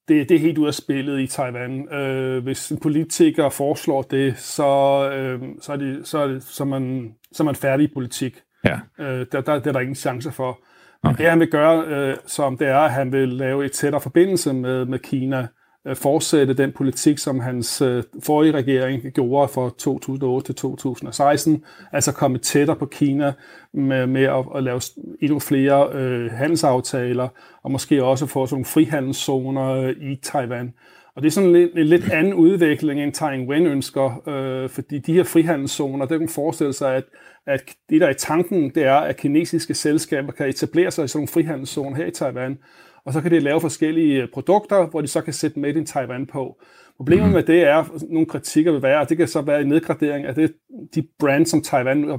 Det, 0.09 0.29
det 0.29 0.35
er 0.35 0.39
helt 0.39 0.59
ud 0.59 0.67
af 0.67 0.75
spillet 0.75 1.21
i 1.21 1.27
Taiwan. 1.27 1.93
Øh, 1.93 2.43
hvis 2.43 2.71
en 2.71 2.81
politiker 2.81 3.49
foreslår 3.49 4.03
det, 4.03 4.39
så, 4.39 4.65
øh, 5.13 5.41
så, 5.61 5.73
er, 5.73 5.77
det, 5.77 6.09
så, 6.09 6.19
er, 6.19 6.27
det, 6.27 6.43
så, 6.43 6.63
er 6.63 6.67
man, 6.69 7.15
så 7.33 7.43
er 7.43 7.45
man 7.45 7.55
færdig 7.55 7.85
i 7.85 7.93
politik. 7.95 8.41
Ja. 8.65 8.81
Øh, 8.99 9.27
der, 9.33 9.41
der, 9.41 9.55
det 9.59 9.67
er 9.67 9.73
der 9.73 9.81
ingen 9.81 9.95
chancer 9.95 10.31
for. 10.31 10.59
Men 11.03 11.11
okay. 11.11 11.23
det 11.23 11.31
han 11.31 11.41
vil 11.41 11.51
gøre, 11.51 11.85
øh, 11.87 12.17
som 12.27 12.59
det 12.59 12.69
er, 12.69 12.79
at 12.79 12.93
han 12.93 13.13
vil 13.13 13.29
lave 13.29 13.65
et 13.65 13.73
tættere 13.73 14.01
forbindelse 14.01 14.53
med, 14.53 14.85
med 14.85 14.99
Kina, 14.99 15.47
Øh, 15.87 15.97
fortsætte 15.97 16.55
den 16.55 16.72
politik, 16.72 17.18
som 17.18 17.41
hans 17.41 17.83
øh, 17.83 18.03
forrige 18.22 18.53
regering 18.53 19.03
gjorde 19.03 19.49
fra 19.49 19.70
2008 19.79 20.47
til 20.47 20.55
2016, 20.55 21.64
altså 21.93 22.12
komme 22.12 22.39
tættere 22.39 22.76
på 22.76 22.87
Kina 22.87 23.33
med, 23.72 24.07
med 24.07 24.22
at, 24.22 24.45
at 24.55 24.62
lave 24.62 24.81
endnu 25.20 25.39
flere 25.39 25.93
øh, 25.93 26.31
handelsaftaler, 26.31 27.29
og 27.62 27.70
måske 27.70 28.05
også 28.05 28.26
få 28.26 28.47
sådan 28.47 28.55
nogle 28.55 28.64
frihandelszoner 28.64 29.70
øh, 29.70 29.91
i 29.91 30.16
Taiwan. 30.22 30.74
Og 31.18 31.22
det 31.22 31.29
er 31.29 31.33
sådan 31.33 31.53
lidt, 31.53 31.79
en 31.79 31.87
lidt 31.87 32.11
anden 32.11 32.35
udvikling, 32.35 33.03
end 33.03 33.12
Taiwan 33.12 33.66
ønsker, 33.66 34.29
øh, 34.29 34.68
fordi 34.68 34.99
de 34.99 35.12
her 35.12 35.24
frihandelszoner, 35.24 36.07
det 36.07 36.18
kan 36.18 36.29
forestille 36.29 36.72
sig, 36.72 36.95
at, 36.95 37.05
at 37.47 37.62
det 37.91 38.01
der 38.01 38.07
er 38.07 38.11
i 38.11 38.14
tanken, 38.14 38.70
det 38.74 38.85
er, 38.85 38.95
at 38.95 39.16
kinesiske 39.16 39.74
selskaber 39.74 40.33
kan 40.33 40.49
etablere 40.49 40.91
sig 40.91 41.05
i 41.05 41.09
sådan 41.09 41.18
nogle 41.18 41.29
frihandelszoner 41.29 41.97
her 41.97 42.07
i 42.07 42.11
Taiwan, 42.11 42.59
og 43.05 43.12
så 43.12 43.20
kan 43.20 43.30
de 43.30 43.40
lave 43.40 43.61
forskellige 43.61 44.22
øh, 44.22 44.28
produkter, 44.34 44.86
hvor 44.86 45.01
de 45.01 45.07
så 45.07 45.20
kan 45.20 45.32
sætte 45.32 45.61
Made 45.61 45.78
in 45.78 45.86
Taiwan 45.86 46.26
på. 46.26 46.62
Problemet 46.96 47.26
mm. 47.26 47.32
med 47.32 47.42
det 47.42 47.62
er, 47.62 47.76
at 47.76 48.03
nogle 48.11 48.26
kritikker 48.26 48.72
vil 48.72 48.82
være, 48.82 49.01
at 49.01 49.09
det 49.09 49.16
kan 49.16 49.28
så 49.28 49.40
være 49.40 49.61
en 49.61 49.68
nedgradering 49.68 50.26
af 50.26 50.34
det, 50.34 50.53
de 50.94 51.07
brands, 51.18 51.51
som 51.51 51.62
Taiwan 51.62 52.09
har 52.09 52.16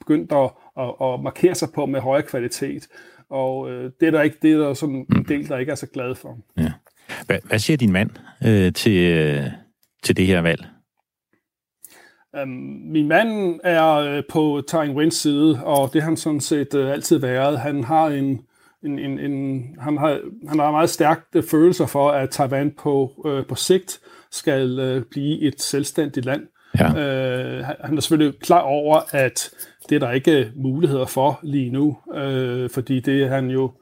begyndt, 0.00 0.32
at, 0.32 0.50
at, 0.78 0.94
at 1.02 1.20
markere 1.22 1.54
sig 1.54 1.68
på 1.74 1.86
med 1.86 2.00
højere 2.00 2.26
kvalitet. 2.26 2.88
Og 3.30 3.70
øh, 3.70 3.90
det 4.00 4.06
er 4.06 4.10
der 4.10 4.22
ikke, 4.22 4.36
det 4.42 4.52
er 4.52 4.58
der 4.58 4.74
sådan 4.74 5.06
en 5.16 5.24
del, 5.28 5.48
der 5.48 5.58
ikke 5.58 5.72
er 5.72 5.76
så 5.76 5.86
glad 5.86 6.14
for. 6.14 6.38
Ja. 6.58 6.72
Hvad, 7.26 7.38
hvad 7.44 7.58
siger 7.58 7.76
din 7.76 7.92
mand 7.92 8.10
øh, 8.46 8.72
til, 8.72 9.12
øh, 9.12 9.44
til 10.02 10.16
det 10.16 10.26
her 10.26 10.40
valg? 10.40 10.66
Um, 12.42 12.48
min 12.92 13.08
mand 13.08 13.60
er 13.64 13.92
øh, 13.94 14.22
på 14.30 14.62
Taiwan's 14.72 15.10
side, 15.10 15.64
og 15.64 15.92
det 15.92 16.02
har 16.02 16.08
han 16.08 16.16
sådan 16.16 16.40
set 16.40 16.74
øh, 16.74 16.90
altid 16.90 17.18
været. 17.18 17.60
Han 17.60 17.84
har 17.84 18.06
en 18.06 18.40
en, 18.86 18.98
en, 18.98 19.18
en, 19.18 19.64
han, 19.80 19.96
har, 19.96 20.20
han 20.48 20.58
har 20.58 20.70
meget 20.70 20.90
stærkt 20.90 21.36
følelser 21.50 21.86
for, 21.86 22.10
at 22.10 22.30
Taiwan 22.30 22.72
på, 22.78 23.12
øh, 23.26 23.46
på 23.46 23.54
sigt 23.54 24.00
skal 24.30 24.78
øh, 24.78 25.02
blive 25.10 25.40
et 25.40 25.62
selvstændigt 25.62 26.26
land. 26.26 26.42
Ja. 26.78 26.86
Øh, 26.86 27.64
han 27.80 27.96
er 27.96 28.00
selvfølgelig 28.00 28.40
klar 28.40 28.60
over, 28.60 29.00
at 29.10 29.50
det 29.88 29.94
er 29.94 30.00
der 30.00 30.12
ikke 30.12 30.52
muligheder 30.56 31.06
for 31.06 31.40
lige 31.42 31.70
nu, 31.70 31.96
øh, 32.14 32.70
fordi 32.70 33.00
det 33.00 33.28
han 33.28 33.50
jo 33.50 33.72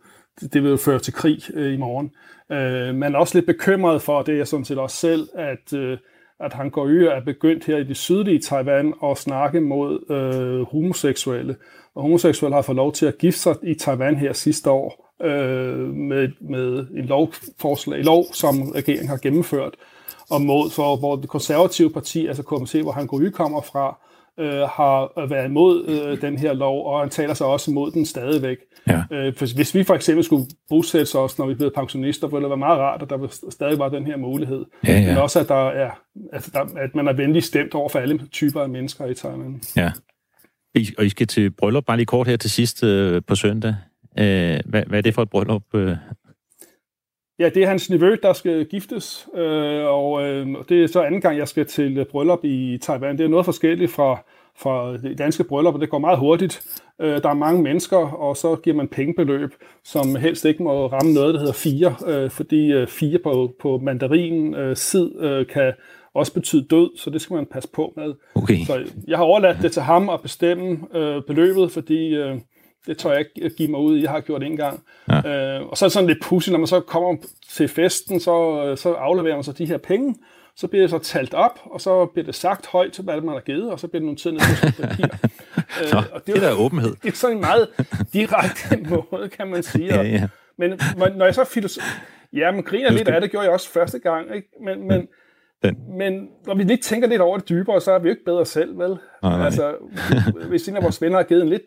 det 0.41 0.63
vil 0.63 0.71
jo 0.71 0.77
føre 0.77 0.99
til 0.99 1.13
krig 1.13 1.39
øh, 1.55 1.75
i 1.75 1.77
morgen. 1.77 2.11
Øh, 2.53 2.95
man 2.95 3.15
er 3.15 3.19
også 3.19 3.39
lidt 3.39 3.47
bekymret 3.47 4.03
for, 4.03 4.23
det 4.23 4.41
er 4.41 4.45
sådan 4.45 4.65
set 4.65 4.79
også 4.79 4.97
selv, 4.97 5.29
at, 5.35 5.73
øh, 5.73 5.99
at 6.41 6.53
han 6.53 6.71
går 6.71 6.85
ud 6.85 7.03
er 7.03 7.25
begyndt 7.25 7.65
her 7.65 7.77
i 7.77 7.85
det 7.85 7.97
sydlige 7.97 8.39
Taiwan 8.39 8.95
at 9.05 9.19
snakke 9.19 9.61
mod 9.61 10.11
øh, 10.11 10.67
homoseksuelle 10.67 11.57
og 11.95 12.03
homoseksuelle 12.03 12.55
har 12.55 12.63
fået 12.63 12.77
lov 12.77 12.93
til 12.93 13.07
at 13.07 13.19
gifte 13.19 13.41
sig 13.41 13.57
i 13.63 13.75
Taiwan 13.75 14.17
her 14.17 14.33
sidste 14.33 14.71
år 14.71 15.15
øh, 15.23 15.95
med, 15.95 16.29
med 16.41 16.87
en 16.97 17.05
lovforslag, 17.05 18.05
lov, 18.05 18.25
som 18.33 18.71
regeringen 18.71 19.09
har 19.09 19.17
gennemført, 19.17 19.75
og 20.31 20.43
mod, 20.43 20.71
for, 20.71 20.97
hvor 20.97 21.17
det 21.17 21.29
konservative 21.29 21.91
parti, 21.91 22.27
altså 22.27 22.43
KMC, 22.43 22.81
hvor 22.83 22.93
han 22.93 23.07
går 23.07 23.31
kommer 23.33 23.61
fra, 23.61 23.99
øh, 24.39 24.61
har 24.61 25.27
været 25.29 25.49
imod 25.49 25.87
øh, 25.87 26.21
den 26.21 26.39
her 26.39 26.53
lov, 26.53 26.87
og 26.87 27.01
han 27.01 27.11
taler 27.11 27.35
sig 27.35 27.47
også 27.47 27.71
imod 27.71 27.91
den 27.91 28.07
stadigvæk. 28.07 28.57
Ja. 28.89 29.03
Øh, 29.11 29.35
hvis 29.39 29.75
vi 29.75 29.85
for 29.85 29.95
eksempel 29.95 30.25
skulle 30.25 30.47
bosætte 30.69 31.19
os, 31.19 31.39
når 31.39 31.47
vi 31.47 31.55
bliver 31.55 31.71
pensionister, 31.71 32.27
ville 32.27 32.43
det 32.43 32.51
være 32.51 32.57
meget 32.57 32.79
rart, 32.79 33.03
at 33.03 33.11
der 33.11 33.49
stadig 33.51 33.79
var 33.79 33.89
den 33.89 34.07
her 34.07 34.17
mulighed. 34.17 34.65
Ja, 34.87 34.93
ja. 34.93 35.07
Men 35.07 35.17
også, 35.17 35.41
at, 35.41 35.49
der 35.49 35.69
er, 35.69 35.91
at, 36.33 36.51
der, 36.53 36.61
at 36.61 36.95
man 36.95 37.09
er 37.09 37.13
venlig 37.13 37.43
stemt 37.43 37.75
over 37.75 37.89
for 37.89 37.99
alle 37.99 38.27
typer 38.33 38.61
af 38.61 38.69
mennesker 38.69 39.07
i 39.07 39.15
Thailand. 39.15 39.61
Ja. 39.77 39.93
I, 40.75 40.89
og 40.99 41.05
I 41.05 41.09
skal 41.09 41.27
til 41.27 41.51
bryllup, 41.51 41.85
bare 41.85 41.97
lige 41.97 42.07
kort 42.07 42.29
her 42.29 42.37
til 42.37 42.51
sidst 42.51 42.85
øh, 42.85 43.23
på 43.27 43.35
søndag. 43.35 43.75
Øh, 44.19 44.61
hvad, 44.65 44.83
hvad 44.87 44.99
er 44.99 45.03
det 45.03 45.15
for 45.15 45.23
et 45.23 45.31
bryllup? 45.31 45.63
Øh? 45.75 45.97
Ja, 47.39 47.49
det 47.49 47.63
er 47.63 47.67
hans 47.67 47.91
nevø, 47.91 48.17
der 48.23 48.33
skal 48.33 48.67
giftes, 48.67 49.29
øh, 49.35 49.85
og 49.85 50.23
øh, 50.23 50.47
det 50.69 50.85
er 50.85 50.87
så 50.87 51.03
anden 51.03 51.21
gang, 51.21 51.39
jeg 51.39 51.49
skal 51.49 51.67
til 51.67 51.99
øh, 51.99 52.07
bryllup 52.07 52.45
i 52.45 52.79
Taiwan. 52.83 53.19
Det 53.19 53.25
er 53.25 53.29
noget 53.29 53.45
forskelligt 53.45 53.91
fra, 53.91 54.25
fra 54.59 54.97
det 54.97 55.19
danske 55.19 55.45
bryllup, 55.45 55.75
og 55.75 55.81
det 55.81 55.91
går 55.91 55.99
meget 55.99 56.19
hurtigt. 56.19 56.63
Øh, 57.01 57.23
der 57.23 57.29
er 57.29 57.35
mange 57.35 57.63
mennesker, 57.63 57.97
og 57.97 58.37
så 58.37 58.57
giver 58.57 58.77
man 58.77 58.89
pengebeløb, 58.89 59.51
som 59.85 60.17
helst 60.17 60.45
ikke 60.45 60.63
må 60.63 60.87
ramme 60.87 61.13
noget, 61.13 61.35
der 61.35 61.41
hedder 61.41 61.53
fire, 61.53 61.95
øh, 62.07 62.31
fordi 62.31 62.73
øh, 62.73 62.87
fire 62.87 63.19
på, 63.19 63.55
på 63.61 63.79
mandarin 63.79 64.55
øh, 64.55 64.77
sid 64.77 65.11
øh, 65.21 65.47
kan 65.47 65.73
også 66.15 66.33
betyde 66.33 66.67
død, 66.71 66.99
så 66.99 67.11
det 67.11 67.21
skal 67.21 67.35
man 67.35 67.47
passe 67.47 67.69
på 67.69 67.93
med. 67.97 68.15
Okay. 68.35 68.65
Så 68.65 68.85
jeg 69.09 69.19
har 69.19 69.25
overladt 69.25 69.59
det 69.63 69.73
til 69.73 69.83
ham 69.83 70.09
at 70.09 70.21
bestemme 70.23 70.79
øh, 70.95 71.23
beløbet, 71.27 71.73
fordi 71.73 72.15
øh, 72.15 72.41
det 72.87 72.99
tør 72.99 73.11
jeg 73.11 73.21
ikke 73.37 73.57
give 73.57 73.71
mig 73.71 73.81
ud 73.81 73.99
i. 73.99 74.03
Jeg 74.03 74.11
har 74.11 74.21
gjort 74.21 74.41
det 74.41 74.47
en 74.47 74.57
gang. 74.57 74.83
Ja. 75.09 75.57
Øh, 75.59 75.67
og 75.67 75.77
så 75.77 75.85
er 75.85 75.89
det 75.89 75.93
sådan 75.93 76.09
lidt 76.09 76.23
pudsigt, 76.23 76.53
når 76.53 76.59
man 76.59 76.67
så 76.67 76.81
kommer 76.81 77.17
til 77.51 77.69
festen, 77.69 78.21
så, 78.21 78.65
øh, 78.65 78.79
så 78.79 78.93
afleverer 78.93 79.35
man 79.35 79.45
så 79.45 79.53
de 79.53 79.67
her 79.67 79.79
penge, 79.79 80.15
så 80.57 80.67
bliver 80.67 80.83
det 80.83 80.91
så 80.91 80.99
talt 80.99 81.35
op, 81.35 81.61
og 81.65 81.81
så 81.81 82.07
bliver 82.07 82.27
det 82.27 82.35
sagt 82.35 82.67
højt, 82.67 83.01
hvad 83.05 83.21
man 83.21 83.35
har 83.35 83.41
givet, 83.41 83.71
og 83.71 83.81
så 83.81 83.89
bliver 83.89 84.01
det 84.01 84.05
nogle 84.05 84.17
tid 84.17 84.33
ned 84.33 84.41
på 84.41 84.83
papir. 84.83 85.07
Nå, 85.93 85.99
øh, 85.99 86.05
og 86.13 86.27
det, 86.27 86.35
det 86.35 86.43
er 86.43 86.49
der 86.49 86.59
åbenhed. 86.59 86.95
Det 87.03 87.13
er 87.13 87.17
sådan 87.17 87.37
en 87.37 87.41
meget 87.41 87.69
direkte 88.13 88.77
måde, 88.91 89.29
kan 89.29 89.47
man 89.47 89.63
sige. 89.63 89.95
ja, 89.95 90.03
ja. 90.03 90.29
Men 90.57 90.81
når 91.17 91.25
jeg 91.25 91.35
så 91.35 91.45
filosof... 91.45 91.85
Ja, 92.33 92.51
men 92.51 92.63
griner 92.63 92.91
lidt 92.91 93.09
af 93.09 93.21
det, 93.21 93.31
gjorde 93.31 93.45
jeg 93.45 93.53
også 93.53 93.71
første 93.71 93.99
gang. 93.99 94.35
Ikke? 94.35 94.49
Men, 94.65 94.89
men, 94.89 95.09
den. 95.63 95.77
men 95.99 96.29
når 96.47 96.55
vi 96.55 96.63
lige 96.63 96.77
tænker 96.77 97.09
lidt 97.09 97.21
over 97.21 97.39
det 97.39 97.49
dybere, 97.49 97.81
så 97.81 97.93
er 97.93 97.99
vi 97.99 98.09
jo 98.09 98.11
ikke 98.11 98.25
bedre 98.25 98.47
selv, 98.47 98.79
vel? 98.79 98.89
Nej, 98.89 98.99
nej. 99.23 99.45
Altså, 99.45 99.75
hvis 100.49 100.69
en 100.69 100.77
af 100.77 100.83
vores 100.83 101.03
venner 101.03 101.17
har 101.17 101.25
givet 101.25 101.43
en 101.43 101.49
lidt 101.49 101.63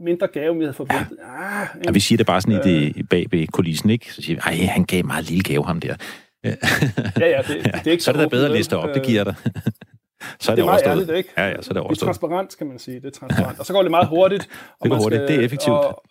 mindre 0.00 0.26
gave, 0.26 0.56
vi 0.56 0.60
havde 0.64 0.74
forventet. 0.74 1.16
Ja. 1.18 1.62
Ah, 1.62 1.66
ja, 1.86 1.90
vi 1.90 2.00
siger 2.00 2.16
det 2.16 2.26
bare 2.26 2.40
sådan 2.40 2.58
øh, 2.58 2.82
i 2.82 2.92
det 2.92 3.08
bag 3.08 3.26
ved 3.30 3.46
kulissen, 3.46 3.90
ikke? 3.90 4.14
Så 4.14 4.22
siger 4.22 4.36
vi, 4.36 4.60
ej, 4.60 4.66
han 4.66 4.84
gav 4.84 5.04
meget 5.04 5.24
lille 5.24 5.42
gave, 5.42 5.64
ham 5.66 5.80
der. 5.80 5.94
ja, 6.44 6.50
ja, 7.20 7.42
det, 7.48 7.64
det 7.64 7.86
er 7.86 7.90
ikke 7.96 8.04
så, 8.04 8.04
så 8.04 8.10
er 8.10 8.14
det 8.14 8.22
da 8.22 8.28
bedre 8.28 8.46
at 8.46 8.52
liste 8.52 8.76
op, 8.76 8.94
det 8.94 9.02
giver 9.02 9.24
dig. 9.24 9.34
så 10.40 10.52
er 10.52 10.56
det, 10.56 10.56
det 10.56 10.62
er 10.62 10.64
meget 10.64 10.82
ærligt, 10.86 11.10
ikke? 11.10 11.30
Ja, 11.36 11.48
ja, 11.48 11.62
så 11.62 11.70
er 11.70 11.72
det 11.72 11.82
overstået. 11.82 11.96
Det 11.96 12.02
er 12.02 12.06
transparent, 12.06 12.58
kan 12.58 12.66
man 12.66 12.78
sige. 12.78 13.00
Det 13.00 13.06
er 13.06 13.18
transparent. 13.18 13.58
Og 13.58 13.66
så 13.66 13.72
går 13.72 13.82
det 13.82 13.90
meget 13.90 14.08
hurtigt. 14.08 14.48
Og 14.80 14.84
det 14.84 14.90
går 14.90 15.02
hurtigt. 15.02 15.22
Skal, 15.22 15.28
det 15.28 15.40
er 15.40 15.44
effektivt. 15.44 15.76
Og, 15.76 16.02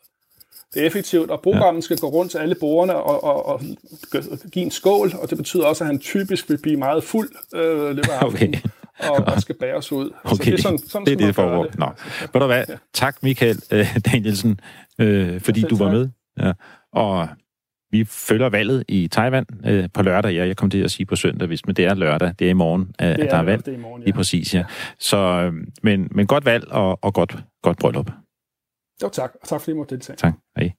det 0.73 0.81
er 0.81 0.85
effektivt, 0.85 1.31
og 1.31 1.41
programmet 1.41 1.81
ja. 1.81 1.85
skal 1.85 1.97
gå 1.97 2.07
rundt 2.07 2.31
til 2.31 2.37
alle 2.37 2.55
borgerne 2.55 2.95
og, 2.95 3.23
og, 3.23 3.45
og 3.45 3.61
give 4.51 4.65
en 4.65 4.71
skål, 4.71 5.11
og 5.21 5.29
det 5.29 5.37
betyder 5.37 5.65
også, 5.65 5.83
at 5.83 5.87
han 5.87 5.99
typisk 5.99 6.49
vil 6.49 6.57
blive 6.57 6.77
meget 6.77 7.03
fuld 7.03 7.29
øh, 7.55 7.89
løbet 7.89 8.09
af 8.09 8.25
okay. 8.27 8.53
og, 8.99 9.15
og 9.15 9.41
skal 9.41 9.55
bæres 9.59 9.91
ud. 9.91 10.11
Okay. 10.23 10.35
Så 10.35 10.43
det 10.43 10.53
er 10.53 10.61
sådan, 10.61 10.77
sådan 10.77 11.05
det, 11.05 11.21
er 11.21 11.25
det 11.25 11.35
foregår. 11.35 11.67
Nå. 11.77 11.85
Ved 12.33 12.41
du 12.41 12.45
hvad? 12.45 12.63
Ja. 12.69 12.75
Tak, 12.93 13.23
Michael 13.23 13.57
øh, 13.71 13.97
Danielsen, 14.11 14.59
øh, 14.99 15.41
fordi 15.41 15.61
du 15.61 15.77
var 15.77 15.91
med. 15.91 16.09
Ja. 16.39 16.51
Og 16.93 17.27
vi 17.91 18.05
følger 18.05 18.49
valget 18.49 18.83
i 18.87 19.07
Taiwan 19.07 19.45
øh, 19.65 19.89
på 19.93 20.03
lørdag. 20.03 20.33
Ja, 20.33 20.47
jeg 20.47 20.57
kom 20.57 20.69
til 20.69 20.77
at 20.77 20.91
sige 20.91 21.05
på 21.05 21.15
søndag, 21.15 21.47
hvis 21.47 21.65
men 21.65 21.75
det 21.75 21.85
er 21.85 21.93
lørdag. 21.93 22.33
Det 22.39 22.45
er 22.45 22.49
i 22.49 22.53
morgen, 22.53 22.81
øh, 22.81 23.07
at 23.07 23.19
der 23.19 23.37
er 23.37 23.43
valg. 23.43 23.65
Det 23.65 23.73
er 23.73 23.77
i 23.77 23.81
morgen, 23.81 24.01
ja. 24.01 24.05
Lige 24.05 24.15
præcis, 24.15 24.55
ja. 24.55 24.63
Så, 24.99 25.17
øh, 25.17 25.53
men, 25.83 26.07
men 26.11 26.27
godt 26.27 26.45
valg 26.45 26.67
og, 26.71 26.99
og 27.01 27.13
godt, 27.13 27.37
godt 27.63 27.77
bryllup. 27.77 28.11
Jo, 29.03 29.09
tak. 29.09 29.31
Og 29.41 29.47
tak 29.47 29.61
fordi 29.61 29.71
I 29.71 29.75
måtte 29.75 29.95
deltage. 29.95 30.17
Tak. 30.17 30.33
Hej. 30.57 30.71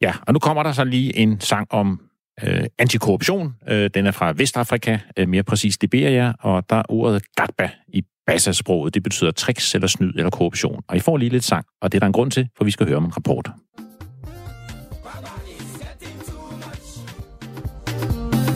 Ja, 0.00 0.14
og 0.26 0.32
nu 0.32 0.38
kommer 0.38 0.62
der 0.62 0.72
så 0.72 0.84
lige 0.84 1.16
en 1.16 1.40
sang 1.40 1.66
om 1.70 2.00
øh, 2.42 2.64
antikorruption. 2.78 3.54
Øh, 3.68 3.90
den 3.94 4.06
er 4.06 4.10
fra 4.10 4.32
Vestafrika, 4.36 4.98
øh, 5.16 5.28
mere 5.28 5.42
præcis 5.42 5.80
Liberia, 5.80 6.32
og 6.40 6.70
der 6.70 6.76
er 6.76 6.82
ordet 6.88 7.22
gatba 7.36 7.70
i 7.88 8.02
Bassa-sproget. 8.26 8.94
Det 8.94 9.02
betyder 9.02 9.30
tricks 9.30 9.74
eller 9.74 9.88
snyd 9.88 10.12
eller 10.16 10.30
korruption. 10.30 10.82
Og 10.88 10.96
I 10.96 11.00
får 11.00 11.16
lige 11.16 11.28
lidt 11.28 11.44
sang, 11.44 11.66
og 11.82 11.92
det 11.92 11.98
er 11.98 12.00
der 12.00 12.06
en 12.06 12.12
grund 12.12 12.30
til, 12.30 12.48
for 12.56 12.64
vi 12.64 12.70
skal 12.70 12.86
høre 12.86 12.96
om 12.96 13.04
en 13.04 13.16
rapport. 13.16 13.50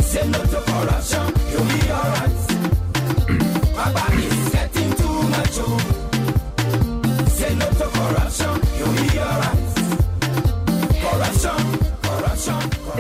Say 0.01 0.26
no 0.26 0.39
to 0.53 0.61
corruption, 0.70 1.26
you'll 1.51 1.68
be 1.72 1.80
alright. 1.99 2.37
My 3.78 3.93
body's 3.97 4.51
getting 4.53 4.93
too 4.95 5.22
much. 5.22 5.95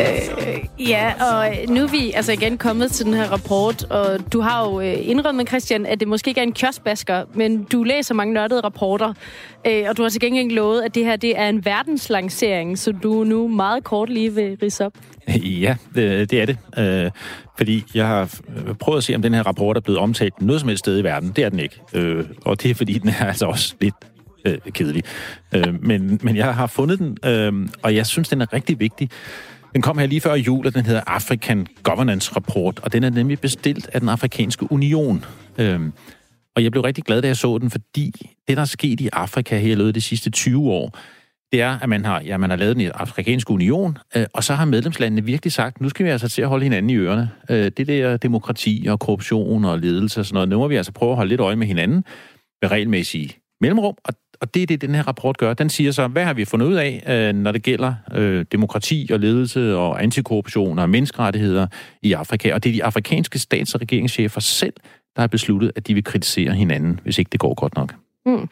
Øh, 0.00 0.88
ja, 0.88 1.12
og 1.20 1.54
nu 1.68 1.82
er 1.82 1.88
vi 1.88 2.12
altså 2.14 2.32
igen 2.32 2.58
kommet 2.58 2.90
til 2.90 3.06
den 3.06 3.14
her 3.14 3.32
rapport, 3.32 3.84
og 3.84 4.32
du 4.32 4.40
har 4.40 4.64
jo 4.64 4.80
øh, 4.80 4.96
indrømmet, 5.00 5.48
Christian, 5.48 5.86
at 5.86 6.00
det 6.00 6.08
måske 6.08 6.28
ikke 6.28 6.38
er 6.38 6.42
en 6.42 6.52
kioskbasker, 6.52 7.24
men 7.34 7.62
du 7.62 7.82
læser 7.82 8.14
mange 8.14 8.34
nørdede 8.34 8.60
rapporter, 8.60 9.12
øh, 9.66 9.84
og 9.88 9.96
du 9.96 10.02
har 10.02 10.08
til 10.08 10.20
gengæld 10.20 10.50
lovet, 10.50 10.82
at 10.82 10.94
det 10.94 11.04
her 11.04 11.16
det 11.16 11.38
er 11.38 11.48
en 11.48 11.64
verdenslancering, 11.64 12.78
så 12.78 12.92
du 12.92 13.24
nu 13.24 13.48
meget 13.48 13.84
kort 13.84 14.10
lige 14.10 14.34
vil 14.34 14.58
rise 14.62 14.86
op. 14.86 14.92
Ja, 15.28 15.76
det, 15.94 16.30
det 16.30 16.40
er 16.40 16.46
det. 16.46 16.58
Øh, 16.78 17.10
fordi 17.58 17.84
jeg 17.94 18.06
har 18.06 18.40
øh, 18.56 18.74
prøvet 18.74 18.98
at 18.98 19.04
se, 19.04 19.14
om 19.14 19.22
den 19.22 19.34
her 19.34 19.42
rapport 19.42 19.76
er 19.76 19.80
blevet 19.80 20.00
omtalt 20.00 20.42
noget 20.42 20.60
som 20.60 20.68
helst 20.68 20.78
sted 20.78 20.98
i 20.98 21.04
verden. 21.04 21.32
Det 21.36 21.44
er 21.44 21.48
den 21.48 21.58
ikke. 21.58 21.80
Øh, 21.94 22.24
og 22.44 22.62
det 22.62 22.70
er, 22.70 22.74
fordi 22.74 22.98
den 22.98 23.08
er 23.08 23.26
altså 23.26 23.46
også 23.46 23.74
lidt 23.80 23.94
øh, 24.46 24.58
kedelig. 24.72 25.02
Øh, 25.54 25.82
men, 25.82 26.20
men 26.22 26.36
jeg 26.36 26.54
har 26.54 26.66
fundet 26.66 26.98
den, 26.98 27.18
øh, 27.24 27.68
og 27.82 27.94
jeg 27.94 28.06
synes, 28.06 28.28
den 28.28 28.40
er 28.40 28.52
rigtig 28.52 28.80
vigtig. 28.80 29.10
Den 29.72 29.82
kom 29.82 29.98
her 29.98 30.06
lige 30.06 30.20
før 30.20 30.34
jul, 30.34 30.66
og 30.66 30.74
den 30.74 30.86
hedder 30.86 31.02
African 31.06 31.66
Governance 31.82 32.36
Report, 32.36 32.80
og 32.82 32.92
den 32.92 33.04
er 33.04 33.10
nemlig 33.10 33.40
bestilt 33.40 33.88
af 33.92 34.00
den 34.00 34.08
afrikanske 34.08 34.72
union. 34.72 35.24
Øh, 35.58 35.80
og 36.56 36.62
jeg 36.62 36.70
blev 36.70 36.82
rigtig 36.82 37.04
glad, 37.04 37.22
da 37.22 37.28
jeg 37.28 37.36
så 37.36 37.58
den, 37.58 37.70
fordi 37.70 38.12
det, 38.48 38.56
der 38.56 38.60
er 38.60 38.66
sket 38.66 39.00
i 39.00 39.08
Afrika 39.12 39.58
her 39.58 39.72
i 39.72 39.74
løbet 39.74 39.94
de 39.94 40.00
sidste 40.00 40.30
20 40.30 40.70
år, 40.70 40.98
det 41.52 41.62
er, 41.62 41.78
at 41.78 41.88
man 41.88 42.04
har, 42.04 42.20
ja, 42.20 42.36
man 42.36 42.50
har 42.50 42.56
lavet 42.56 42.76
den 42.76 42.90
afrikanske 42.94 43.50
union, 43.50 43.98
øh, 44.16 44.26
og 44.32 44.44
så 44.44 44.54
har 44.54 44.64
medlemslandene 44.64 45.24
virkelig 45.24 45.52
sagt, 45.52 45.80
nu 45.80 45.88
skal 45.88 46.06
vi 46.06 46.10
altså 46.10 46.28
til 46.28 46.42
at 46.42 46.48
holde 46.48 46.62
hinanden 46.62 46.90
i 46.90 46.96
ørerne. 46.96 47.30
Øh, 47.50 47.70
det 47.76 47.86
der 47.86 48.16
demokrati 48.16 48.86
og 48.88 49.00
korruption 49.00 49.64
og 49.64 49.78
ledelse 49.78 50.20
og 50.20 50.26
sådan 50.26 50.34
noget, 50.34 50.48
nu 50.48 50.58
må 50.58 50.68
vi 50.68 50.76
altså 50.76 50.92
prøve 50.92 51.10
at 51.10 51.16
holde 51.16 51.28
lidt 51.28 51.40
øje 51.40 51.56
med 51.56 51.66
hinanden 51.66 52.04
med 52.62 52.70
regelmæssige 52.70 53.36
mellemrum, 53.60 53.94
og, 54.04 54.14
og 54.40 54.54
det 54.54 54.62
er 54.62 54.66
det, 54.66 54.80
den 54.80 54.94
her 54.94 55.02
rapport 55.02 55.38
gør. 55.38 55.54
Den 55.54 55.70
siger 55.70 55.92
så, 55.92 56.08
hvad 56.08 56.24
har 56.24 56.34
vi 56.34 56.44
fundet 56.44 56.66
ud 56.66 56.74
af, 56.74 57.02
øh, 57.08 57.34
når 57.34 57.52
det 57.52 57.62
gælder 57.62 57.94
øh, 58.14 58.44
demokrati 58.52 59.08
og 59.12 59.20
ledelse 59.20 59.76
og 59.76 60.02
antikorruption 60.02 60.78
og 60.78 60.90
menneskerettigheder 60.90 61.66
i 62.02 62.12
Afrika, 62.12 62.54
og 62.54 62.64
det 62.64 62.70
er 62.70 62.72
de 62.72 62.84
afrikanske 62.84 63.38
stats- 63.38 63.74
og 63.74 63.80
regeringschefer 63.80 64.40
selv, 64.40 64.74
der 65.16 65.22
har 65.22 65.26
besluttet, 65.26 65.72
at 65.76 65.86
de 65.86 65.94
vil 65.94 66.04
kritisere 66.04 66.52
hinanden, 66.52 67.00
hvis 67.02 67.18
ikke 67.18 67.28
det 67.32 67.40
går 67.40 67.54
godt 67.54 67.76
nok. 67.76 67.94
Mm. 68.26 68.48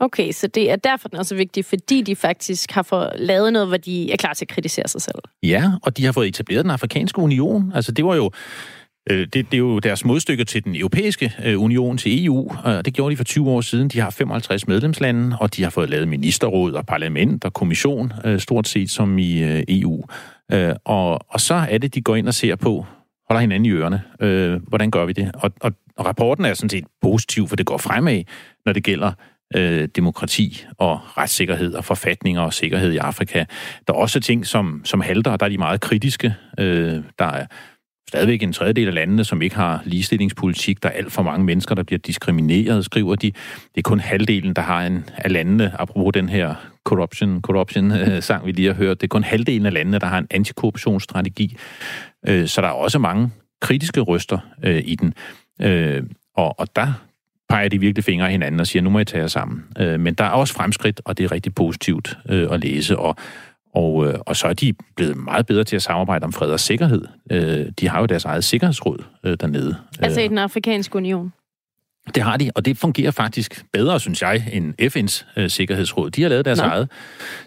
Okay, 0.00 0.32
så 0.32 0.46
det 0.46 0.70
er 0.70 0.76
derfor, 0.76 1.08
den 1.08 1.18
er 1.18 1.22
så 1.22 1.34
vigtig, 1.34 1.64
fordi 1.64 2.02
de 2.02 2.16
faktisk 2.16 2.70
har 2.70 2.82
fået 2.82 3.12
lavet 3.16 3.52
noget, 3.52 3.68
hvor 3.68 3.76
de 3.76 4.12
er 4.12 4.16
klar 4.16 4.34
til 4.34 4.44
at 4.44 4.48
kritisere 4.48 4.88
sig 4.88 5.02
selv. 5.02 5.18
Ja, 5.42 5.72
og 5.82 5.96
de 5.96 6.04
har 6.04 6.12
fået 6.12 6.28
etableret 6.28 6.64
den 6.64 6.70
afrikanske 6.70 7.18
union. 7.18 7.72
Altså, 7.74 7.92
det 7.92 8.04
var 8.04 8.14
jo 8.14 8.30
Øh, 9.10 9.20
det, 9.20 9.34
det 9.34 9.54
er 9.54 9.58
jo 9.58 9.78
deres 9.78 10.04
modstykke 10.04 10.44
til 10.44 10.64
den 10.64 10.76
europæiske 10.76 11.34
øh, 11.44 11.62
union, 11.62 11.98
til 11.98 12.26
EU, 12.26 12.52
det 12.84 12.94
gjorde 12.94 13.12
de 13.12 13.16
for 13.16 13.24
20 13.24 13.50
år 13.50 13.60
siden. 13.60 13.88
De 13.88 14.00
har 14.00 14.10
55 14.10 14.68
medlemslande, 14.68 15.36
og 15.40 15.56
de 15.56 15.62
har 15.62 15.70
fået 15.70 15.90
lavet 15.90 16.08
ministerråd 16.08 16.72
og 16.72 16.86
parlament 16.86 17.44
og 17.44 17.52
kommission, 17.52 18.12
øh, 18.24 18.40
stort 18.40 18.68
set 18.68 18.90
som 18.90 19.18
i 19.18 19.62
EU. 19.68 20.04
Og, 20.84 21.20
og 21.28 21.40
så 21.40 21.54
er 21.54 21.78
det, 21.78 21.94
de 21.94 22.02
går 22.02 22.16
ind 22.16 22.28
og 22.28 22.34
ser 22.34 22.56
på, 22.56 22.86
holder 23.28 23.40
hinanden 23.40 23.66
i 23.66 23.70
ørerne. 23.70 24.02
Hvordan 24.68 24.90
gør 24.90 25.04
vi 25.04 25.12
det? 25.12 25.30
Og, 25.34 25.52
og, 25.60 25.72
og 25.96 26.06
rapporten 26.06 26.44
er 26.44 26.54
sådan 26.54 26.70
set 26.70 26.84
positiv, 27.02 27.48
for 27.48 27.56
det 27.56 27.66
går 27.66 27.78
fremad 27.78 28.22
når 28.66 28.72
det 28.72 28.84
gælder 28.84 29.12
øh, 29.56 29.88
demokrati 29.96 30.64
og 30.78 31.00
retssikkerhed 31.18 31.74
og 31.74 31.84
forfatninger 31.84 32.42
og 32.42 32.54
sikkerhed 32.54 32.92
i 32.92 32.96
Afrika. 32.96 33.44
Der 33.86 33.92
er 33.92 33.96
også 33.96 34.20
ting, 34.20 34.46
som, 34.46 34.80
som 34.84 35.00
halter, 35.00 35.30
og 35.30 35.40
der 35.40 35.46
er 35.46 35.50
de 35.50 35.58
meget 35.58 35.80
kritiske. 35.80 36.34
Øh, 36.58 36.96
der 37.18 37.24
er 37.24 37.46
stadigvæk 38.08 38.42
en 38.42 38.52
tredjedel 38.52 38.88
af 38.88 38.94
landene, 38.94 39.24
som 39.24 39.42
ikke 39.42 39.56
har 39.56 39.82
ligestillingspolitik. 39.84 40.82
Der 40.82 40.88
er 40.88 40.92
alt 40.92 41.12
for 41.12 41.22
mange 41.22 41.44
mennesker, 41.44 41.74
der 41.74 41.82
bliver 41.82 41.98
diskrimineret, 41.98 42.84
skriver 42.84 43.16
de. 43.16 43.26
Det 43.74 43.76
er 43.76 43.82
kun 43.82 44.00
halvdelen, 44.00 44.54
der 44.54 44.62
har 44.62 44.86
en 44.86 45.04
af 45.16 45.32
landene, 45.32 45.80
apropos 45.80 46.12
den 46.14 46.28
her 46.28 46.54
corruption, 46.84 47.40
corruption 47.40 47.92
øh, 47.92 48.22
sang, 48.22 48.46
vi 48.46 48.52
lige 48.52 48.66
har 48.66 48.74
hørt. 48.74 49.00
Det 49.00 49.06
er 49.06 49.08
kun 49.08 49.24
halvdelen 49.24 49.66
af 49.66 49.72
landene, 49.72 49.98
der 49.98 50.06
har 50.06 50.18
en 50.18 50.26
antikorruptionsstrategi. 50.30 51.56
Øh, 52.28 52.46
så 52.46 52.60
der 52.60 52.68
er 52.68 52.72
også 52.72 52.98
mange 52.98 53.30
kritiske 53.60 54.00
røster 54.00 54.38
øh, 54.64 54.82
i 54.84 54.94
den. 54.94 55.14
Øh, 55.62 56.02
og, 56.36 56.60
og 56.60 56.76
der 56.76 56.92
peger 57.48 57.68
de 57.68 57.80
virkelig 57.80 58.04
fingre 58.04 58.26
af 58.26 58.32
hinanden 58.32 58.60
og 58.60 58.66
siger, 58.66 58.82
nu 58.82 58.90
må 58.90 58.98
I 58.98 59.04
tage 59.04 59.20
jer 59.20 59.28
sammen. 59.28 59.64
Øh, 59.78 60.00
men 60.00 60.14
der 60.14 60.24
er 60.24 60.30
også 60.30 60.54
fremskridt, 60.54 61.00
og 61.04 61.18
det 61.18 61.24
er 61.24 61.32
rigtig 61.32 61.54
positivt 61.54 62.18
øh, 62.28 62.48
at 62.50 62.60
læse, 62.60 62.98
og, 62.98 63.16
og, 63.78 64.06
øh, 64.06 64.14
og 64.26 64.36
så 64.36 64.46
er 64.46 64.52
de 64.52 64.74
blevet 64.96 65.16
meget 65.16 65.46
bedre 65.46 65.64
til 65.64 65.76
at 65.76 65.82
samarbejde 65.82 66.24
om 66.24 66.32
fred 66.32 66.50
og 66.50 66.60
sikkerhed. 66.60 67.04
Øh, 67.32 67.66
de 67.80 67.88
har 67.88 68.00
jo 68.00 68.06
deres 68.06 68.24
eget 68.24 68.44
sikkerhedsråd 68.44 69.04
øh, 69.24 69.36
dernede. 69.40 69.76
Altså 69.98 70.20
i 70.20 70.28
den 70.28 70.38
afrikanske 70.38 70.96
union? 70.96 71.32
Det 72.14 72.22
har 72.22 72.36
de, 72.36 72.50
og 72.54 72.64
det 72.64 72.78
fungerer 72.78 73.10
faktisk 73.10 73.64
bedre, 73.72 74.00
synes 74.00 74.22
jeg, 74.22 74.48
end 74.52 74.74
FN's 74.82 75.40
øh, 75.40 75.50
Sikkerhedsråd. 75.50 76.10
De 76.10 76.22
har 76.22 76.28
lavet 76.28 76.44
deres 76.44 76.58
Nå. 76.58 76.64
eget. 76.64 76.90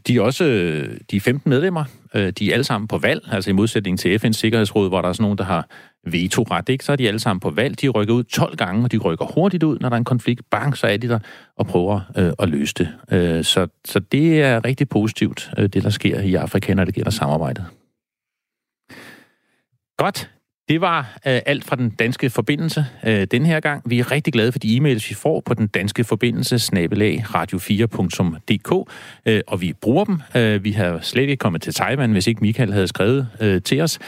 De 0.08 0.16
er 0.16 0.22
også 0.22 0.44
øh, 0.44 0.98
de 1.12 1.16
er 1.16 1.20
15 1.20 1.50
medlemmer. 1.50 1.84
Øh, 2.14 2.30
de 2.30 2.50
er 2.50 2.54
alle 2.54 2.64
sammen 2.64 2.88
på 2.88 2.98
valg, 2.98 3.28
altså 3.32 3.50
i 3.50 3.54
modsætning 3.54 4.00
til 4.00 4.18
FN's 4.18 4.32
Sikkerhedsråd, 4.32 4.90
hvor 4.90 5.02
der 5.02 5.10
er 5.10 5.14
sådan 5.14 5.24
nogen, 5.24 5.38
der 5.38 5.44
har 5.44 5.68
veto-ret, 6.08 6.70
ikke? 6.70 6.86
så 6.86 6.92
er 6.92 6.96
de 6.96 7.08
alle 7.08 7.20
sammen 7.20 7.40
på 7.40 7.50
valg. 7.50 7.82
De 7.82 7.90
rykker 7.90 8.14
ud 8.14 8.24
12 8.24 8.56
gange, 8.56 8.84
og 8.84 8.92
de 8.92 8.98
rykker 8.98 9.26
hurtigt 9.26 9.64
ud, 9.64 9.80
når 9.80 9.90
der 9.90 9.96
er 9.96 9.98
en 9.98 10.06
konflikt. 10.06 10.42
Bang, 10.52 10.78
så 10.78 10.88
er 10.88 10.98
de 10.98 11.08
der 11.08 11.20
og 11.58 11.68
prøver 11.68 12.02
øh, 12.18 12.34
at 12.40 12.50
løse 12.50 12.74
det. 12.74 12.90
Øh, 13.12 13.44
så, 13.44 13.68
så 13.86 14.00
det 14.00 14.42
er 14.42 14.66
rigtig 14.66 14.90
positivt, 14.90 15.52
øh, 15.58 15.70
det 15.70 15.84
der 15.84 15.90
sker 15.90 16.20
i 16.20 16.36
Afrika, 16.36 16.74
når 16.74 16.86
det 16.86 16.94
gælder 16.94 17.12
samarbejdet. 17.12 17.66
Godt. 19.98 20.30
Det 20.70 20.82
var 20.82 21.00
øh, 21.28 21.40
alt 21.46 21.64
fra 21.64 21.76
den 21.76 21.90
danske 21.90 22.30
forbindelse 22.30 22.86
øh, 23.06 23.28
den 23.32 23.46
her 23.46 23.60
gang. 23.60 23.82
Vi 23.86 24.00
er 24.00 24.12
rigtig 24.12 24.34
glade 24.34 24.52
for 24.52 24.60
de 24.60 24.78
e-mails, 24.78 25.10
vi 25.10 25.16
får 25.16 25.42
på 25.46 25.54
den 25.54 25.68
danske 25.68 26.04
forbindelse, 26.04 26.60
snabelag 26.60 27.24
radio4.dk, 27.26 28.92
øh, 29.26 29.42
og 29.48 29.62
vi 29.62 29.74
bruger 29.74 30.06
dem. 30.06 30.22
Øh, 30.36 30.64
vi 30.64 30.72
har 30.72 31.00
slet 31.02 31.22
ikke 31.22 31.36
kommet 31.36 31.62
til 31.62 31.74
Taiwan, 31.74 32.12
hvis 32.12 32.28
ikke 32.28 32.42
Michael 32.42 32.74
havde 32.74 32.88
skrevet 32.88 33.28
øh, 33.42 33.62
til 33.62 33.82
os. 33.82 34.00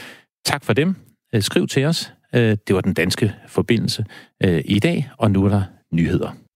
Tak 0.44 0.64
for 0.64 0.72
dem. 0.72 0.96
Øh, 1.34 1.42
skriv 1.42 1.66
til 1.66 1.84
os. 1.84 2.12
Øh, 2.34 2.56
det 2.66 2.74
var 2.74 2.80
den 2.80 2.94
danske 2.94 3.34
forbindelse 3.48 4.04
øh, 4.44 4.62
i 4.64 4.78
dag, 4.78 5.10
og 5.18 5.30
nu 5.30 5.44
er 5.44 5.48
der 5.48 5.62
nyheder. 5.92 6.43